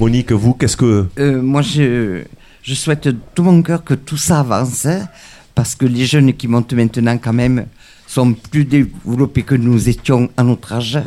Monique, 0.00 0.32
vous, 0.32 0.54
qu'est-ce 0.54 0.76
que 0.76 1.06
Euh, 1.18 1.42
moi, 1.42 1.62
je, 1.62 2.22
je 2.62 2.74
souhaite 2.74 3.04
de 3.08 3.16
tout 3.34 3.42
mon 3.44 3.60
cœur 3.62 3.84
que 3.84 3.94
tout 3.94 4.16
ça 4.16 4.40
avance, 4.40 4.86
hein, 4.86 5.06
parce 5.54 5.74
que 5.74 5.84
les 5.86 6.06
jeunes 6.06 6.32
qui 6.32 6.48
montent 6.48 6.72
maintenant, 6.72 7.18
quand 7.18 7.34
même, 7.44 7.66
sont 8.06 8.32
plus 8.34 8.64
développés 8.64 9.42
que 9.42 9.54
nous 9.54 9.88
étions 9.88 10.28
à 10.36 10.42
notre 10.42 10.72
âge. 10.72 10.98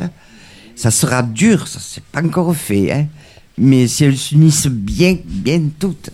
Ça 0.76 0.90
sera 0.90 1.22
dur, 1.22 1.66
ça 1.66 1.78
c'est 1.82 2.04
pas 2.04 2.22
encore 2.22 2.54
fait, 2.54 2.92
hein, 2.92 3.06
mais 3.58 3.86
si 3.88 4.04
elles 4.04 4.16
s'unissent 4.16 4.68
bien, 4.68 5.16
bien 5.24 5.60
toutes, 5.78 6.10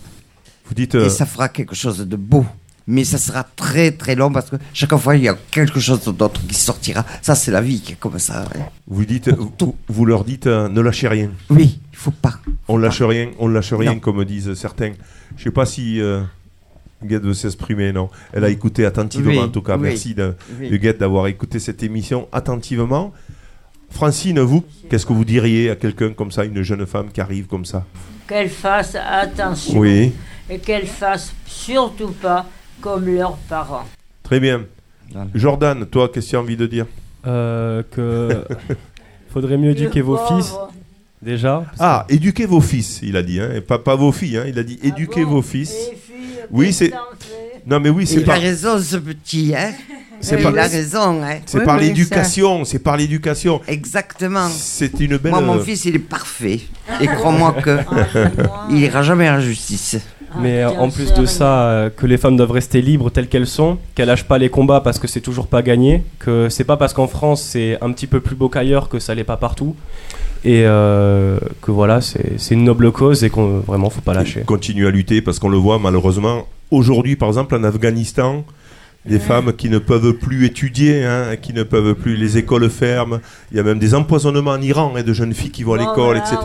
vous 0.65 0.73
dites 0.73 0.95
euh, 0.95 1.05
et 1.07 1.09
ça 1.09 1.25
fera 1.25 1.49
quelque 1.49 1.75
chose 1.75 1.99
de 1.99 2.15
beau. 2.15 2.45
Mais 2.85 3.05
ça 3.05 3.17
sera 3.17 3.43
très 3.55 3.91
très 3.91 4.13
long 4.15 4.31
parce 4.31 4.49
que 4.49 4.57
chaque 4.73 4.95
fois 4.97 5.15
il 5.15 5.23
y 5.23 5.29
a 5.29 5.37
quelque 5.51 5.79
chose 5.79 6.03
d'autre 6.03 6.41
qui 6.45 6.53
sortira. 6.55 7.05
Ça 7.21 7.33
c'est 7.35 7.51
la 7.51 7.61
vie 7.61 7.79
qui 7.81 7.93
est 7.93 7.99
comme 7.99 8.19
ça. 8.19 8.41
hein. 8.43 8.59
vous 8.87 9.05
dites 9.05 9.29
vous, 9.29 9.75
vous 9.87 10.05
leur 10.05 10.25
dites 10.25 10.47
euh, 10.47 10.67
ne 10.67 10.81
lâchez 10.81 11.07
rien. 11.07 11.29
Oui, 11.49 11.79
il 11.91 11.97
faut 11.97 12.11
pas. 12.11 12.33
On 12.67 12.77
lâche 12.77 13.01
rien, 13.01 13.29
on 13.39 13.47
lâche 13.47 13.73
rien 13.73 13.93
Non. 13.93 13.99
comme 13.99 14.23
disent 14.25 14.53
certains. 14.55 14.91
Je 15.37 15.43
sais 15.45 15.51
pas 15.51 15.65
si 15.65 16.01
euh, 16.01 16.21
Huguette 17.01 17.23
veut 17.23 17.33
s'exprimer, 17.33 17.93
non. 17.93 18.09
Elle 18.33 18.43
a 18.43 18.49
écouté 18.49 18.85
attentivement 18.85 19.29
Oui, 19.31 19.39
en 19.39 19.47
tout 19.49 19.61
cas. 19.61 19.75
oui, 19.77 19.83
Merci 19.89 20.13
de, 20.13 20.35
oui. 20.59 20.67
Huguette 20.69 20.97
d'avoir 20.99 21.27
écouté 21.27 21.59
cette 21.59 21.83
émission 21.83 22.27
attentivement. 22.31 23.13
Francine, 23.89 24.39
vous, 24.39 24.63
qu'est-ce 24.89 25.05
que 25.05 25.13
vous 25.13 25.25
diriez 25.25 25.69
à 25.69 25.75
quelqu'un 25.75 26.13
comme 26.13 26.31
ça, 26.31 26.43
une 26.45 26.61
jeune 26.63 26.85
femme 26.85 27.11
qui 27.13 27.21
arrive 27.21 27.45
comme 27.47 27.63
ça? 27.65 27.85
Qu'elles 28.27 28.49
fassent 28.49 28.95
attention 28.95 29.77
Oui, 29.79 30.13
et 30.49 30.57
qu'elles 30.59 30.87
fassent 30.87 31.33
surtout 31.45 32.11
pas 32.11 32.45
comme 32.83 33.05
leurs 33.05 33.37
parents. 33.49 33.85
très 34.23 34.39
bien. 34.39 34.65
Jordan, 35.33 35.85
toi, 35.85 36.09
qu'est-ce 36.13 36.25
que 36.27 36.29
tu 36.31 36.35
as 36.35 36.39
envie 36.39 36.57
de 36.57 36.65
dire 36.67 36.85
Euh, 37.25 37.81
que 37.91 38.43
faudrait 39.33 39.57
mieux 39.57 39.71
éduquer 39.71 40.01
vos 40.01 40.17
fils 40.17 40.53
déjà. 41.21 41.63
Ah, 41.79 42.05
éduquez 42.09 42.45
vos 42.45 42.61
fils, 42.61 42.99
il 43.03 43.15
a 43.15 43.23
dit, 43.23 43.39
hein, 43.39 43.49
et 43.55 43.61
pas, 43.61 43.79
pas 43.79 43.95
vos 43.95 44.11
filles, 44.11 44.37
hein, 44.37 44.43
il 44.47 44.59
a 44.59 44.63
dit 44.63 44.79
Ah 44.83 44.87
éduquez 44.87 45.23
bon 45.23 45.31
vos 45.31 45.41
fils. 45.41 45.71
Les 45.71 45.95
filles, 45.95 46.37
Oui, 46.51 46.73
c'est- 46.73 46.91
Non, 47.65 47.79
mais 47.79 47.89
oui, 47.89 48.05
c'est 48.05 48.15
Il 48.15 48.25
pas. 48.25 48.33
a 48.33 48.39
raison 48.39 48.77
ce 48.79 48.97
petit, 48.97 49.53
hein. 49.55 49.71
C'est 50.19 50.37
il 50.37 50.43
pas- 50.43 50.57
a 50.57 50.67
raison, 50.67 51.21
hein. 51.21 51.39
C'est 51.45 51.59
Oui, 51.59 51.65
par 51.65 51.77
ça- 51.79 51.83
l'éducation, 51.83 52.63
c'est 52.63 52.79
par 52.79 52.95
l'éducation. 52.95 53.59
Exactement. 53.67 54.47
C'est 54.49 54.97
une 55.01 55.17
belle. 55.17 55.31
Moi, 55.33 55.41
mon 55.41 55.57
euh, 55.57 55.63
fils, 55.63 55.83
il 55.83 55.95
est 55.95 55.99
parfait. 55.99 56.61
Et 57.01 57.07
crois-moi 57.07 57.51
que 57.63 57.79
Ah, 57.91 58.67
il 58.69 58.79
ira 58.79 59.03
jamais 59.03 59.25
la 59.25 59.41
justice. 59.41 59.97
Ah, 60.33 60.39
Mais 60.41 60.63
euh, 60.63 60.69
en 60.69 60.89
plus 60.89 61.13
de 61.13 61.25
ça, 61.25 61.63
euh, 61.63 61.89
que 61.89 62.05
les 62.05 62.17
femmes 62.17 62.37
doivent 62.37 62.51
rester 62.51 62.81
libres 62.81 63.09
telles 63.09 63.27
qu'elles 63.27 63.47
sont, 63.47 63.77
qu'elles 63.95 64.07
lâchent 64.07 64.27
pas 64.27 64.37
les 64.37 64.49
combats 64.49 64.81
parce 64.81 64.99
que 64.99 65.07
c'est 65.07 65.21
toujours 65.21 65.47
pas 65.47 65.61
gagné, 65.61 66.03
que 66.19 66.49
c'est 66.49 66.63
pas 66.63 66.77
parce 66.77 66.93
qu'en 66.93 67.07
France 67.07 67.41
c'est 67.41 67.77
un 67.81 67.91
petit 67.91 68.07
peu 68.07 68.19
plus 68.19 68.35
beau 68.35 68.49
qu'ailleurs 68.49 68.89
que 68.89 68.99
ça 68.99 69.15
l'est 69.15 69.23
pas 69.23 69.37
partout. 69.37 69.75
et 70.45 70.63
euh, 70.65 71.39
que 71.61 71.71
voilà, 71.71 72.01
c'est 72.01 72.33
c'est 72.37 72.55
une 72.55 72.63
noble 72.63 72.91
cause 72.91 73.23
et 73.23 73.29
qu'on 73.29 73.59
vraiment 73.59 73.89
faut 73.89 74.01
pas 74.01 74.13
lâcher. 74.13 74.41
Continue 74.41 74.87
à 74.87 74.91
lutter 74.91 75.21
parce 75.21 75.39
qu'on 75.39 75.49
le 75.49 75.57
voit 75.57 75.79
malheureusement. 75.79 76.47
Aujourd'hui, 76.71 77.15
par 77.15 77.27
exemple, 77.27 77.55
en 77.55 77.63
Afghanistan, 77.63 78.43
des 79.05 79.19
femmes 79.19 79.51
qui 79.53 79.69
ne 79.69 79.79
peuvent 79.79 80.13
plus 80.13 80.45
étudier, 80.45 81.03
hein, 81.03 81.35
qui 81.41 81.51
ne 81.53 81.63
peuvent 81.63 81.93
plus, 81.95 82.15
les 82.15 82.37
écoles 82.37 82.69
ferment. 82.69 83.19
Il 83.51 83.57
y 83.57 83.59
a 83.59 83.63
même 83.63 83.79
des 83.79 83.93
empoisonnements 83.95 84.51
en 84.51 84.61
Iran 84.61 84.93
hein, 84.95 85.03
de 85.03 85.11
jeunes 85.13 85.33
filles 85.33 85.51
qui 85.51 85.63
vont 85.63 85.73
à 85.73 85.77
Oh, 85.77 85.79
l'école, 85.79 86.17
voilà, 86.17 86.19
etc. 86.19 86.37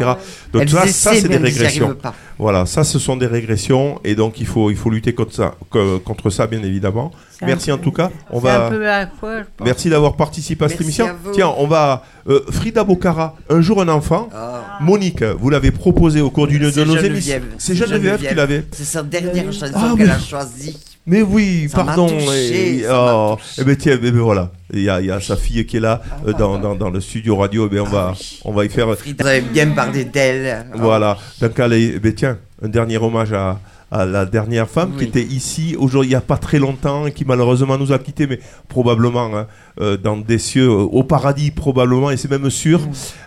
ouais. 0.55 0.61
Donc 0.61 0.69
ça, 0.69 0.87
ça 0.89 1.13
c'est 1.15 1.29
des 1.29 1.37
régressions. 1.37 1.97
Voilà, 2.39 2.67
ça 2.67 2.85
ce 2.85 2.99
sont 2.99 3.17
des 3.17 3.27
régressions 3.27 4.01
et 4.05 4.15
donc 4.15 4.41
il 4.41 4.47
faut, 4.47 4.71
il 4.71 4.77
faut 4.77 4.91
lutter 4.91 5.13
contre 5.13 5.35
ça, 5.35 5.55
co- 5.71 5.99
contre 6.01 6.31
ça 6.31 6.47
bien 6.47 6.63
évidemment. 6.63 7.11
Merci 7.43 7.71
en 7.71 7.79
tout 7.79 7.93
cas. 7.93 8.11
On 8.31 8.39
un 8.39 8.41
va. 8.41 8.71
peu 8.71 8.89
à 8.89 9.07
quoi, 9.07 9.39
je 9.41 9.45
pense. 9.57 9.65
Merci 9.65 9.89
d'avoir 9.91 10.17
participé 10.17 10.65
à 10.65 10.69
cette 10.69 10.81
Merci 10.81 11.01
émission. 11.03 11.17
à. 11.29 11.33
Tiens, 11.33 11.53
on 11.59 11.67
va. 11.69 12.03
euh, 12.29 12.41
Frida 12.51 12.83
Bocara, 12.85 13.37
un 13.49 13.61
jour 13.61 13.81
un 13.81 13.89
enfant. 13.89 14.29
Ah. 14.35 14.79
Monique, 14.81 15.23
vous 15.23 15.51
l'avez 15.51 15.71
proposé 15.71 16.21
au 16.21 16.31
cours 16.31 16.47
d'une 16.49 16.71
de 16.71 16.85
nos 16.85 16.97
émissions. 16.97 17.41
C'est 17.59 17.75
Geneviève 17.75 18.19
qui 18.21 18.35
l'avait. 18.35 18.65
C'est 18.73 18.85
sa 18.85 19.03
dernière 19.03 19.53
chanson 19.53 19.73
Ah, 19.75 19.95
qu'elle 19.97 20.07
oui. 20.07 20.13
a 20.13 20.19
choisie. 20.19 20.77
Mais 21.09 21.23
oui, 21.23 21.69
Ça 21.71 21.85
pardon. 21.85 22.07
touché, 22.07 22.81
et, 22.81 22.87
oh, 22.91 23.37
eh 23.59 23.65
ben 23.65 23.77
tiens, 23.77 23.95
eh 23.95 24.11
ben 24.11 24.15
voilà. 24.19 24.53
Il 24.73 24.83
y 24.83 24.91
a, 24.91 25.01
il 25.01 25.07
y 25.07 25.11
a 25.11 25.21
sa 25.21 25.37
fille 25.37 25.65
qui 25.65 25.79
est 25.79 25.81
là 25.81 26.03
euh, 26.27 26.35
dans, 26.35 26.59
dans, 26.59 26.75
dans 26.75 26.91
le 26.91 27.01
studio 27.01 27.35
radio. 27.37 27.67
Eh 27.67 27.75
ben 27.75 27.81
on 27.81 27.85
va, 27.85 28.15
on 28.45 28.53
va 28.53 28.65
y 28.67 28.69
faire. 28.69 28.95
Frida, 28.97 29.25
vous 29.25 29.29
avez 29.31 29.41
bien 29.41 29.71
parlé 29.71 30.05
d'elle. 30.05 30.67
Voilà. 30.75 31.17
Donc 31.41 31.59
allez, 31.59 31.95
eh 31.97 31.99
ben 31.99 32.13
tiens, 32.15 32.37
un 32.63 32.69
dernier 32.69 32.99
hommage 32.99 33.33
à, 33.33 33.59
à 33.91 34.05
la 34.05 34.27
dernière 34.27 34.69
femme 34.69 34.97
qui 34.99 35.05
était 35.05 35.23
ici 35.23 35.75
aujourd'hui 35.79 36.09
il 36.09 36.13
n'y 36.13 36.17
a 36.17 36.21
pas 36.21 36.37
très 36.37 36.59
longtemps 36.59 37.07
et 37.07 37.13
qui 37.13 37.25
malheureusement 37.25 37.79
nous 37.79 37.91
a 37.93 37.99
quittés, 37.99 38.27
mais 38.27 38.39
probablement 38.69 39.35
hein, 39.35 39.47
euh, 39.81 39.97
dans 39.97 40.19
des 40.19 40.37
cieux 40.39 40.69
euh, 40.69 40.75
au 40.75 41.05
paradis 41.05 41.51
probablement 41.51 42.11
et 42.11 42.19
c'est 42.19 42.31
même 42.31 42.51
sûr. 42.51 42.81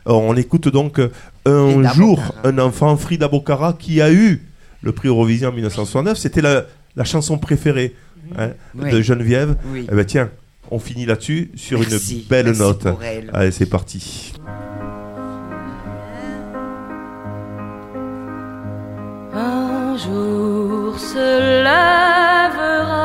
Euh, 0.07 0.11
on 0.11 0.36
écoute 0.36 0.67
donc 0.67 0.99
euh, 0.99 1.09
un 1.47 1.91
jour 1.93 2.19
un 2.43 2.59
enfant 2.59 2.95
Frida 2.95 3.27
Bocara 3.27 3.73
qui 3.73 4.01
a 4.01 4.11
eu 4.11 4.43
le 4.84 4.91
prix 4.91 5.07
Eurovision 5.07 5.49
en 5.49 5.53
1969. 5.53 6.17
C'était 6.17 6.41
la, 6.41 6.65
la 6.95 7.03
chanson 7.03 7.37
préférée 7.37 7.95
hein, 8.37 8.51
de 8.75 9.01
Geneviève. 9.01 9.57
Oui. 9.67 9.87
Eh 9.91 9.95
ben, 9.95 10.05
tiens, 10.05 10.29
on 10.69 10.79
finit 10.79 11.05
là-dessus 11.05 11.51
sur 11.55 11.81
une 11.81 11.99
belle 12.29 12.51
note. 12.57 12.87
Allez, 13.33 13.51
c'est 13.51 13.65
parti. 13.65 14.33
Un 19.33 19.97
jour 19.97 20.97
se 20.99 21.63
lèvera 21.63 23.01